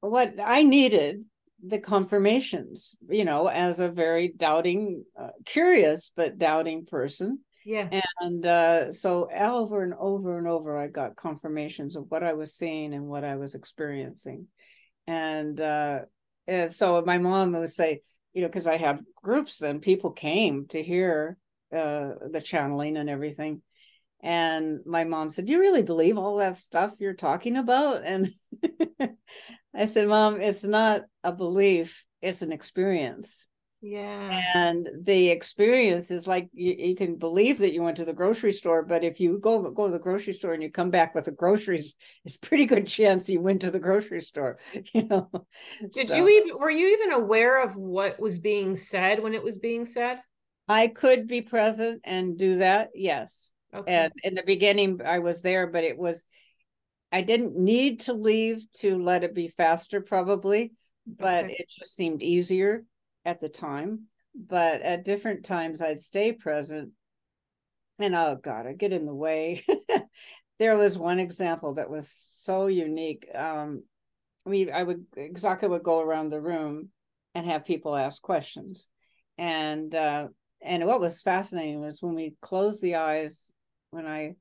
what 0.02 0.34
I 0.42 0.64
needed 0.64 1.26
the 1.66 1.80
confirmations, 1.80 2.96
you 3.10 3.26
know, 3.26 3.48
as 3.48 3.80
a 3.80 3.90
very 3.90 4.30
doubting, 4.36 5.04
uh, 5.20 5.30
curious 5.46 6.12
but 6.16 6.38
doubting 6.38 6.86
person. 6.86 7.40
Yeah. 7.66 7.90
And 8.22 8.46
uh, 8.46 8.92
so 8.92 9.30
over 9.32 9.84
and 9.84 9.94
over 9.94 10.38
and 10.38 10.48
over, 10.48 10.78
I 10.78 10.88
got 10.88 11.18
confirmations 11.18 11.96
of 11.96 12.06
what 12.10 12.24
I 12.24 12.34
was 12.34 12.56
seeing 12.56 12.94
and 12.94 13.08
what 13.08 13.24
I 13.24 13.36
was 13.36 13.56
experiencing. 13.56 14.48
And, 15.06 15.60
uh, 15.60 16.00
and 16.48 16.72
so 16.72 17.04
my 17.06 17.18
mom 17.18 17.52
would 17.52 17.72
say, 17.72 18.02
you 18.34 18.42
know, 18.42 18.48
because 18.48 18.68
I 18.68 18.78
had 18.78 19.02
groups 19.16 19.58
then, 19.58 19.80
people 19.80 20.12
came 20.12 20.68
to 20.68 20.82
hear 20.82 21.38
uh, 21.76 22.12
the 22.32 22.42
channeling 22.44 22.98
and 22.98 23.10
everything. 23.10 23.62
And 24.22 24.80
my 24.86 25.04
mom 25.04 25.30
said, 25.30 25.46
Do 25.46 25.54
you 25.54 25.60
really 25.60 25.84
believe 25.84 26.18
all 26.18 26.38
that 26.38 26.56
stuff 26.56 26.96
you're 27.00 27.14
talking 27.14 27.56
about? 27.56 28.04
And 28.04 28.30
I 29.76 29.86
said, 29.86 30.08
Mom, 30.08 30.42
it's 30.42 30.64
not 30.64 31.04
a 31.24 31.32
belief, 31.32 32.06
it's 32.22 32.42
an 32.42 32.52
experience. 32.52 33.48
Yeah. 33.82 34.42
And 34.56 34.90
the 35.04 35.30
experience 35.30 36.12
is 36.12 36.28
like 36.28 36.50
you, 36.52 36.76
you, 36.78 36.96
can 36.96 37.16
believe 37.16 37.60
that 37.60 37.74
you 37.74 37.82
went 37.82 37.96
to 37.98 38.06
the 38.06 38.14
grocery 38.14 38.52
store, 38.52 38.84
but 38.84 39.06
if 39.06 39.22
you 39.22 39.40
go 39.40 39.72
go 39.72 39.86
to 39.86 39.92
the 39.92 40.00
grocery 40.00 40.34
store 40.34 40.52
and 40.52 40.62
you 40.62 40.70
come 40.70 40.90
back 40.90 41.16
with 41.16 41.26
the 41.26 41.32
groceries, 41.32 41.96
it's 42.26 42.36
pretty 42.36 42.66
good 42.66 42.88
chance 42.88 43.30
you 43.30 43.40
went 43.40 43.62
to 43.62 43.72
the 43.72 43.80
grocery 43.80 44.22
store. 44.22 44.60
You 44.94 45.08
know. 45.08 45.30
Did 45.94 46.10
so, 46.10 46.16
you 46.16 46.28
even 46.28 46.58
were 46.58 46.70
you 46.70 46.98
even 46.98 47.14
aware 47.14 47.62
of 47.62 47.78
what 47.78 48.20
was 48.20 48.40
being 48.40 48.76
said 48.76 49.22
when 49.22 49.34
it 49.34 49.44
was 49.44 49.58
being 49.58 49.86
said? 49.86 50.20
I 50.68 50.88
could 50.88 51.28
be 51.28 51.42
present 51.42 52.02
and 52.04 52.38
do 52.38 52.58
that, 52.58 52.90
yes. 52.96 53.52
Okay. 53.74 53.94
And 53.94 54.12
in 54.24 54.36
the 54.36 54.44
beginning, 54.44 55.02
I 55.06 55.20
was 55.20 55.42
there, 55.42 55.68
but 55.68 55.84
it 55.84 55.98
was 55.98 56.26
I 57.12 57.22
didn't 57.22 57.56
need 57.56 58.02
to 58.02 58.14
leave 58.14 58.64
to 58.80 58.98
let 58.98 59.24
it 59.24 59.34
be 59.34 59.48
faster, 59.48 60.02
probably, 60.02 60.74
but 61.08 61.46
okay. 61.46 61.56
it 61.60 61.70
just 61.70 61.96
seemed 61.96 62.22
easier 62.22 62.84
at 63.30 63.40
the 63.40 63.50
time. 63.50 64.08
But 64.36 64.82
at 64.82 65.06
different 65.06 65.46
times, 65.46 65.82
I'd 65.82 66.00
stay 66.00 66.34
present. 66.34 66.92
And 68.00 68.16
oh 68.16 68.38
God, 68.42 68.68
I 68.68 68.74
get 68.74 68.94
in 68.94 69.06
the 69.06 69.16
way. 69.16 69.64
there 70.60 70.76
was 70.78 70.98
one 70.98 71.20
example 71.20 71.76
that 71.76 71.90
was 71.90 72.10
so 72.10 72.68
unique. 72.68 73.28
Um, 73.34 73.84
we 74.46 74.72
I 74.72 74.84
would 74.84 75.06
Exaka 75.18 75.70
would 75.70 75.84
go 75.84 76.00
around 76.00 76.30
the 76.30 76.42
room 76.42 76.90
and 77.36 77.46
have 77.46 77.66
people 77.66 77.96
ask 77.96 78.22
questions. 78.22 78.90
And 79.38 79.94
uh, 79.94 80.28
and 80.62 80.86
what 80.86 81.02
was 81.02 81.22
fascinating 81.22 81.82
was 81.82 82.02
when 82.02 82.16
we 82.16 82.36
closed 82.42 82.82
the 82.82 82.96
eyes, 82.96 83.52
when 83.92 84.08
I 84.08 84.36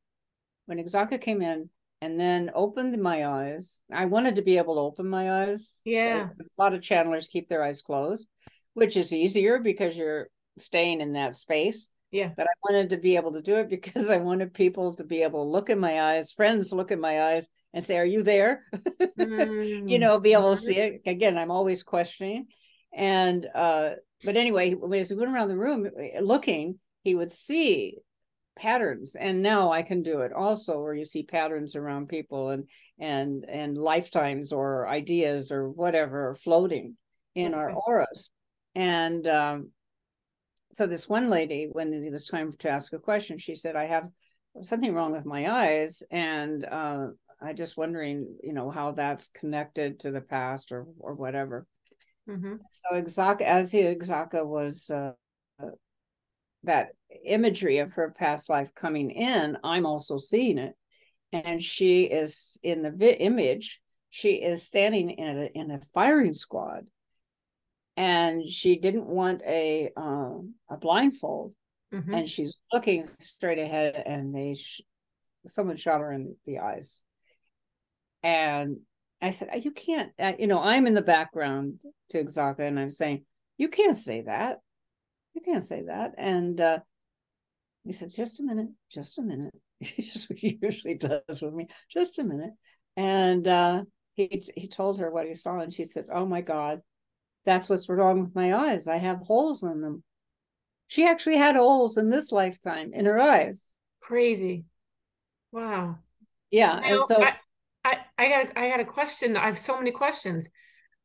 when 0.66 0.78
Exaka 0.78 1.20
came 1.20 1.42
in, 1.42 1.70
and 2.00 2.18
then 2.20 2.50
opened 2.54 3.00
my 3.00 3.26
eyes. 3.26 3.80
I 3.92 4.04
wanted 4.04 4.36
to 4.36 4.42
be 4.42 4.58
able 4.58 4.76
to 4.76 4.82
open 4.82 5.08
my 5.08 5.44
eyes. 5.44 5.80
Yeah. 5.84 6.28
A 6.38 6.62
lot 6.62 6.74
of 6.74 6.80
channelers 6.80 7.28
keep 7.28 7.48
their 7.48 7.64
eyes 7.64 7.82
closed, 7.82 8.26
which 8.74 8.96
is 8.96 9.12
easier 9.12 9.58
because 9.58 9.96
you're 9.96 10.28
staying 10.56 11.00
in 11.00 11.12
that 11.12 11.34
space. 11.34 11.88
Yeah. 12.10 12.30
But 12.36 12.46
I 12.46 12.54
wanted 12.62 12.90
to 12.90 12.96
be 12.96 13.16
able 13.16 13.32
to 13.32 13.42
do 13.42 13.56
it 13.56 13.68
because 13.68 14.10
I 14.10 14.18
wanted 14.18 14.54
people 14.54 14.94
to 14.94 15.04
be 15.04 15.22
able 15.22 15.44
to 15.44 15.50
look 15.50 15.70
in 15.70 15.78
my 15.78 16.00
eyes, 16.00 16.32
friends 16.32 16.72
look 16.72 16.90
in 16.90 17.00
my 17.00 17.22
eyes 17.22 17.48
and 17.74 17.84
say, 17.84 17.98
Are 17.98 18.04
you 18.04 18.22
there? 18.22 18.64
Mm. 19.18 19.90
you 19.90 19.98
know, 19.98 20.20
be 20.20 20.32
able 20.32 20.54
to 20.54 20.60
see 20.60 20.76
it. 20.76 21.02
Again, 21.04 21.36
I'm 21.36 21.50
always 21.50 21.82
questioning. 21.82 22.46
And 22.94 23.44
uh, 23.52 23.94
but 24.22 24.36
anyway, 24.36 24.76
as 24.94 25.10
he 25.10 25.16
went 25.16 25.32
around 25.32 25.48
the 25.48 25.56
room 25.56 25.90
looking, 26.20 26.78
he 27.02 27.16
would 27.16 27.32
see 27.32 27.98
patterns 28.58 29.14
and 29.14 29.40
now 29.40 29.70
i 29.70 29.82
can 29.82 30.02
do 30.02 30.20
it 30.20 30.32
also 30.32 30.82
where 30.82 30.92
you 30.92 31.04
see 31.04 31.22
patterns 31.22 31.76
around 31.76 32.08
people 32.08 32.50
and 32.50 32.68
and 32.98 33.44
and 33.48 33.78
lifetimes 33.78 34.52
or 34.52 34.88
ideas 34.88 35.52
or 35.52 35.70
whatever 35.70 36.34
floating 36.34 36.96
in 37.36 37.54
okay. 37.54 37.56
our 37.56 37.72
auras 37.72 38.30
and 38.78 39.26
um, 39.26 39.70
so 40.72 40.86
this 40.86 41.08
one 41.08 41.28
lady 41.30 41.68
when 41.70 41.92
it 41.92 42.12
was 42.12 42.24
time 42.24 42.52
to 42.58 42.68
ask 42.68 42.92
a 42.92 42.98
question 42.98 43.38
she 43.38 43.54
said 43.54 43.76
i 43.76 43.84
have 43.84 44.08
something 44.62 44.94
wrong 44.94 45.12
with 45.12 45.26
my 45.26 45.50
eyes 45.50 46.02
and 46.10 46.64
uh, 46.64 47.06
i 47.40 47.52
just 47.52 47.76
wondering 47.76 48.36
you 48.42 48.52
know 48.52 48.70
how 48.70 48.92
that's 48.92 49.28
connected 49.28 49.98
to 50.00 50.10
the 50.10 50.20
past 50.20 50.72
or 50.72 50.86
or 50.98 51.14
whatever 51.14 51.66
mm-hmm. 52.28 52.54
so 52.70 52.94
Exaka 52.94 53.42
as 53.42 53.72
the 53.72 53.82
Exaka 53.82 54.46
was 54.46 54.90
uh, 54.90 55.12
that 56.64 56.92
imagery 57.24 57.78
of 57.78 57.94
her 57.94 58.10
past 58.10 58.48
life 58.48 58.74
coming 58.74 59.10
in, 59.10 59.56
I'm 59.62 59.86
also 59.86 60.18
seeing 60.18 60.58
it. 60.58 60.74
And 61.32 61.62
she 61.62 62.04
is 62.04 62.58
in 62.62 62.82
the 62.82 62.90
vi- 62.90 63.12
image, 63.12 63.80
she 64.10 64.34
is 64.36 64.62
standing 64.62 65.10
in 65.10 65.38
a, 65.38 65.44
in 65.54 65.70
a 65.70 65.80
firing 65.92 66.34
squad. 66.34 66.86
And 67.98 68.46
she 68.46 68.78
didn't 68.78 69.06
want 69.06 69.42
a 69.44 69.90
um, 69.96 70.54
a 70.70 70.76
blindfold, 70.76 71.54
mm-hmm. 71.92 72.14
and 72.14 72.28
she's 72.28 72.56
looking 72.72 73.02
straight 73.02 73.58
ahead, 73.58 74.00
and 74.06 74.32
they 74.32 74.54
sh- 74.54 74.82
someone 75.46 75.76
shot 75.76 76.00
her 76.00 76.12
in 76.12 76.36
the 76.46 76.60
eyes. 76.60 77.02
And 78.22 78.78
I 79.20 79.32
said, 79.32 79.48
"You 79.64 79.72
can't." 79.72 80.12
Uh, 80.16 80.34
you 80.38 80.46
know, 80.46 80.60
I'm 80.60 80.86
in 80.86 80.94
the 80.94 81.02
background 81.02 81.80
to 82.10 82.22
Exaka, 82.22 82.60
and 82.60 82.78
I'm 82.78 82.90
saying, 82.90 83.24
"You 83.56 83.68
can't 83.68 83.96
say 83.96 84.22
that 84.22 84.60
you 85.38 85.52
can't 85.52 85.62
say 85.62 85.82
that. 85.82 86.14
And 86.18 86.60
uh, 86.60 86.80
he 87.84 87.92
said, 87.92 88.10
just 88.14 88.40
a 88.40 88.44
minute, 88.44 88.68
just 88.90 89.18
a 89.18 89.22
minute. 89.22 89.54
he 89.80 90.58
usually 90.60 90.94
does 90.94 91.42
with 91.42 91.54
me, 91.54 91.68
just 91.90 92.18
a 92.18 92.24
minute. 92.24 92.52
And 92.96 93.46
uh, 93.46 93.84
he, 94.14 94.42
he 94.56 94.66
told 94.66 94.98
her 94.98 95.10
what 95.10 95.26
he 95.26 95.34
saw, 95.34 95.58
and 95.58 95.72
she 95.72 95.84
says, 95.84 96.10
oh 96.12 96.26
my 96.26 96.40
God, 96.40 96.80
that's 97.48 97.70
what's 97.70 97.88
wrong 97.88 98.20
with 98.20 98.34
my 98.34 98.54
eyes. 98.54 98.88
I 98.88 98.98
have 98.98 99.20
holes 99.20 99.62
in 99.62 99.80
them. 99.80 100.02
She 100.86 101.06
actually 101.06 101.38
had 101.38 101.56
holes 101.56 101.96
in 101.96 102.10
this 102.10 102.30
lifetime 102.30 102.90
in 102.92 103.06
her 103.06 103.18
eyes. 103.18 103.74
Crazy. 104.00 104.66
Wow. 105.50 105.96
Yeah. 106.50 106.78
and 106.84 106.98
so 107.06 107.24
I, 107.24 107.36
I, 107.86 107.98
I 108.18 108.28
got 108.28 108.56
I 108.58 108.64
had 108.66 108.80
a 108.80 108.84
question. 108.84 109.34
I 109.34 109.46
have 109.46 109.56
so 109.56 109.78
many 109.78 109.92
questions. 109.92 110.50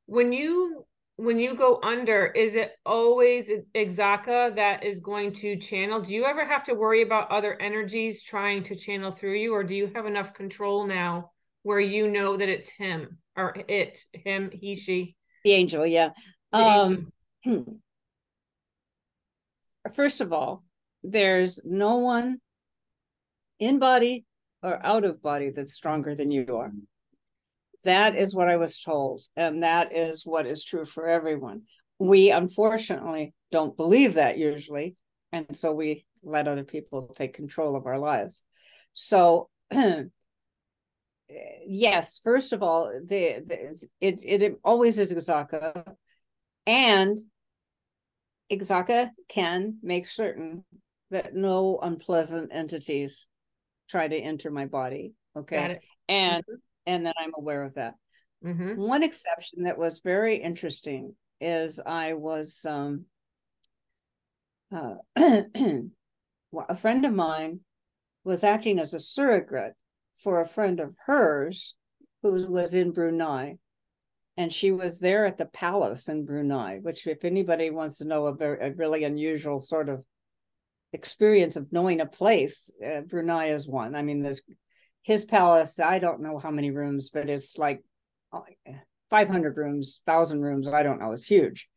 When 0.06 0.34
you 0.34 0.86
when 1.16 1.40
you 1.40 1.56
go 1.56 1.80
under, 1.82 2.26
is 2.26 2.58
it 2.58 2.74
always 2.86 3.50
Exaka 3.74 4.54
that 4.58 4.84
is 4.84 5.00
going 5.00 5.32
to 5.36 5.56
channel? 5.56 6.02
Do 6.02 6.14
you 6.14 6.26
ever 6.26 6.44
have 6.44 6.66
to 6.66 6.74
worry 6.74 7.04
about 7.04 7.32
other 7.32 7.58
energies 7.62 8.22
trying 8.22 8.64
to 8.64 8.76
channel 8.76 9.14
through 9.14 9.36
you, 9.36 9.54
or 9.54 9.64
do 9.64 9.76
you 9.76 9.90
have 9.96 10.08
enough 10.08 10.34
control 10.34 10.86
now 10.86 11.32
where 11.62 11.80
you 11.80 12.10
know 12.10 12.36
that 12.36 12.50
it's 12.50 12.70
him 12.70 13.20
or 13.38 13.56
it, 13.70 14.00
him, 14.12 14.52
he, 14.52 14.76
she? 14.76 15.16
The 15.44 15.52
angel, 15.52 15.86
yeah. 15.86 16.10
The 16.52 16.58
um, 16.58 17.12
angel. 17.46 17.78
First 19.94 20.22
of 20.22 20.32
all, 20.32 20.64
there's 21.04 21.60
no 21.66 21.98
one 21.98 22.40
in 23.60 23.80
body 23.80 24.26
or 24.62 24.84
out 24.86 25.04
of 25.04 25.22
body 25.22 25.50
that's 25.50 25.74
stronger 25.74 26.16
than 26.16 26.32
you 26.32 26.46
are. 26.56 26.72
That 27.84 28.16
is 28.16 28.34
what 28.34 28.48
I 28.48 28.56
was 28.56 28.80
told. 28.80 29.22
And 29.36 29.64
that 29.64 29.94
is 29.94 30.26
what 30.26 30.46
is 30.46 30.64
true 30.64 30.86
for 30.86 31.08
everyone. 31.08 31.64
We 32.00 32.32
unfortunately 32.32 33.34
don't 33.52 33.76
believe 33.76 34.14
that 34.14 34.38
usually. 34.38 34.96
And 35.34 35.54
so 35.56 35.74
we 35.74 36.06
let 36.24 36.48
other 36.48 36.64
people 36.64 37.14
take 37.16 37.34
control 37.34 37.76
of 37.76 37.86
our 37.86 38.00
lives. 38.00 38.46
So, 38.94 39.50
yes, 41.66 42.20
first 42.24 42.54
of 42.54 42.64
all, 42.64 42.92
the, 42.94 43.44
the 43.46 43.88
it, 44.02 44.22
it 44.24 44.60
always 44.64 45.00
is 45.00 45.12
Exaka. 45.12 45.96
And 46.66 47.18
Exaka 48.52 49.10
can 49.30 49.78
make 49.82 50.08
certain 50.08 50.64
that 51.12 51.36
no 51.36 51.80
unpleasant 51.82 52.52
entities 52.54 53.28
try 53.90 54.08
to 54.08 54.16
enter 54.16 54.50
my 54.50 54.66
body. 54.66 55.14
Okay. 55.36 55.80
And 56.08 56.44
mm-hmm 56.44 56.56
and 56.86 57.06
then 57.06 57.14
I'm 57.18 57.34
aware 57.38 57.64
of 57.64 57.76
that. 57.76 57.96
Mm-hmm. 58.46 58.76
One 58.76 59.04
exception 59.04 59.64
that 59.64 59.78
was 59.78 60.02
very 60.04 60.38
interesting 60.38 61.16
is 61.40 61.80
I 61.86 62.14
was 62.14 62.66
um, 62.68 63.06
uh, 64.74 64.96
a 65.16 66.76
friend 66.76 67.06
of 67.06 67.14
mine 67.14 67.62
was 68.24 68.44
acting 68.44 68.80
as 68.80 68.94
a 68.94 69.00
surrogate 69.00 69.74
for 70.16 70.42
a 70.42 70.48
friend 70.48 70.80
of 70.80 70.96
hers 71.06 71.76
who 72.22 72.32
was 72.32 72.74
in 72.74 72.92
Brunei. 72.92 73.58
And 74.36 74.52
she 74.52 74.72
was 74.72 75.00
there 75.00 75.26
at 75.26 75.38
the 75.38 75.46
palace 75.46 76.10
in 76.10 76.26
Brunei, 76.26 76.80
which, 76.82 77.06
if 77.06 77.24
anybody 77.24 77.70
wants 77.70 78.00
to 78.00 78.06
know 78.06 78.26
a, 78.26 78.36
very, 78.36 78.58
a 78.60 78.74
really 78.74 79.04
unusual 79.04 79.60
sort 79.60 79.90
of 79.90 80.04
experience 80.92 81.56
of 81.56 81.72
knowing 81.72 82.02
a 82.02 82.08
place, 82.08 82.72
uh, 82.84 83.02
Brunei 83.02 83.52
is 83.52 83.68
one. 83.68 83.94
I 83.94 84.02
mean, 84.02 84.24
there's 84.24 84.42
his 85.04 85.26
palace 85.26 85.80
i 85.80 86.00
don't 86.00 86.22
know 86.22 86.40
how 86.40 86.50
many 86.50 86.72
rooms 86.72 87.10
but 87.14 87.30
it's 87.30 87.58
like 87.58 87.84
500 89.10 89.58
rooms 89.58 90.02
1000 90.06 90.42
rooms 90.42 90.68
i 90.68 90.82
don't 90.82 91.00
know 91.00 91.12
it's 91.12 91.28
huge 91.28 91.68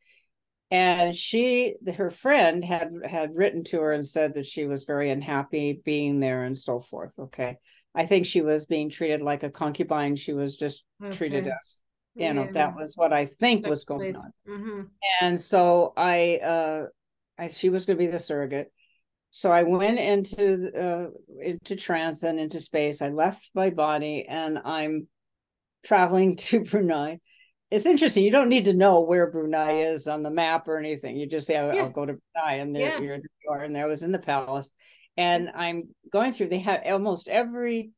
and 0.70 1.14
she 1.14 1.74
her 1.96 2.10
friend 2.10 2.64
had 2.64 2.90
had 3.04 3.30
written 3.34 3.62
to 3.62 3.80
her 3.80 3.92
and 3.92 4.06
said 4.06 4.34
that 4.34 4.46
she 4.46 4.66
was 4.66 4.84
very 4.84 5.10
unhappy 5.10 5.80
being 5.84 6.18
there 6.18 6.42
and 6.42 6.58
so 6.58 6.80
forth 6.80 7.14
okay 7.18 7.56
i 7.94 8.04
think 8.04 8.26
she 8.26 8.40
was 8.40 8.66
being 8.66 8.90
treated 8.90 9.22
like 9.22 9.42
a 9.42 9.50
concubine 9.50 10.16
she 10.16 10.32
was 10.32 10.56
just 10.56 10.84
okay. 11.02 11.16
treated 11.16 11.46
as 11.46 11.78
you 12.14 12.24
yeah. 12.24 12.32
know 12.32 12.48
that 12.52 12.74
was 12.74 12.94
what 12.96 13.12
i 13.12 13.26
think 13.26 13.62
That's 13.62 13.70
was 13.70 13.84
going 13.84 14.16
on 14.16 14.32
mm-hmm. 14.48 14.82
and 15.20 15.40
so 15.40 15.92
i 15.96 16.40
uh 16.42 16.86
i 17.38 17.48
she 17.48 17.68
was 17.68 17.86
going 17.86 17.98
to 17.98 18.04
be 18.04 18.10
the 18.10 18.18
surrogate 18.18 18.72
so 19.30 19.52
i 19.52 19.62
went 19.62 20.00
into 20.00 20.72
uh 20.76 21.10
into 21.40 21.76
trance 21.76 22.24
and 22.24 22.40
into 22.40 22.58
space 22.58 23.02
i 23.02 23.10
left 23.10 23.50
my 23.54 23.70
body 23.70 24.26
and 24.28 24.58
i'm 24.64 25.06
traveling 25.84 26.34
to 26.36 26.64
brunei 26.64 27.20
it's 27.70 27.86
interesting. 27.86 28.24
You 28.24 28.30
don't 28.30 28.48
need 28.48 28.66
to 28.66 28.74
know 28.74 29.00
where 29.00 29.30
Brunei 29.30 29.82
is 29.88 30.06
on 30.06 30.22
the 30.22 30.30
map 30.30 30.68
or 30.68 30.78
anything. 30.78 31.16
You 31.16 31.26
just 31.26 31.46
say, 31.46 31.56
"I'll, 31.56 31.74
yeah. 31.74 31.82
I'll 31.82 31.90
go 31.90 32.06
to 32.06 32.18
Brunei," 32.34 32.54
and 32.56 32.74
there, 32.74 33.02
yeah. 33.02 33.16
you 33.16 33.22
are. 33.50 33.62
And 33.62 33.74
there 33.74 33.84
I 33.84 33.88
was 33.88 34.02
in 34.02 34.12
the 34.12 34.18
palace, 34.18 34.72
and 35.16 35.50
I'm 35.54 35.88
going 36.10 36.32
through. 36.32 36.48
They 36.48 36.60
have 36.60 36.82
almost 36.86 37.28
every. 37.28 37.90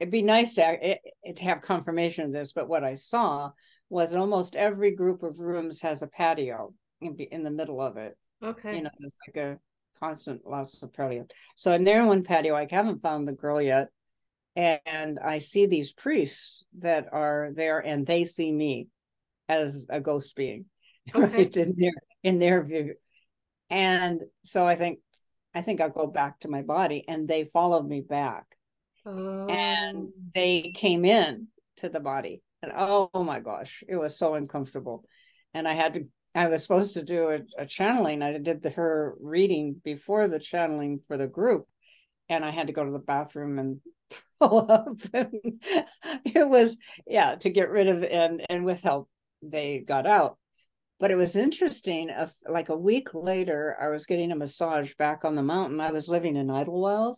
It'd 0.00 0.10
be 0.10 0.22
nice 0.22 0.54
to 0.54 0.64
eh, 0.64 0.96
eh, 1.24 1.32
to 1.34 1.44
have 1.44 1.60
confirmation 1.60 2.24
of 2.24 2.32
this, 2.32 2.52
but 2.52 2.68
what 2.68 2.82
I 2.82 2.96
saw 2.96 3.50
was 3.88 4.14
almost 4.14 4.56
every 4.56 4.94
group 4.94 5.22
of 5.22 5.38
rooms 5.38 5.82
has 5.82 6.02
a 6.02 6.08
patio 6.08 6.74
in, 7.00 7.14
in 7.30 7.44
the 7.44 7.50
middle 7.50 7.80
of 7.80 7.96
it. 7.96 8.16
Okay. 8.42 8.76
You 8.76 8.82
know, 8.82 8.90
it's 8.98 9.18
like 9.28 9.36
a 9.36 9.58
constant 10.00 10.46
lots 10.46 10.82
of 10.82 10.92
patio. 10.92 11.26
So 11.54 11.72
I'm 11.72 11.84
there 11.84 12.00
in 12.00 12.06
one 12.06 12.24
patio, 12.24 12.56
I 12.56 12.66
haven't 12.68 13.02
found 13.02 13.28
the 13.28 13.34
girl 13.34 13.62
yet, 13.62 13.88
and 14.56 15.18
I 15.18 15.38
see 15.38 15.66
these 15.66 15.92
priests 15.92 16.64
that 16.78 17.06
are 17.12 17.50
there, 17.54 17.78
and 17.78 18.04
they 18.06 18.24
see 18.24 18.50
me 18.50 18.88
as 19.48 19.86
a 19.88 20.00
ghost 20.00 20.36
being, 20.36 20.66
okay. 21.14 21.36
right? 21.36 21.56
In 21.56 21.74
their 21.76 21.92
in 22.22 22.38
their 22.38 22.62
view. 22.62 22.94
And 23.70 24.20
so 24.44 24.66
I 24.66 24.74
think 24.74 24.98
I 25.54 25.60
think 25.60 25.80
I'll 25.80 25.90
go 25.90 26.06
back 26.06 26.40
to 26.40 26.48
my 26.48 26.62
body 26.62 27.04
and 27.08 27.28
they 27.28 27.44
followed 27.44 27.86
me 27.86 28.00
back. 28.00 28.44
Oh. 29.04 29.46
And 29.46 30.08
they 30.34 30.72
came 30.74 31.04
in 31.04 31.48
to 31.78 31.88
the 31.88 32.00
body. 32.00 32.42
And 32.62 32.72
oh, 32.76 33.10
oh 33.12 33.24
my 33.24 33.40
gosh, 33.40 33.82
it 33.88 33.96
was 33.96 34.16
so 34.16 34.34
uncomfortable. 34.34 35.04
And 35.52 35.66
I 35.66 35.74
had 35.74 35.94
to 35.94 36.04
I 36.34 36.48
was 36.48 36.62
supposed 36.62 36.94
to 36.94 37.02
do 37.02 37.28
a, 37.28 37.62
a 37.62 37.66
channeling. 37.66 38.22
I 38.22 38.38
did 38.38 38.62
the, 38.62 38.70
her 38.70 39.14
reading 39.20 39.80
before 39.84 40.28
the 40.28 40.38
channeling 40.38 41.00
for 41.06 41.18
the 41.18 41.26
group, 41.26 41.66
and 42.28 42.44
I 42.44 42.50
had 42.50 42.68
to 42.68 42.72
go 42.72 42.84
to 42.84 42.90
the 42.90 42.98
bathroom 42.98 43.58
and 43.58 43.80
throw 44.38 44.58
up. 44.58 44.96
it 46.24 46.48
was 46.48 46.78
yeah 47.06 47.34
to 47.36 47.50
get 47.50 47.70
rid 47.70 47.88
of 47.88 48.02
and 48.02 48.42
and 48.48 48.64
with 48.64 48.82
help 48.82 49.08
they 49.42 49.80
got 49.80 50.06
out. 50.06 50.38
But 51.00 51.10
it 51.10 51.16
was 51.16 51.34
interesting. 51.34 52.10
If, 52.10 52.32
like 52.48 52.68
a 52.68 52.76
week 52.76 53.12
later, 53.12 53.76
I 53.80 53.88
was 53.88 54.06
getting 54.06 54.30
a 54.30 54.36
massage 54.36 54.94
back 54.94 55.24
on 55.24 55.34
the 55.34 55.42
mountain. 55.42 55.80
I 55.80 55.90
was 55.90 56.08
living 56.08 56.36
in 56.36 56.46
Idyllwild 56.46 57.16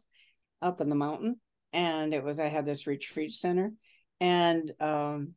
up 0.63 0.81
in 0.81 0.89
the 0.89 0.95
mountain. 0.95 1.39
And 1.73 2.15
it 2.15 2.25
was, 2.25 2.41
I 2.41 2.47
had 2.47 2.65
this 2.65 2.87
retreat 2.87 3.33
center. 3.33 3.73
And 4.21 4.73
um, 4.81 5.35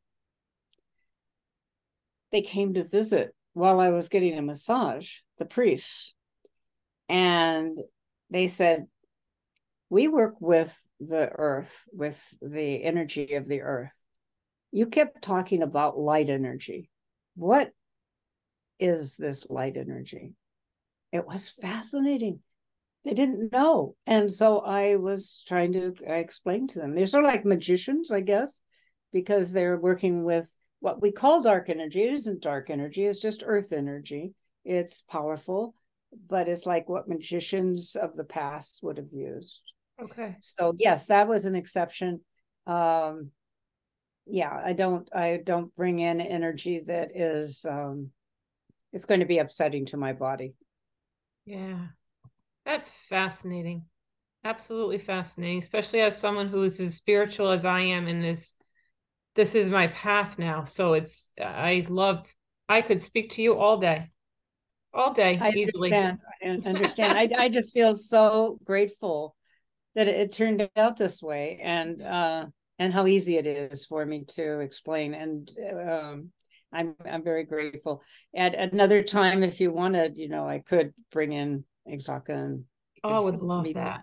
they 2.32 2.42
came 2.42 2.76
to 2.76 2.84
visit 2.86 3.36
while 3.54 3.80
I 3.80 3.90
was 3.90 4.08
getting 4.08 4.38
a 4.38 4.42
massage, 4.42 5.10
the 5.40 5.46
priests. 5.46 6.14
And 7.10 7.78
they 8.30 8.48
said, 8.48 8.88
We 9.90 10.08
work 10.08 10.36
with 10.40 10.80
the 11.02 11.30
earth, 11.34 11.90
with 11.92 12.24
the 12.42 12.84
energy 12.84 13.34
of 13.34 13.46
the 13.46 13.62
earth 13.62 14.04
you 14.72 14.88
kept 14.88 15.22
talking 15.22 15.62
about 15.62 15.98
light 15.98 16.30
energy. 16.30 16.90
What 17.36 17.72
is 18.80 19.18
this 19.18 19.50
light 19.50 19.78
energy? 19.78 20.34
It 21.12 21.26
was 21.26 21.50
fascinating. 21.50 22.40
They 23.06 23.14
didn't 23.14 23.52
know. 23.52 23.96
And 24.06 24.32
so 24.32 24.60
I 24.60 24.98
was 24.98 25.44
trying 25.48 25.74
to 25.74 25.96
explain 26.06 26.68
to 26.68 26.80
them. 26.80 26.94
They're 26.94 27.08
sort 27.08 27.24
of 27.24 27.32
like 27.32 27.46
magicians, 27.46 28.12
I 28.12 28.22
guess, 28.22 28.62
because 29.14 29.54
they're 29.54 29.80
working 29.80 30.24
with 30.24 30.56
what 30.80 31.02
we 31.02 31.12
call 31.12 31.42
dark 31.42 31.70
energy. 31.70 32.04
It 32.04 32.14
isn't 32.14 32.42
dark 32.42 32.70
energy, 32.70 33.06
it's 33.06 33.20
just 33.20 33.44
earth 33.46 33.72
energy. 33.72 34.34
It's 34.66 35.02
powerful, 35.02 35.76
but 36.28 36.50
it's 36.50 36.66
like 36.66 36.90
what 36.90 37.08
magicians 37.08 37.96
of 37.96 38.16
the 38.16 38.26
past 38.26 38.82
would 38.84 38.98
have 38.98 39.14
used. 39.14 39.72
Okay. 40.02 40.36
So, 40.42 40.74
yes, 40.78 41.08
that 41.08 41.28
was 41.28 41.46
an 41.46 41.56
exception. 41.56 42.20
Um, 42.66 43.32
yeah 44.30 44.62
i 44.64 44.74
don't 44.74 45.10
i 45.16 45.40
don't 45.44 45.76
bring 45.76 46.00
in 46.00 46.20
energy 46.22 46.82
that 46.86 47.12
is 47.16 47.66
um 47.70 48.12
it's 48.94 49.06
going 49.06 49.20
to 49.20 49.26
be 49.26 49.38
upsetting 49.38 49.86
to 49.86 49.98
my 49.98 50.14
body. 50.14 50.54
Yeah. 51.46 51.88
That's 52.66 52.90
fascinating. 52.90 53.84
Absolutely 54.44 54.98
fascinating 54.98 55.60
especially 55.60 56.02
as 56.02 56.18
someone 56.18 56.48
who's 56.48 56.80
as 56.80 56.96
spiritual 56.96 57.50
as 57.50 57.66
i 57.66 57.82
am 57.82 58.08
and 58.08 58.26
is 58.26 58.54
this 59.36 59.56
is 59.56 59.70
my 59.70 59.88
path 59.88 60.40
now. 60.40 60.64
So 60.64 60.94
it's 60.94 61.26
i 61.40 61.86
love 61.90 62.34
i 62.68 62.82
could 62.82 63.02
speak 63.02 63.32
to 63.32 63.42
you 63.42 63.58
all 63.58 63.78
day. 63.78 64.10
All 64.94 65.14
day 65.14 65.38
I 65.42 65.52
easily. 65.52 65.90
understand, 65.90 66.20
I 66.44 66.70
understand. 66.70 67.18
I, 67.18 67.44
I 67.46 67.50
just 67.50 67.74
feel 67.74 67.94
so 67.94 68.58
grateful 68.64 69.36
that 69.96 70.08
it, 70.08 70.16
it 70.16 70.34
turned 70.34 70.70
out 70.76 70.98
this 70.98 71.22
way. 71.22 71.60
And 71.62 72.02
uh 72.02 72.46
and 72.80 72.94
how 72.94 73.08
easy 73.08 73.38
it 73.38 73.48
is 73.48 73.86
for 73.86 74.06
me 74.06 74.26
to 74.36 74.60
explain. 74.60 75.14
And 75.14 75.50
um, 75.72 76.32
I'm 76.72 76.96
I'm 77.10 77.24
very 77.24 77.44
grateful. 77.44 78.04
At 78.36 78.56
another 78.56 79.04
time, 79.04 79.44
if 79.44 79.60
you 79.60 79.72
wanted, 79.72 80.18
you 80.18 80.30
know, 80.30 80.48
I 80.48 80.60
could 80.60 80.94
bring 81.12 81.34
in 81.34 81.64
Exaka 81.90 82.30
and. 82.30 82.64
Oh, 83.04 83.14
I 83.14 83.20
would 83.20 83.42
love 83.42 83.74
that. 83.74 84.02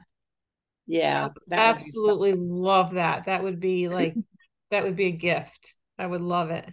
Yeah, 0.87 1.31
that 1.49 1.77
absolutely 1.77 2.35
love 2.35 2.95
that. 2.95 3.25
That 3.27 3.43
would 3.43 3.61
be 3.61 3.89
like 3.99 4.15
that 4.71 4.85
would 4.85 4.97
be 4.97 5.07
a 5.07 5.13
gift. 5.13 5.75
I 5.99 6.07
would 6.07 6.21
love 6.21 6.51
it. 6.51 6.69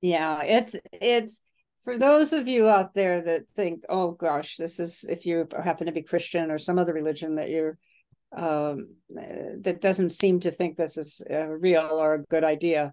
Yeah, 0.00 0.42
it's 0.42 0.76
it's 0.92 1.42
for 1.84 1.98
those 1.98 2.32
of 2.32 2.48
you 2.48 2.68
out 2.68 2.94
there 2.94 3.22
that 3.22 3.48
think, 3.50 3.82
oh 3.88 4.12
gosh, 4.12 4.56
this 4.56 4.78
is 4.80 5.04
if 5.08 5.26
you 5.26 5.48
happen 5.62 5.86
to 5.86 5.92
be 5.92 6.02
Christian 6.02 6.50
or 6.50 6.58
some 6.58 6.78
other 6.78 6.92
religion 6.92 7.36
that 7.36 7.50
you're 7.50 7.78
um, 8.34 8.94
that 9.10 9.80
doesn't 9.80 10.10
seem 10.10 10.40
to 10.40 10.50
think 10.50 10.76
this 10.76 10.96
is 10.96 11.22
uh, 11.30 11.48
real 11.48 11.88
or 11.92 12.14
a 12.14 12.22
good 12.22 12.44
idea. 12.44 12.92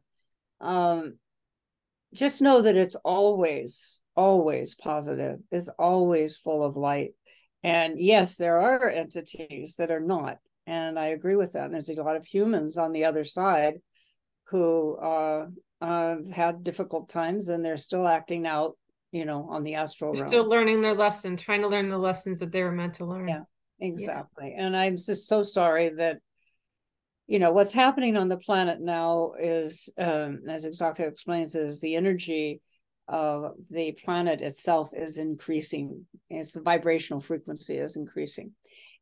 Um, 0.60 1.18
just 2.14 2.42
know 2.42 2.62
that 2.62 2.76
it's 2.76 2.96
always, 3.06 4.00
always 4.16 4.76
positive, 4.76 5.40
is 5.52 5.70
always 5.80 6.38
full 6.38 6.64
of 6.64 6.76
light. 6.76 7.12
And 7.64 8.00
yes, 8.00 8.38
there 8.38 8.60
are 8.60 8.90
entities 8.90 9.76
that 9.78 9.92
are 9.92 10.00
not. 10.00 10.38
And 10.66 11.00
I 11.00 11.08
agree 11.08 11.36
with 11.36 11.54
that. 11.54 11.66
And 11.66 11.74
there's 11.74 11.90
a 11.90 12.04
lot 12.04 12.16
of 12.16 12.26
humans 12.26 12.78
on 12.78 12.92
the 12.92 13.06
other 13.06 13.24
side 13.24 13.76
who 14.48 14.98
uh, 14.98 15.48
uh, 15.82 16.16
had 16.34 16.64
difficult 16.64 17.10
times 17.10 17.50
and 17.50 17.64
they're 17.64 17.78
still 17.78 18.08
acting 18.08 18.46
out, 18.46 18.78
you 19.12 19.26
know, 19.26 19.48
on 19.50 19.64
the 19.64 19.76
astral 19.76 20.12
they're 20.12 20.22
realm. 20.22 20.30
Still 20.30 20.50
learning 20.50 20.82
their 20.82 20.96
lesson, 20.96 21.38
trying 21.38 21.62
to 21.62 21.68
learn 21.68 21.90
the 21.90 21.98
lessons 21.98 22.40
that 22.40 22.52
they 22.52 22.64
were 22.64 22.72
meant 22.72 22.96
to 22.96 23.06
learn. 23.06 23.28
Yeah 23.28 23.44
exactly 23.80 24.54
yeah. 24.56 24.66
and 24.66 24.76
i'm 24.76 24.98
just 24.98 25.28
so 25.28 25.42
sorry 25.42 25.90
that 25.90 26.20
you 27.28 27.40
know 27.40 27.52
what's 27.52 27.74
happening 27.74 28.18
on 28.18 28.28
the 28.28 28.38
planet 28.38 28.82
now 28.82 29.34
is 29.40 29.88
um, 30.00 30.42
as 30.50 30.66
Exaka 30.66 31.02
explains 31.02 31.54
is 31.54 31.80
the 31.80 31.96
energy 31.96 32.62
of 33.08 33.54
the 33.72 33.92
planet 34.04 34.42
itself 34.42 34.92
is 34.96 35.18
increasing 35.18 36.06
its 36.30 36.56
vibrational 36.56 37.22
frequency 37.22 37.78
is 37.78 37.96
increasing 37.96 38.52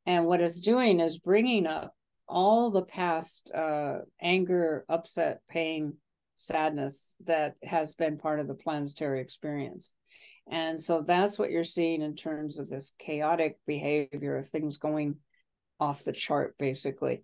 and 0.05 0.25
what 0.25 0.41
it's 0.41 0.59
doing 0.59 0.99
is 0.99 1.19
bringing 1.19 1.65
up 1.67 1.93
all 2.28 2.69
the 2.69 2.84
past 2.84 3.49
uh, 3.55 3.99
anger 4.21 4.86
upset 4.89 5.39
pain 5.49 5.93
sadness 6.36 7.15
that 7.25 7.55
has 7.63 7.93
been 7.93 8.17
part 8.17 8.39
of 8.39 8.47
the 8.47 8.53
planetary 8.53 9.21
experience 9.21 9.93
and 10.50 10.80
so 10.80 11.02
that's 11.02 11.38
what 11.38 11.52
you're 11.52 11.64
seeing 11.64 12.02
in 12.02 12.16
terms 12.16 12.60
of 12.60 12.70
this 12.70 12.93
chaotic 13.00 13.58
behavior 13.66 14.38
of 14.38 14.48
things 14.48 14.78
going 14.78 15.18
off 15.80 16.04
the 16.04 16.14
chart, 16.14 16.56
basically. 16.58 17.24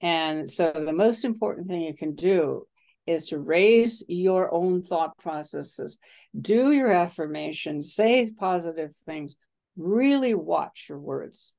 And 0.00 0.50
so 0.50 0.72
the 0.72 0.92
most 0.92 1.24
important 1.24 1.66
thing 1.66 1.82
you 1.82 1.94
can 1.94 2.14
do 2.14 2.66
is 3.06 3.26
to 3.26 3.38
raise 3.38 4.02
your 4.08 4.52
own 4.52 4.82
thought 4.82 5.16
processes, 5.18 5.98
do 6.38 6.72
your 6.72 6.90
affirmations, 6.90 7.94
say 7.94 8.30
positive 8.38 8.94
things, 8.94 9.36
really 9.76 10.34
watch 10.34 10.86
your 10.88 10.98
words. 10.98 11.52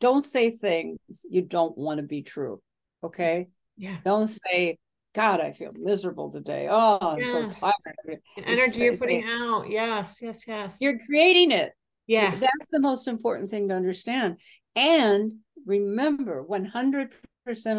Don't 0.00 0.22
say 0.22 0.50
things 0.50 0.98
you 1.28 1.42
don't 1.42 1.76
want 1.76 1.98
to 1.98 2.06
be 2.06 2.22
true. 2.22 2.60
Okay. 3.02 3.48
Yeah. 3.76 3.96
Don't 4.04 4.26
say, 4.26 4.78
God, 5.14 5.40
I 5.40 5.52
feel 5.52 5.72
miserable 5.74 6.30
today. 6.30 6.66
Oh, 6.68 6.98
I'm 7.00 7.18
yes. 7.18 7.30
so 7.30 7.48
tired. 7.48 8.20
The 8.36 8.46
energy 8.46 8.78
you're 8.80 8.96
putting 8.96 9.24
out. 9.24 9.70
Yes, 9.70 10.18
yes, 10.20 10.42
yes. 10.46 10.76
You're 10.80 10.98
creating 10.98 11.52
it. 11.52 11.72
Yeah. 12.06 12.36
That's 12.36 12.68
the 12.70 12.80
most 12.80 13.06
important 13.06 13.48
thing 13.48 13.68
to 13.68 13.74
understand. 13.74 14.38
And 14.74 15.34
remember, 15.66 16.44
100% 16.44 17.10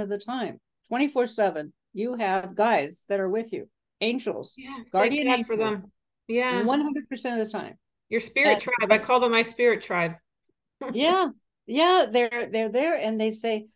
of 0.02 0.10
the 0.10 0.18
time, 0.18 0.62
24 0.88 1.28
7, 1.28 1.74
you 1.94 2.16
have 2.16 2.56
guides 2.56 3.06
that 3.10 3.20
are 3.20 3.30
with 3.30 3.52
you, 3.52 3.70
angels, 4.00 4.56
yeah, 4.58 4.78
guardian 4.92 5.28
angels, 5.28 5.48
for 5.48 5.58
them. 5.58 5.92
Yeah. 6.28 6.64
100% 6.64 6.82
of 7.34 7.40
the 7.40 7.50
time. 7.52 7.78
Your 8.10 8.22
spirit 8.22 8.62
tribe. 8.62 8.92
I 8.92 8.98
call 8.98 9.20
them 9.20 9.32
my 9.32 9.44
spirit 9.44 9.84
tribe. 9.84 10.14
yeah. 10.94 11.30
Yeah. 11.66 12.06
They're 12.10 12.50
they're 12.52 12.70
there 12.70 12.96
and 12.96 13.20
they 13.20 13.32
say, 13.32 13.68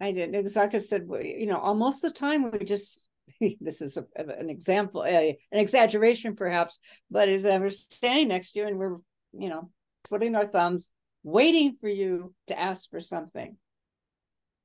I 0.00 0.12
didn't 0.12 0.48
so 0.48 0.62
I 0.62 0.78
said, 0.78 1.08
you 1.22 1.46
know, 1.46 1.58
almost 1.58 2.02
the 2.02 2.10
time 2.10 2.50
we 2.50 2.60
just 2.60 3.08
this 3.60 3.82
is 3.82 3.96
a, 3.96 4.04
an 4.16 4.48
example, 4.48 5.04
a, 5.04 5.36
an 5.52 5.58
exaggeration 5.58 6.34
perhaps, 6.34 6.78
but 7.10 7.28
is 7.28 7.44
we're 7.44 7.70
standing 7.70 8.28
next 8.28 8.52
to 8.52 8.60
you 8.60 8.66
and 8.66 8.78
we're, 8.78 8.96
you 9.32 9.48
know, 9.48 9.70
twiddling 10.04 10.34
our 10.34 10.46
thumbs, 10.46 10.90
waiting 11.22 11.74
for 11.80 11.88
you 11.88 12.34
to 12.46 12.58
ask 12.58 12.88
for 12.90 13.00
something 13.00 13.56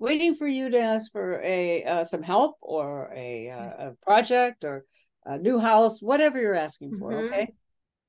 waiting 0.04 0.36
for 0.36 0.48
you 0.48 0.70
to 0.70 0.78
ask 0.78 1.14
for 1.14 1.42
a 1.42 1.84
uh, 1.86 2.04
some 2.04 2.22
help 2.22 2.58
or 2.62 3.10
a, 3.16 3.50
uh, 3.50 3.88
a 3.88 3.92
project 4.02 4.66
or 4.66 4.84
a 5.26 5.38
new 5.38 5.60
house, 5.60 6.02
whatever 6.02 6.40
you're 6.42 6.54
asking 6.54 6.98
for. 6.98 7.12
Mm-hmm. 7.12 7.34
Okay. 7.34 7.54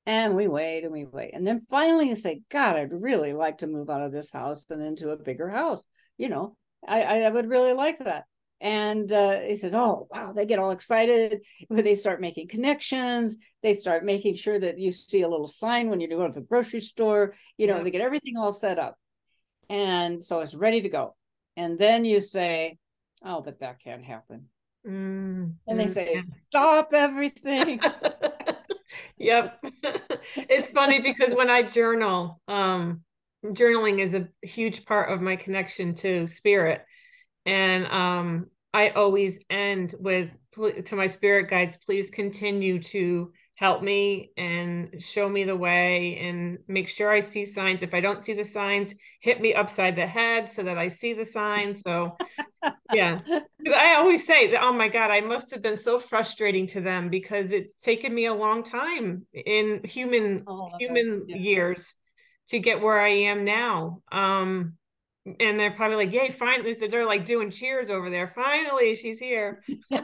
And 0.05 0.35
we 0.35 0.47
wait 0.47 0.83
and 0.83 0.91
we 0.91 1.05
wait. 1.05 1.31
And 1.33 1.47
then 1.47 1.61
finally 1.61 2.09
you 2.09 2.15
say, 2.15 2.41
God, 2.51 2.75
I'd 2.75 2.91
really 2.91 3.31
like 3.31 3.59
to 3.59 3.67
move 3.67 3.89
out 3.89 4.01
of 4.01 4.11
this 4.11 4.31
house 4.31 4.69
and 4.69 4.81
into 4.81 5.09
a 5.09 5.17
bigger 5.17 5.47
house. 5.47 5.83
You 6.17 6.29
know, 6.29 6.57
I, 6.87 7.23
I 7.23 7.29
would 7.29 7.49
really 7.49 7.73
like 7.73 7.99
that. 7.99 8.25
And 8.61 9.11
uh, 9.11 9.41
he 9.41 9.55
said, 9.55 9.73
Oh, 9.73 10.07
wow, 10.11 10.31
they 10.33 10.45
get 10.45 10.59
all 10.59 10.71
excited 10.71 11.41
when 11.67 11.83
they 11.83 11.95
start 11.95 12.21
making 12.21 12.47
connections. 12.47 13.37
They 13.61 13.73
start 13.73 14.05
making 14.05 14.35
sure 14.35 14.59
that 14.59 14.79
you 14.79 14.91
see 14.91 15.21
a 15.21 15.27
little 15.27 15.47
sign 15.47 15.89
when 15.89 15.99
you 15.99 16.07
go 16.07 16.25
to 16.25 16.33
the 16.33 16.41
grocery 16.41 16.81
store. 16.81 17.33
You 17.57 17.67
know, 17.67 17.77
yeah. 17.77 17.83
they 17.83 17.91
get 17.91 18.01
everything 18.01 18.37
all 18.37 18.51
set 18.51 18.79
up. 18.79 18.97
And 19.69 20.23
so 20.23 20.39
it's 20.39 20.55
ready 20.55 20.81
to 20.81 20.89
go 20.89 21.15
and 21.57 21.79
then 21.79 22.05
you 22.05 22.21
say, 22.21 22.77
"Oh, 23.23 23.41
but 23.41 23.59
that 23.59 23.79
can't 23.79 24.03
happen," 24.03 24.49
mm, 24.85 25.53
and 25.67 25.79
they 25.79 25.89
say, 25.89 26.23
"Stop 26.49 26.93
everything." 26.93 27.79
yep, 29.17 29.63
it's 30.35 30.71
funny 30.71 31.01
because 31.01 31.33
when 31.33 31.49
I 31.49 31.63
journal, 31.63 32.41
um, 32.47 33.03
journaling 33.53 33.99
is 33.99 34.13
a 34.13 34.27
huge 34.41 34.85
part 34.85 35.11
of 35.11 35.21
my 35.21 35.35
connection 35.35 35.95
to 35.95 36.27
spirit, 36.27 36.81
and 37.45 37.85
um, 37.87 38.47
I 38.73 38.89
always 38.89 39.39
end 39.49 39.95
with 39.99 40.37
to 40.53 40.95
my 40.95 41.07
spirit 41.07 41.49
guides, 41.49 41.77
please 41.77 42.09
continue 42.09 42.81
to 42.81 43.31
help 43.55 43.81
me 43.81 44.31
and 44.35 45.01
show 45.01 45.29
me 45.29 45.45
the 45.45 45.55
way 45.55 46.17
and 46.17 46.57
make 46.67 46.89
sure 46.89 47.09
I 47.09 47.21
see 47.21 47.45
signs. 47.45 47.83
If 47.83 47.93
I 47.93 48.01
don't 48.01 48.21
see 48.21 48.33
the 48.33 48.43
signs, 48.43 48.93
hit 49.21 49.39
me 49.39 49.53
upside 49.53 49.95
the 49.95 50.05
head 50.05 50.51
so 50.51 50.63
that 50.63 50.77
I 50.77 50.89
see 50.89 51.13
the 51.13 51.25
signs. 51.25 51.81
So, 51.81 52.17
yeah, 52.93 53.19
I 53.73 53.95
always 53.95 54.27
say 54.27 54.51
that, 54.51 54.61
oh 54.61 54.73
my 54.73 54.89
God, 54.89 55.09
I 55.09 55.21
must 55.21 55.51
have 55.51 55.61
been 55.61 55.77
so 55.77 55.99
frustrating 55.99 56.67
to 56.67 56.81
them 56.81 57.09
because 57.09 57.53
it's 57.53 57.75
taken 57.75 58.13
me 58.13 58.25
a 58.25 58.33
long 58.33 58.61
time 58.61 59.25
in 59.33 59.81
human 59.85 60.43
oh, 60.47 60.69
human 60.77 61.23
yeah. 61.27 61.37
years 61.37 61.95
to 62.49 62.59
get 62.59 62.81
where 62.81 62.99
I 62.99 63.09
am 63.09 63.43
now. 63.43 64.01
Um, 64.11 64.77
and 65.39 65.59
they're 65.59 65.71
probably 65.71 66.05
like, 66.05 66.13
"Yay, 66.13 66.29
finally!" 66.29 66.73
They're 66.73 67.05
like 67.05 67.25
doing 67.25 67.49
cheers 67.49 67.89
over 67.89 68.09
there. 68.09 68.27
Finally, 68.27 68.95
she's 68.95 69.19
here. 69.19 69.63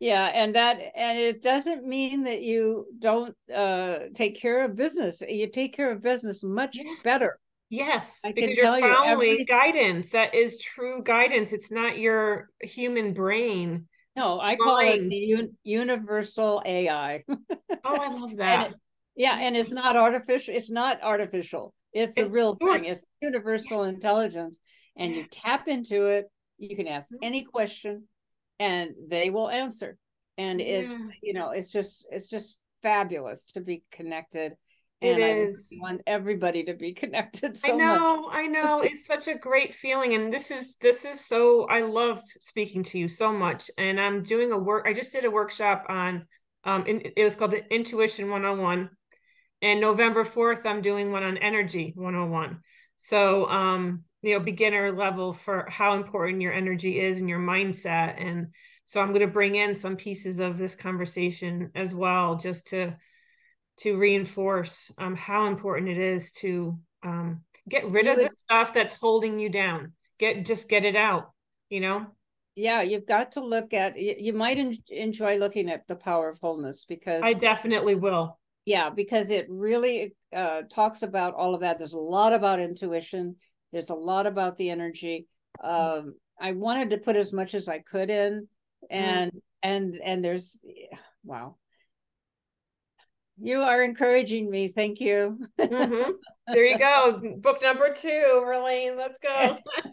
yeah 0.00 0.26
and 0.34 0.54
that 0.54 0.78
and 0.94 1.18
it 1.18 1.42
doesn't 1.42 1.86
mean 1.86 2.24
that 2.24 2.42
you 2.42 2.86
don't 2.98 3.34
uh 3.54 3.98
take 4.14 4.38
care 4.38 4.64
of 4.64 4.76
business 4.76 5.22
you 5.28 5.48
take 5.48 5.74
care 5.74 5.90
of 5.90 6.02
business 6.02 6.42
much 6.42 6.76
yeah. 6.76 6.94
better 7.02 7.38
yes 7.70 8.20
I 8.24 8.32
because 8.32 8.50
you're 8.50 8.78
following 8.78 9.38
you 9.38 9.46
guidance 9.46 10.12
that 10.12 10.34
is 10.34 10.58
true 10.58 11.02
guidance 11.02 11.52
it's 11.52 11.70
not 11.70 11.98
your 11.98 12.50
human 12.60 13.12
brain 13.12 13.88
no 14.14 14.38
i 14.40 14.56
call 14.56 14.78
it 14.78 15.08
the 15.08 15.34
un- 15.34 15.56
universal 15.64 16.62
ai 16.64 17.24
oh 17.28 17.36
i 17.84 18.08
love 18.08 18.36
that 18.36 18.74
yeah 19.16 19.38
and 19.40 19.56
it's 19.56 19.72
not 19.72 19.96
artificial 19.96 20.54
it's 20.54 20.70
not 20.70 21.02
artificial 21.02 21.74
it's 21.92 22.16
a 22.18 22.28
real 22.28 22.54
thing 22.54 22.84
it's 22.84 23.06
universal 23.20 23.84
intelligence 23.84 24.58
and 24.96 25.14
you 25.14 25.24
tap 25.30 25.68
into 25.68 26.06
it 26.06 26.26
you 26.58 26.76
can 26.76 26.86
ask 26.86 27.08
mm-hmm. 27.08 27.24
any 27.24 27.44
question 27.44 28.04
and 28.58 28.90
they 29.08 29.30
will 29.30 29.48
answer 29.48 29.96
and 30.38 30.60
yeah. 30.60 30.66
it's 30.66 31.02
you 31.22 31.32
know 31.32 31.50
it's 31.50 31.72
just 31.72 32.06
it's 32.10 32.26
just 32.26 32.60
fabulous 32.82 33.46
to 33.46 33.60
be 33.60 33.82
connected 33.90 34.54
and 35.02 35.20
it 35.20 35.48
is. 35.48 35.70
I 35.78 35.82
want 35.82 36.02
everybody 36.06 36.64
to 36.64 36.74
be 36.74 36.92
connected 36.94 37.56
so 37.56 37.74
I 37.74 37.76
know, 37.76 38.22
much. 38.22 38.34
I 38.34 38.46
know. 38.46 38.80
It's 38.80 39.06
such 39.06 39.28
a 39.28 39.34
great 39.34 39.74
feeling. 39.74 40.14
And 40.14 40.32
this 40.32 40.50
is 40.50 40.76
this 40.76 41.04
is 41.04 41.24
so 41.24 41.66
I 41.68 41.82
love 41.82 42.22
speaking 42.40 42.82
to 42.84 42.98
you 42.98 43.08
so 43.08 43.32
much. 43.32 43.70
And 43.76 44.00
I'm 44.00 44.22
doing 44.22 44.52
a 44.52 44.58
work, 44.58 44.86
I 44.88 44.94
just 44.94 45.12
did 45.12 45.24
a 45.24 45.30
workshop 45.30 45.84
on 45.88 46.26
um 46.64 46.84
it 46.86 47.22
was 47.22 47.36
called 47.36 47.50
the 47.50 47.74
Intuition 47.74 48.30
101. 48.30 48.90
And 49.66 49.80
November 49.80 50.22
4th, 50.22 50.64
I'm 50.64 50.80
doing 50.80 51.10
one 51.10 51.24
on 51.24 51.38
energy 51.38 51.92
101. 51.96 52.60
So 52.98 53.48
um 53.50 54.04
you 54.22 54.34
know 54.34 54.40
beginner 54.40 54.92
level 54.92 55.32
for 55.32 55.66
how 55.68 55.94
important 55.94 56.40
your 56.40 56.52
energy 56.52 57.00
is 57.00 57.18
and 57.18 57.28
your 57.28 57.40
mindset. 57.40 58.14
And 58.24 58.48
so 58.84 59.00
i'm 59.00 59.08
going 59.08 59.26
to 59.26 59.26
bring 59.26 59.56
in 59.56 59.74
some 59.74 59.96
pieces 59.96 60.38
of 60.38 60.56
this 60.56 60.76
conversation 60.76 61.72
as 61.74 61.92
well 61.92 62.36
just 62.36 62.68
to 62.68 62.96
to 63.78 63.96
reinforce 63.96 64.92
um, 64.96 65.16
how 65.16 65.46
important 65.46 65.88
it 65.90 65.98
is 65.98 66.30
to 66.30 66.78
um, 67.02 67.42
get 67.68 67.90
rid 67.90 68.06
you 68.06 68.12
of 68.12 68.18
would, 68.18 68.30
the 68.30 68.34
stuff 68.36 68.72
that's 68.72 68.94
holding 68.94 69.40
you 69.40 69.50
down. 69.50 69.92
Get 70.18 70.46
just 70.46 70.68
get 70.68 70.84
it 70.84 70.94
out 70.94 71.32
you 71.68 71.80
know? 71.80 72.06
Yeah 72.54 72.82
you've 72.82 73.06
got 73.06 73.32
to 73.32 73.40
look 73.40 73.74
at 73.74 73.98
you 73.98 74.32
might 74.32 74.58
enjoy 74.88 75.38
looking 75.38 75.68
at 75.68 75.88
the 75.88 75.96
power 75.96 76.28
of 76.28 76.38
wholeness 76.38 76.84
because 76.84 77.22
i 77.24 77.32
definitely 77.32 77.96
will 77.96 78.38
yeah 78.66 78.90
because 78.90 79.30
it 79.30 79.46
really 79.48 80.14
uh, 80.34 80.60
talks 80.70 81.02
about 81.02 81.32
all 81.32 81.54
of 81.54 81.62
that 81.62 81.78
there's 81.78 81.94
a 81.94 81.98
lot 81.98 82.34
about 82.34 82.60
intuition 82.60 83.36
there's 83.72 83.90
a 83.90 83.94
lot 83.94 84.26
about 84.26 84.56
the 84.56 84.70
energy. 84.70 85.26
Um, 85.62 86.14
I 86.40 86.52
wanted 86.52 86.90
to 86.90 86.98
put 86.98 87.16
as 87.16 87.32
much 87.32 87.54
as 87.54 87.68
I 87.68 87.80
could 87.80 88.10
in, 88.10 88.48
and 88.90 89.32
mm. 89.32 89.40
and 89.62 90.00
and 90.02 90.24
there's, 90.24 90.60
wow. 91.24 91.56
You 93.40 93.60
are 93.60 93.82
encouraging 93.82 94.50
me. 94.50 94.68
Thank 94.68 95.00
you. 95.00 95.38
mm-hmm. 95.58 96.12
There 96.48 96.64
you 96.64 96.78
go. 96.78 97.20
Book 97.38 97.60
number 97.62 97.92
two, 97.92 98.42
Verlaine. 98.44 98.96
Let's 98.96 99.18
go. 99.18 99.58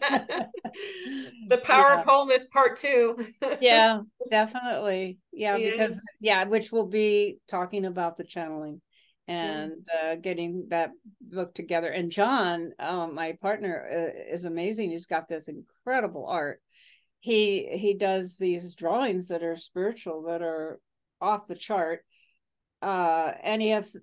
the 1.48 1.58
power 1.58 1.90
yeah. 1.90 2.00
of 2.00 2.06
wholeness, 2.06 2.46
part 2.46 2.76
two. 2.76 3.18
yeah, 3.60 4.00
definitely. 4.30 5.18
Yeah, 5.32 5.56
yeah, 5.56 5.70
because 5.70 6.02
yeah, 6.20 6.44
which 6.44 6.72
will 6.72 6.86
be 6.86 7.38
talking 7.48 7.84
about 7.84 8.16
the 8.16 8.24
channeling 8.24 8.80
and 9.28 9.86
uh, 10.02 10.14
getting 10.16 10.68
that 10.70 10.92
book 11.20 11.54
together. 11.54 11.88
And 11.88 12.10
John, 12.10 12.72
um, 12.78 13.14
my 13.14 13.36
partner, 13.42 13.86
uh, 13.90 14.32
is 14.32 14.44
amazing. 14.44 14.90
He's 14.90 15.06
got 15.06 15.28
this 15.28 15.48
incredible 15.48 16.26
art. 16.26 16.60
He 17.20 17.68
he 17.72 17.94
does 17.94 18.38
these 18.38 18.74
drawings 18.74 19.28
that 19.28 19.42
are 19.42 19.56
spiritual, 19.56 20.22
that 20.22 20.40
are 20.40 20.78
off 21.20 21.46
the 21.46 21.54
chart, 21.54 22.04
uh, 22.84 23.32
and 23.42 23.62
he 23.62 23.68
has 23.68 23.96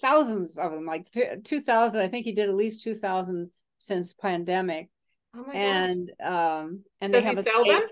thousands 0.00 0.58
of 0.58 0.72
them, 0.72 0.86
like 0.86 1.06
two 1.44 1.60
thousand. 1.60 2.02
I 2.02 2.08
think 2.08 2.24
he 2.24 2.32
did 2.32 2.48
at 2.48 2.54
least 2.54 2.82
two 2.82 2.94
thousand 2.94 3.50
since 3.78 4.12
pandemic. 4.12 4.88
Oh 5.36 5.44
my 5.46 5.54
and 5.54 6.10
God. 6.20 6.62
um, 6.62 6.84
and 7.00 7.12
does 7.12 7.26
he 7.26 7.34
sell 7.36 7.64
them? 7.64 7.82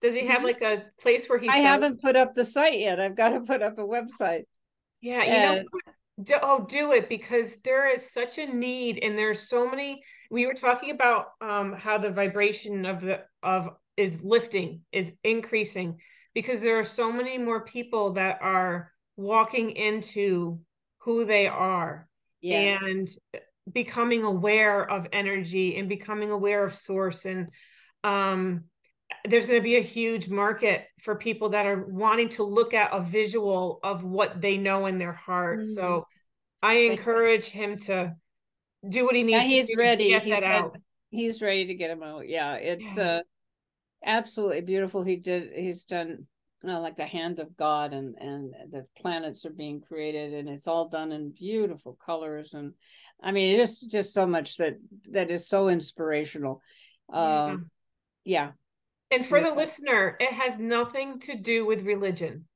Does 0.00 0.14
he 0.14 0.26
have 0.26 0.38
mm-hmm. 0.38 0.46
like 0.46 0.62
a 0.62 0.84
place 1.00 1.28
where 1.28 1.38
he? 1.38 1.48
I 1.48 1.56
haven't 1.56 2.00
put 2.00 2.16
up 2.16 2.34
the 2.34 2.44
site 2.44 2.78
yet. 2.78 3.00
I've 3.00 3.16
got 3.16 3.30
to 3.30 3.40
put 3.46 3.62
up 3.62 3.78
a 3.78 3.82
website. 3.82 4.44
Yeah, 5.00 5.22
you 5.22 5.30
and, 5.30 5.66
know 5.72 5.80
do, 6.22 6.34
oh 6.42 6.64
do 6.68 6.92
it 6.92 7.08
because 7.08 7.58
there 7.58 7.92
is 7.92 8.10
such 8.10 8.38
a 8.38 8.46
need 8.46 8.98
and 9.02 9.18
there's 9.18 9.48
so 9.48 9.68
many 9.68 10.02
we 10.30 10.46
were 10.46 10.54
talking 10.54 10.90
about 10.90 11.26
um 11.40 11.74
how 11.74 11.98
the 11.98 12.10
vibration 12.10 12.86
of 12.86 13.00
the 13.00 13.22
of 13.42 13.68
is 13.96 14.22
lifting 14.22 14.80
is 14.92 15.12
increasing 15.24 15.98
because 16.34 16.62
there 16.62 16.78
are 16.78 16.84
so 16.84 17.12
many 17.12 17.38
more 17.38 17.64
people 17.64 18.14
that 18.14 18.38
are 18.40 18.92
walking 19.16 19.70
into 19.70 20.60
who 20.98 21.24
they 21.24 21.46
are 21.46 22.08
yes. 22.40 22.82
and 22.82 23.08
becoming 23.72 24.22
aware 24.22 24.88
of 24.88 25.08
energy 25.12 25.76
and 25.76 25.88
becoming 25.88 26.30
aware 26.30 26.64
of 26.64 26.74
source 26.74 27.24
and 27.24 27.48
um 28.04 28.64
there's 29.24 29.46
going 29.46 29.58
to 29.58 29.64
be 29.64 29.76
a 29.76 29.82
huge 29.82 30.28
market 30.28 30.86
for 31.00 31.16
people 31.16 31.50
that 31.50 31.66
are 31.66 31.84
wanting 31.86 32.28
to 32.28 32.42
look 32.44 32.74
at 32.74 32.92
a 32.92 33.00
visual 33.00 33.80
of 33.82 34.04
what 34.04 34.40
they 34.40 34.56
know 34.56 34.86
in 34.86 34.98
their 34.98 35.12
heart. 35.12 35.60
Mm-hmm. 35.60 35.72
So 35.72 36.06
I 36.62 36.74
encourage 36.74 37.48
him 37.48 37.76
to 37.78 38.14
do 38.88 39.04
what 39.04 39.14
he 39.14 39.22
needs. 39.22 39.42
Yeah, 39.42 39.48
he's 39.48 39.76
ready. 39.76 40.18
he's 40.18 40.42
out. 40.42 40.76
He's 41.10 41.40
ready 41.40 41.66
to 41.66 41.74
get 41.74 41.90
him 41.90 42.02
out. 42.02 42.28
Yeah, 42.28 42.54
it's 42.54 42.96
yeah. 42.96 43.04
uh 43.04 43.20
absolutely 44.04 44.62
beautiful. 44.62 45.02
He 45.02 45.16
did. 45.16 45.50
He's 45.54 45.84
done 45.84 46.26
uh, 46.64 46.80
like 46.80 46.96
the 46.96 47.06
hand 47.06 47.38
of 47.38 47.56
God, 47.56 47.92
and 47.92 48.14
and 48.18 48.54
the 48.70 48.86
planets 48.98 49.44
are 49.44 49.50
being 49.50 49.80
created, 49.80 50.34
and 50.34 50.48
it's 50.48 50.66
all 50.66 50.88
done 50.88 51.12
in 51.12 51.30
beautiful 51.30 51.98
colors. 52.04 52.54
And 52.54 52.74
I 53.22 53.32
mean, 53.32 53.56
just 53.56 53.90
just 53.90 54.14
so 54.14 54.26
much 54.26 54.56
that 54.56 54.76
that 55.10 55.30
is 55.30 55.48
so 55.48 55.68
inspirational. 55.68 56.62
Um, 57.12 57.70
yeah. 58.24 58.46
yeah 58.46 58.50
and 59.10 59.24
for 59.24 59.40
the 59.40 59.52
listener, 59.52 60.16
it 60.18 60.32
has 60.32 60.58
nothing 60.58 61.20
to 61.20 61.36
do 61.36 61.64
with 61.64 61.82
religion. 61.82 62.46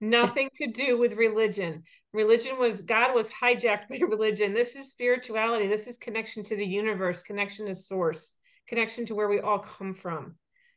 Nothing 0.00 0.50
to 0.56 0.66
do 0.70 0.98
with 0.98 1.14
religion. 1.14 1.84
religion 2.12 2.58
was 2.58 2.82
God 2.82 3.14
was 3.14 3.30
hijacked 3.30 3.88
by 3.90 3.98
religion. 4.06 4.52
This 4.52 4.76
is 4.76 4.90
spirituality. 4.90 5.66
This 5.66 5.86
is 5.86 5.96
connection 5.96 6.42
to 6.44 6.56
the 6.56 6.66
universe, 6.66 7.22
connection 7.22 7.66
to 7.66 7.74
source, 7.74 8.34
connection 8.68 9.06
to 9.06 9.14
where 9.14 9.28
we 9.28 9.40
all 9.40 9.58
come 9.58 9.94
from. 9.94 10.34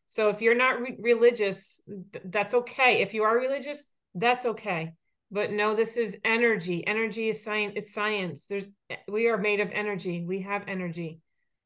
So 0.07 0.29
if 0.29 0.41
you're 0.41 0.55
not 0.55 0.81
re- 0.81 0.97
religious, 0.99 1.81
that's 2.25 2.53
okay. 2.53 3.01
If 3.01 3.13
you 3.13 3.23
are 3.23 3.37
religious, 3.37 3.91
that's 4.15 4.45
okay. 4.45 4.93
But 5.29 5.51
no, 5.51 5.75
this 5.75 5.97
is 5.97 6.17
energy. 6.23 6.87
Energy 6.87 7.29
is 7.29 7.43
science. 7.43 7.73
It's 7.75 7.93
science. 7.93 8.47
There's 8.47 8.67
we 9.09 9.27
are 9.27 9.37
made 9.37 9.59
of 9.59 9.69
energy. 9.71 10.23
We 10.25 10.41
have 10.41 10.63
energy. 10.67 11.19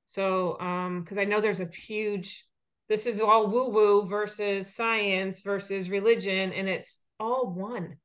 So 0.05 0.59
um, 0.59 1.01
because 1.01 1.19
I 1.19 1.25
know 1.25 1.39
there's 1.39 1.59
a 1.59 1.69
huge 1.71 2.45
this 2.91 3.05
is 3.05 3.21
all 3.21 3.47
woo-woo 3.47 4.05
versus 4.05 4.75
science 4.75 5.39
versus 5.39 5.89
religion, 5.89 6.51
and 6.51 6.67
it's 6.67 6.99
all 7.21 7.49
one. 7.49 7.95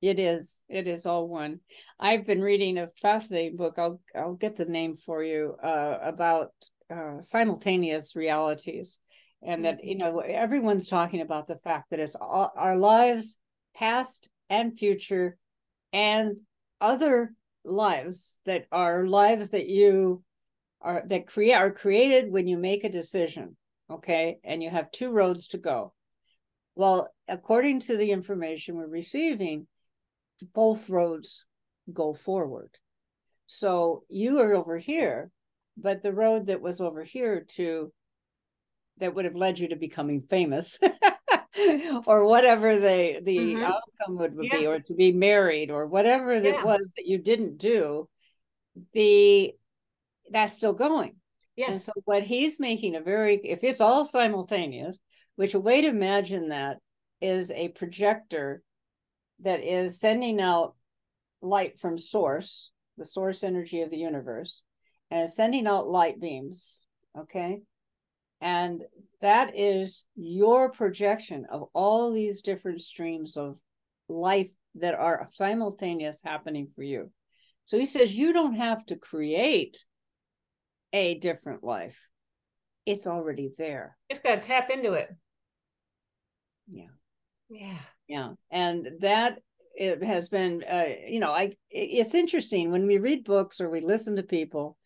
It 0.00 0.20
is. 0.20 0.62
It 0.68 0.86
is 0.86 1.06
all 1.06 1.26
one. 1.26 1.58
I've 1.98 2.24
been 2.24 2.40
reading 2.40 2.78
a 2.78 2.86
fascinating 3.02 3.56
book. 3.56 3.74
I'll 3.78 4.00
I'll 4.14 4.34
get 4.34 4.54
the 4.54 4.66
name 4.66 4.94
for 4.96 5.24
you 5.24 5.56
uh, 5.60 5.98
about 6.02 6.52
uh, 6.88 7.20
simultaneous 7.20 8.14
realities 8.14 9.00
and 9.42 9.62
mm-hmm. 9.64 9.76
that 9.76 9.84
you 9.84 9.96
know 9.96 10.20
everyone's 10.20 10.86
talking 10.86 11.20
about 11.20 11.46
the 11.46 11.56
fact 11.56 11.90
that 11.90 12.00
it's 12.00 12.16
all, 12.16 12.52
our 12.56 12.76
lives 12.76 13.38
past 13.74 14.28
and 14.50 14.76
future 14.76 15.36
and 15.92 16.38
other 16.80 17.34
lives 17.64 18.40
that 18.46 18.66
are 18.72 19.06
lives 19.06 19.50
that 19.50 19.68
you 19.68 20.22
are 20.80 21.02
that 21.06 21.26
create 21.26 21.54
are 21.54 21.72
created 21.72 22.30
when 22.30 22.46
you 22.46 22.56
make 22.56 22.84
a 22.84 22.88
decision 22.88 23.56
okay? 23.90 24.38
And 24.44 24.62
you 24.62 24.68
have 24.68 24.90
two 24.90 25.10
roads 25.10 25.48
to 25.48 25.58
go. 25.58 25.94
Well 26.74 27.08
according 27.26 27.80
to 27.80 27.96
the 27.96 28.10
information 28.10 28.76
we're 28.76 28.86
receiving 28.86 29.66
both 30.54 30.88
roads 30.88 31.46
go 31.92 32.14
forward. 32.14 32.70
So 33.46 34.04
you 34.08 34.38
are 34.40 34.54
over 34.54 34.78
here 34.78 35.30
but 35.76 36.02
the 36.02 36.12
road 36.12 36.46
that 36.46 36.60
was 36.60 36.80
over 36.80 37.04
here 37.04 37.44
to 37.56 37.92
that 38.98 39.14
would 39.14 39.24
have 39.24 39.34
led 39.34 39.58
you 39.58 39.68
to 39.68 39.76
becoming 39.76 40.20
famous 40.20 40.78
or 42.06 42.24
whatever 42.24 42.78
the 42.78 43.20
the 43.22 43.38
mm-hmm. 43.38 43.64
outcome 43.64 44.18
would 44.18 44.36
yeah. 44.40 44.56
be 44.56 44.66
or 44.66 44.80
to 44.80 44.94
be 44.94 45.12
married 45.12 45.70
or 45.70 45.86
whatever 45.86 46.40
that 46.40 46.54
yeah. 46.54 46.64
was 46.64 46.94
that 46.96 47.06
you 47.06 47.18
didn't 47.18 47.58
do 47.58 48.08
the 48.92 49.52
that's 50.30 50.56
still 50.56 50.72
going 50.72 51.16
yes 51.56 51.70
and 51.70 51.80
so 51.80 51.92
what 52.04 52.22
he's 52.22 52.60
making 52.60 52.94
a 52.94 53.00
very 53.00 53.36
if 53.36 53.64
it's 53.64 53.80
all 53.80 54.04
simultaneous 54.04 54.98
which 55.36 55.54
a 55.54 55.60
way 55.60 55.80
to 55.80 55.88
imagine 55.88 56.50
that 56.50 56.78
is 57.20 57.50
a 57.52 57.68
projector 57.68 58.62
that 59.40 59.60
is 59.60 60.00
sending 60.00 60.40
out 60.40 60.74
light 61.40 61.78
from 61.78 61.98
source 61.98 62.70
the 62.96 63.04
source 63.04 63.42
energy 63.42 63.82
of 63.82 63.90
the 63.90 63.96
universe 63.96 64.62
and 65.10 65.30
sending 65.30 65.66
out 65.66 65.88
light 65.88 66.20
beams 66.20 66.82
okay 67.18 67.60
and 68.40 68.82
that 69.20 69.56
is 69.56 70.04
your 70.14 70.70
projection 70.70 71.46
of 71.50 71.68
all 71.74 72.12
these 72.12 72.40
different 72.40 72.80
streams 72.80 73.36
of 73.36 73.58
life 74.08 74.50
that 74.76 74.94
are 74.94 75.26
simultaneous 75.28 76.22
happening 76.22 76.68
for 76.68 76.82
you. 76.82 77.10
So 77.66 77.78
he 77.78 77.84
says 77.84 78.16
you 78.16 78.32
don't 78.32 78.54
have 78.54 78.86
to 78.86 78.96
create 78.96 79.84
a 80.92 81.18
different 81.18 81.64
life. 81.64 82.08
It's 82.86 83.06
already 83.06 83.50
there. 83.58 83.96
Just 84.10 84.22
got 84.22 84.36
to 84.42 84.48
tap 84.48 84.70
into 84.70 84.92
it. 84.92 85.14
Yeah. 86.66 86.86
Yeah. 87.50 87.78
Yeah. 88.06 88.30
And 88.50 88.88
that 89.00 89.40
it 89.74 90.02
has 90.02 90.28
been 90.28 90.64
uh, 90.64 90.86
you 91.06 91.20
know, 91.20 91.32
I 91.32 91.52
it's 91.70 92.14
interesting 92.14 92.70
when 92.70 92.86
we 92.86 92.98
read 92.98 93.24
books 93.24 93.60
or 93.60 93.68
we 93.68 93.80
listen 93.80 94.16
to 94.16 94.22
people 94.22 94.78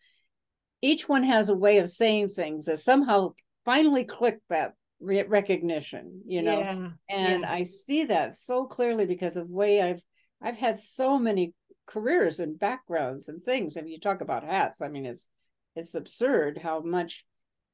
each 0.83 1.09
one 1.09 1.22
has 1.22 1.49
a 1.49 1.57
way 1.57 1.78
of 1.78 1.89
saying 1.89 2.28
things 2.28 2.66
that 2.66 2.78
somehow 2.78 3.33
finally 3.64 4.05
click 4.05 4.39
that 4.51 4.74
re- 5.01 5.22
recognition 5.22 6.22
you 6.26 6.43
know? 6.43 6.59
Yeah, 6.59 6.89
and 7.09 7.43
yeah. 7.43 7.53
i 7.53 7.62
see 7.62 8.05
that 8.05 8.35
so 8.35 8.66
clearly 8.66 9.07
because 9.07 9.37
of 9.37 9.49
the 9.49 9.55
way 9.55 9.80
i've 9.80 10.03
i've 10.43 10.59
had 10.59 10.78
so 10.78 11.18
many 11.18 11.55
careers 11.87 12.39
and 12.39 12.59
backgrounds 12.59 13.28
and 13.28 13.43
things. 13.43 13.76
If 13.76 13.87
you 13.87 13.99
talk 13.99 14.20
about 14.20 14.45
hats 14.45 14.83
i 14.83 14.89
mean 14.89 15.07
it's 15.07 15.28
it's 15.74 15.95
absurd 15.95 16.59
how 16.62 16.80
much 16.80 17.24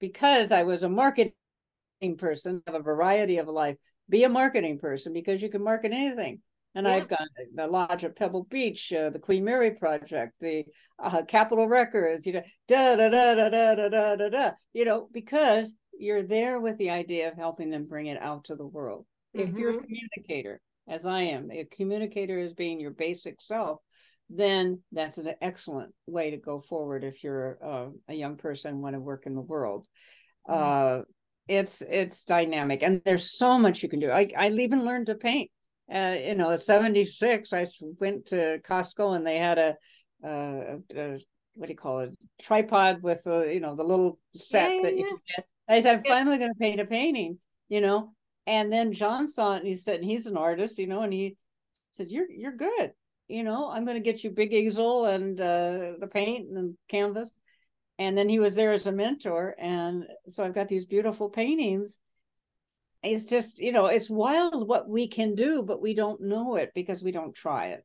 because 0.01 0.53
i 0.53 0.63
was 0.63 0.83
a 0.83 0.89
marketing 0.89 1.33
person 2.19 2.63
of 2.67 2.75
a 2.75 2.81
variety 2.81 3.39
of 3.39 3.49
life 3.49 3.77
be 4.09 4.25
a 4.25 4.29
marketing 4.29 4.79
person 4.79 5.13
because 5.13 5.43
you 5.43 5.51
can 5.51 5.63
market 5.63 5.93
anything 5.93 6.41
and 6.75 6.87
yeah. 6.87 6.95
I've 6.95 7.09
gone 7.09 7.29
the 7.55 7.67
Lodge 7.67 8.05
at 8.05 8.17
Pebble 8.17 8.45
Beach, 8.45 8.93
uh, 8.93 9.11
the 9.11 9.19
Queen 9.19 9.45
Mary 9.45 9.73
Project, 9.73 10.35
the 10.41 10.65
uh, 11.03 11.23
Capitol 11.27 11.69
Records, 11.69 12.27
you 12.27 12.35
know, 12.35 12.43
da 12.67 12.97
da 12.97 13.09
da 13.09 13.35
da 13.35 13.49
da 13.49 13.89
da 13.89 14.17
da 14.17 14.29
da 14.29 14.51
you 14.73 14.85
know, 14.85 15.09
because 15.13 15.75
you're 15.99 16.23
there 16.23 16.61
with 16.61 16.79
the 16.79 16.91
idea 16.91 17.29
of 17.29 17.35
helping 17.37 17.71
them 17.71 17.87
bring 17.87 18.07
it 18.07 18.21
out 18.21 18.45
to 18.45 18.57
the 18.57 18.67
world. 18.67 19.07
Mm-hmm. 19.37 19.49
If 19.49 19.59
you're 19.59 19.71
a 19.71 19.75
mm-hmm. 19.75 19.85
communicator, 19.85 20.61
as 20.89 21.07
I 21.07 21.23
am, 21.23 21.51
a 21.51 21.65
communicator 21.65 22.39
is 22.39 22.55
being 22.55 22.81
your 22.81 22.93
basic 22.93 23.41
self, 23.41 23.81
then 24.31 24.83
that's 24.93 25.19
an 25.19 25.35
excellent 25.41 25.95
way 26.07 26.31
to 26.31 26.37
go 26.37 26.61
forward 26.61 27.03
if 27.03 27.25
you're 27.25 27.59
uh, 27.65 27.89
a 28.09 28.15
young 28.15 28.37
person 28.37 28.83
want 28.83 28.95
to 28.95 29.01
work 29.01 29.27
in 29.27 29.35
the 29.35 29.41
world. 29.41 29.87
Mm-hmm. 30.49 31.01
Uh, 31.01 31.03
it's 31.49 31.83
it's 31.83 32.25
dynamic, 32.25 32.83
and 32.83 33.01
there's 33.07 33.37
so 33.37 33.59
much 33.59 33.83
you 33.83 33.89
can 33.89 34.01
do. 34.01 34.11
I 34.11 34.29
I 34.37 34.51
even 34.51 34.85
learned 34.85 35.07
to 35.07 35.15
paint 35.15 35.51
uh, 35.93 36.17
you 36.21 36.35
know, 36.35 36.55
76, 36.55 37.53
I 37.53 37.67
went 37.99 38.27
to 38.27 38.59
Costco 38.61 39.17
and 39.17 39.27
they 39.27 39.39
had 39.39 39.59
a, 39.59 39.77
uh, 40.25 40.79
a 40.95 41.19
what 41.55 41.67
do 41.67 41.73
you 41.73 41.77
call 41.77 42.01
it, 42.01 42.11
tripod 42.41 43.03
with, 43.03 43.27
a, 43.27 43.53
you 43.53 43.61
know, 43.61 43.75
the 43.75 43.83
little 43.83 44.19
set 44.35 44.71
yeah, 44.71 44.83
that 44.83 44.97
you 44.97 45.05
can 45.05 45.19
get. 45.37 45.47
I 45.69 45.81
said, 45.81 45.97
I'm 45.97 46.03
yeah. 46.05 46.13
finally 46.13 46.39
going 46.39 46.53
to 46.53 46.59
paint 46.59 46.81
a 46.81 46.87
painting, 46.87 47.39
you 47.69 47.81
know. 47.81 48.13
And 48.47 48.73
then 48.73 48.93
John 48.93 49.27
saw 49.27 49.55
it 49.55 49.59
and 49.59 49.67
he 49.67 49.75
said, 49.75 49.97
and 49.97 50.05
he's 50.05 50.27
an 50.27 50.37
artist, 50.37 50.79
you 50.79 50.87
know, 50.87 51.03
and 51.03 51.13
he 51.13 51.37
said, 51.91 52.11
you're, 52.11 52.31
you're 52.31 52.57
good. 52.57 52.93
You 53.29 53.43
know, 53.43 53.69
I'm 53.69 53.85
going 53.85 53.97
to 53.97 54.03
get 54.03 54.25
you 54.25 54.31
big 54.31 54.55
easel 54.55 55.05
and 55.05 55.39
uh, 55.39 55.93
the 56.01 56.09
paint 56.11 56.49
and 56.57 56.77
canvas. 56.89 57.33
And 57.99 58.17
then 58.17 58.29
he 58.29 58.39
was 58.39 58.55
there 58.55 58.73
as 58.73 58.87
a 58.87 58.93
mentor. 58.93 59.55
And 59.59 60.07
so 60.29 60.45
I've 60.45 60.55
got 60.55 60.69
these 60.69 60.87
beautiful 60.87 61.29
paintings 61.29 61.99
it's 63.03 63.29
just 63.29 63.59
you 63.59 63.73
know 63.73 63.87
it's 63.87 64.11
wild 64.11 64.67
what 64.67 64.89
we 64.89 65.07
can 65.07 65.35
do 65.35 65.63
but 65.63 65.81
we 65.81 65.95
don't 65.95 66.21
know 66.21 66.57
it 66.57 66.73
because 66.75 67.03
we 67.03 67.13
don't 67.13 67.35
try 67.35 67.67
it 67.67 67.85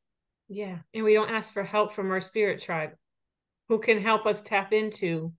yeah 0.50 0.80
and 0.94 1.04
we 1.04 1.14
don't 1.14 1.30
ask 1.30 1.54
for 1.54 1.64
help 1.64 1.94
from 1.94 2.12
our 2.12 2.22
spirit 2.22 2.62
tribe 2.62 2.92
who 3.70 3.80
can 3.80 4.02
help 4.02 4.26
us 4.26 4.42
tap 4.42 4.74
into 4.74 5.32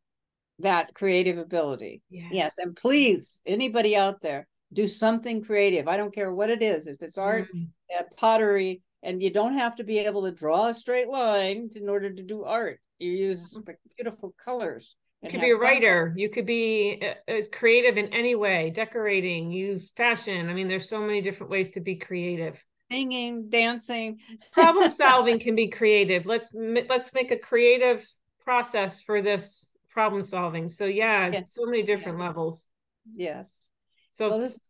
that 0.61 0.95
creative 0.95 1.39
ability 1.39 2.03
yeah. 2.09 2.29
yes 2.31 2.59
and 2.59 2.77
please 2.77 3.43
anybody 3.47 3.97
out 3.97 4.20
there 4.20 4.47
do 4.72 4.87
something 4.87 5.43
creative 5.43 5.89
i 5.89 5.97
don't 5.97 6.14
care 6.14 6.33
what 6.33 6.51
it 6.51 6.62
is 6.62 6.87
if 6.87 7.03
it's 7.03 7.18
art 7.18 7.49
mm. 7.55 7.66
uh, 7.99 8.03
pottery 8.16 8.81
and 9.03 9.22
you 9.22 9.31
don't 9.31 9.55
have 9.55 9.77
to 9.77 9.85
be 9.85 9.99
able 9.99 10.22
to 10.22 10.33
draw 10.33 10.68
a 10.68 10.75
straight 10.75 11.09
line 11.09 11.68
in 11.75 11.89
order 11.89 12.12
to 12.12 12.22
do 12.22 12.45
art 12.45 12.79
you 12.99 13.11
use 13.11 13.53
mm-hmm. 13.53 13.64
the 13.64 13.75
beautiful 13.97 14.33
colors 14.43 14.95
you 15.25 15.31
could 15.31 15.41
be 15.41 15.51
a 15.51 15.57
writer. 15.57 16.09
Fun. 16.09 16.18
You 16.18 16.29
could 16.29 16.47
be 16.47 17.03
uh, 17.29 17.35
creative 17.51 17.97
in 17.97 18.12
any 18.12 18.35
way, 18.35 18.70
decorating, 18.70 19.51
you 19.51 19.81
fashion. 19.97 20.51
I 20.51 20.55
mean, 20.55 20.68
there's 20.68 20.89
so 20.89 21.01
many 21.01 21.22
different 21.22 21.51
ways 21.51 21.70
to 21.70 21.81
be 21.81 21.97
creative. 21.97 22.62
Singing, 22.91 23.49
dancing, 23.49 24.20
problem 24.53 24.91
solving 24.93 25.39
can 25.39 25.55
be 25.55 25.68
creative. 25.68 26.27
Let's 26.27 26.53
let's 26.55 27.12
make 27.14 27.31
a 27.31 27.39
creative 27.39 28.07
process 28.41 29.01
for 29.01 29.22
this 29.22 29.72
problem 29.89 30.22
solving. 30.22 30.68
So 30.68 30.85
yeah, 30.85 31.31
yes. 31.33 31.55
so 31.55 31.64
many 31.64 31.83
different 31.83 32.18
levels. 32.18 32.68
Yes. 33.16 33.70
So 34.11 34.29
well, 34.29 34.39
this 34.39 34.61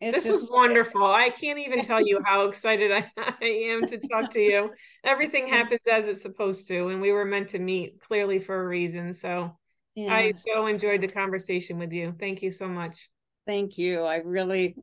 this 0.00 0.26
was 0.26 0.50
wonderful. 0.50 1.04
I 1.04 1.28
can't 1.28 1.58
even 1.58 1.82
tell 1.82 2.00
you 2.00 2.20
how 2.24 2.46
excited 2.46 2.90
I, 2.92 3.10
I 3.18 3.44
am 3.44 3.86
to 3.86 3.98
talk 3.98 4.30
to 4.30 4.40
you. 4.40 4.70
Everything 5.04 5.46
happens 5.48 5.86
as 5.90 6.08
it's 6.08 6.22
supposed 6.22 6.66
to, 6.68 6.88
and 6.88 7.02
we 7.02 7.12
were 7.12 7.26
meant 7.26 7.50
to 7.50 7.58
meet 7.58 8.00
clearly 8.00 8.38
for 8.38 8.58
a 8.58 8.66
reason. 8.66 9.12
So 9.12 9.54
Yes. 10.04 10.10
I 10.10 10.52
so 10.52 10.66
enjoyed 10.66 11.00
the 11.00 11.08
conversation 11.08 11.78
with 11.78 11.92
you. 11.92 12.14
Thank 12.18 12.42
you 12.42 12.50
so 12.50 12.68
much. 12.68 13.08
Thank 13.46 13.76
you. 13.78 14.02
I 14.02 14.16
really, 14.16 14.76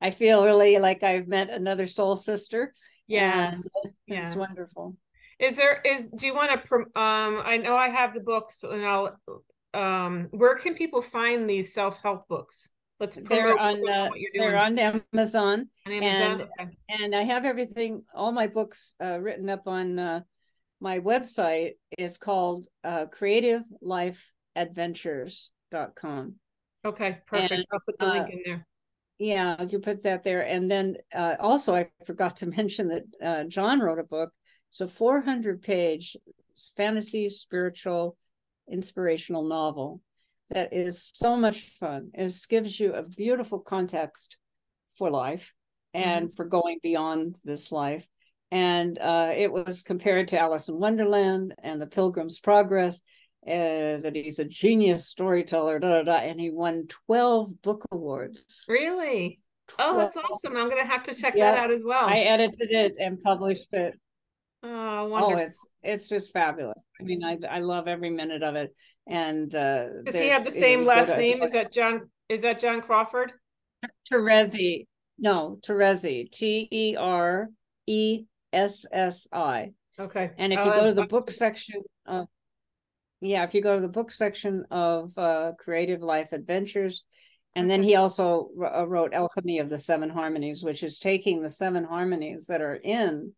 I 0.00 0.10
feel 0.10 0.44
really 0.44 0.78
like 0.78 1.02
I've 1.02 1.26
met 1.26 1.50
another 1.50 1.86
soul 1.86 2.16
sister. 2.16 2.72
Yeah, 3.06 3.54
yeah. 4.06 4.22
it's 4.22 4.36
wonderful. 4.36 4.96
Is 5.38 5.56
there 5.56 5.80
is 5.84 6.04
do 6.16 6.26
you 6.26 6.34
want 6.34 6.50
to 6.50 6.74
um 7.00 7.42
I 7.44 7.56
know 7.58 7.76
I 7.76 7.88
have 7.88 8.14
the 8.14 8.20
books 8.20 8.62
and 8.62 8.84
I'll 8.86 9.18
um 9.74 10.28
where 10.30 10.56
can 10.56 10.74
people 10.74 11.02
find 11.02 11.48
these 11.48 11.74
self-help 11.74 12.28
books? 12.28 12.68
Let's 12.98 13.16
they're 13.16 13.58
on 13.58 13.88
uh, 13.88 14.10
they're 14.34 14.58
on 14.58 14.78
Amazon, 14.78 15.68
on 15.86 15.92
Amazon? 15.92 16.40
and 16.40 16.42
okay. 16.42 16.76
and 16.88 17.14
I 17.14 17.22
have 17.22 17.44
everything 17.44 18.04
all 18.14 18.32
my 18.32 18.46
books 18.46 18.94
uh, 19.02 19.18
written 19.20 19.50
up 19.50 19.66
on 19.66 19.98
uh, 19.98 20.20
my 20.80 21.00
website 21.00 21.72
is 21.98 22.18
called 22.18 22.68
uh, 22.84 23.06
creativelifeadventures.com. 24.56 26.34
Okay, 26.84 27.18
perfect. 27.26 27.52
And, 27.52 27.66
I'll 27.72 27.80
put 27.80 27.98
the 27.98 28.06
link 28.06 28.26
uh, 28.26 28.32
in 28.32 28.42
there. 28.44 28.66
Yeah, 29.18 29.62
you 29.62 29.78
put 29.78 30.02
that 30.02 30.24
there. 30.24 30.42
And 30.42 30.70
then 30.70 30.96
uh, 31.14 31.36
also, 31.40 31.74
I 31.74 31.88
forgot 32.06 32.36
to 32.38 32.46
mention 32.56 32.88
that 32.88 33.02
uh, 33.22 33.44
John 33.44 33.80
wrote 33.80 33.98
a 33.98 34.04
book 34.04 34.30
a 34.80 34.86
400 34.86 35.62
page 35.62 36.16
fantasy, 36.76 37.28
spiritual, 37.28 38.16
inspirational 38.70 39.42
novel 39.42 40.00
that 40.50 40.72
is 40.72 41.10
so 41.14 41.36
much 41.36 41.60
fun. 41.60 42.10
It 42.14 42.32
gives 42.48 42.78
you 42.78 42.92
a 42.92 43.02
beautiful 43.02 43.58
context 43.58 44.36
for 44.96 45.10
life 45.10 45.54
and 45.92 46.26
mm-hmm. 46.26 46.34
for 46.34 46.44
going 46.44 46.78
beyond 46.82 47.38
this 47.44 47.72
life. 47.72 48.06
And 48.50 48.98
uh, 48.98 49.32
it 49.36 49.50
was 49.50 49.82
compared 49.82 50.28
to 50.28 50.38
Alice 50.38 50.68
in 50.68 50.78
Wonderland 50.78 51.54
and 51.62 51.80
The 51.80 51.86
Pilgrim's 51.86 52.38
Progress. 52.38 53.00
Uh, 53.46 54.02
that 54.02 54.12
he's 54.14 54.40
a 54.40 54.44
genius 54.44 55.06
storyteller, 55.06 55.78
da, 55.78 55.98
da, 55.98 56.02
da, 56.02 56.16
and 56.16 56.40
he 56.40 56.50
won 56.50 56.88
12 57.06 57.62
book 57.62 57.84
awards. 57.92 58.64
Really? 58.68 59.38
Oh, 59.78 59.96
that's 59.96 60.16
awesome. 60.16 60.56
I'm 60.56 60.68
going 60.68 60.82
to 60.82 60.88
have 60.88 61.04
to 61.04 61.14
check 61.14 61.34
yeah, 61.36 61.52
that 61.52 61.58
out 61.58 61.70
as 61.70 61.84
well. 61.84 62.06
I 62.06 62.20
edited 62.20 62.72
it 62.72 62.94
and 62.98 63.20
published 63.20 63.68
it. 63.72 63.98
Oh, 64.62 65.06
wonderful. 65.06 65.36
Oh, 65.36 65.42
it's 65.42 65.66
it's 65.82 66.08
just 66.08 66.32
fabulous. 66.32 66.82
I 67.00 67.04
mean, 67.04 67.22
I 67.22 67.38
I 67.48 67.60
love 67.60 67.86
every 67.86 68.10
minute 68.10 68.42
of 68.42 68.56
it. 68.56 68.74
And 69.06 69.54
uh 69.54 69.86
does 70.04 70.16
he 70.16 70.28
have 70.28 70.44
the 70.44 70.50
same 70.50 70.84
last 70.84 71.08
name? 71.10 71.42
Is 71.42 71.52
that 71.52 71.72
John 71.72 72.10
is 72.28 72.42
that 72.42 72.58
John 72.58 72.80
Crawford? 72.80 73.32
Teressi. 74.10 74.86
No, 75.18 75.58
Teressi. 75.64 76.30
T 76.30 76.68
E 76.70 76.96
R 76.96 77.48
E 77.86 78.24
S 78.52 78.86
S 78.90 79.28
I. 79.32 79.72
Okay. 79.98 80.30
And 80.36 80.52
if 80.52 80.64
you 80.64 80.72
go 80.72 80.86
to 80.86 80.94
the 80.94 81.06
book 81.06 81.30
section 81.30 81.82
of 82.06 82.26
yeah, 83.26 83.44
if 83.44 83.54
you 83.54 83.60
go 83.60 83.74
to 83.74 83.80
the 83.80 83.88
book 83.88 84.10
section 84.10 84.64
of 84.70 85.16
uh 85.18 85.52
Creative 85.58 86.02
Life 86.02 86.32
Adventures, 86.32 87.04
and 87.56 87.70
then 87.70 87.82
he 87.82 87.96
also 87.96 88.50
uh, 88.62 88.86
wrote 88.86 89.14
Alchemy 89.14 89.60
of 89.60 89.70
the 89.70 89.78
Seven 89.78 90.10
Harmonies, 90.10 90.62
which 90.62 90.82
is 90.82 90.98
taking 90.98 91.42
the 91.42 91.48
seven 91.48 91.84
harmonies 91.84 92.46
that 92.48 92.60
are 92.60 92.74
in 92.74 93.32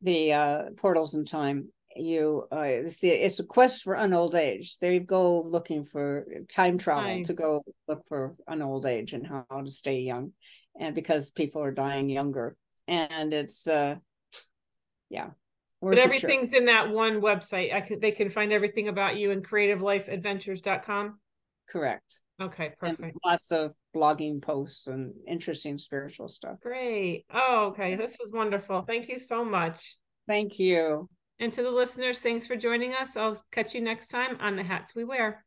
the 0.00 0.32
uh, 0.32 0.62
portals 0.76 1.14
in 1.14 1.26
time. 1.26 1.68
You, 1.94 2.46
uh, 2.52 2.60
it's 2.60 3.00
the 3.00 3.10
it's 3.10 3.40
a 3.40 3.44
quest 3.44 3.82
for 3.82 3.94
an 3.94 4.14
old 4.14 4.34
age. 4.34 4.78
They 4.78 5.00
go 5.00 5.42
looking 5.42 5.84
for 5.84 6.26
time 6.52 6.78
travel 6.78 7.16
nice. 7.16 7.26
to 7.26 7.34
go 7.34 7.62
look 7.88 8.06
for 8.08 8.32
an 8.46 8.62
old 8.62 8.86
age 8.86 9.12
and 9.12 9.26
how 9.26 9.62
to 9.62 9.70
stay 9.70 10.00
young, 10.00 10.32
and 10.78 10.94
because 10.94 11.30
people 11.30 11.62
are 11.62 11.72
dying 11.72 12.08
younger, 12.08 12.56
and 12.86 13.34
it's 13.34 13.66
uh, 13.66 13.96
yeah. 15.10 15.30
But 15.80 15.98
everything's 15.98 16.52
in 16.52 16.64
that 16.64 16.90
one 16.90 17.20
website. 17.20 17.72
I 17.72 17.80
could 17.80 18.00
they 18.00 18.10
can 18.10 18.30
find 18.30 18.52
everything 18.52 18.88
about 18.88 19.16
you 19.16 19.30
in 19.30 19.42
creativelifeadventures.com. 19.42 21.18
Correct. 21.68 22.20
Okay, 22.40 22.72
perfect. 22.78 23.00
And 23.00 23.12
lots 23.24 23.50
of 23.50 23.74
blogging 23.94 24.40
posts 24.40 24.86
and 24.86 25.12
interesting 25.26 25.76
spiritual 25.76 26.28
stuff. 26.28 26.60
Great. 26.60 27.24
Oh, 27.32 27.66
okay. 27.70 27.96
This 27.96 28.18
is 28.20 28.32
wonderful. 28.32 28.82
Thank 28.82 29.08
you 29.08 29.18
so 29.18 29.44
much. 29.44 29.96
Thank 30.28 30.58
you. 30.58 31.08
And 31.40 31.52
to 31.52 31.62
the 31.62 31.70
listeners, 31.70 32.20
thanks 32.20 32.46
for 32.46 32.56
joining 32.56 32.94
us. 32.94 33.16
I'll 33.16 33.40
catch 33.50 33.74
you 33.74 33.80
next 33.80 34.08
time 34.08 34.36
on 34.40 34.56
The 34.56 34.62
Hats 34.62 34.94
We 34.94 35.04
Wear. 35.04 35.36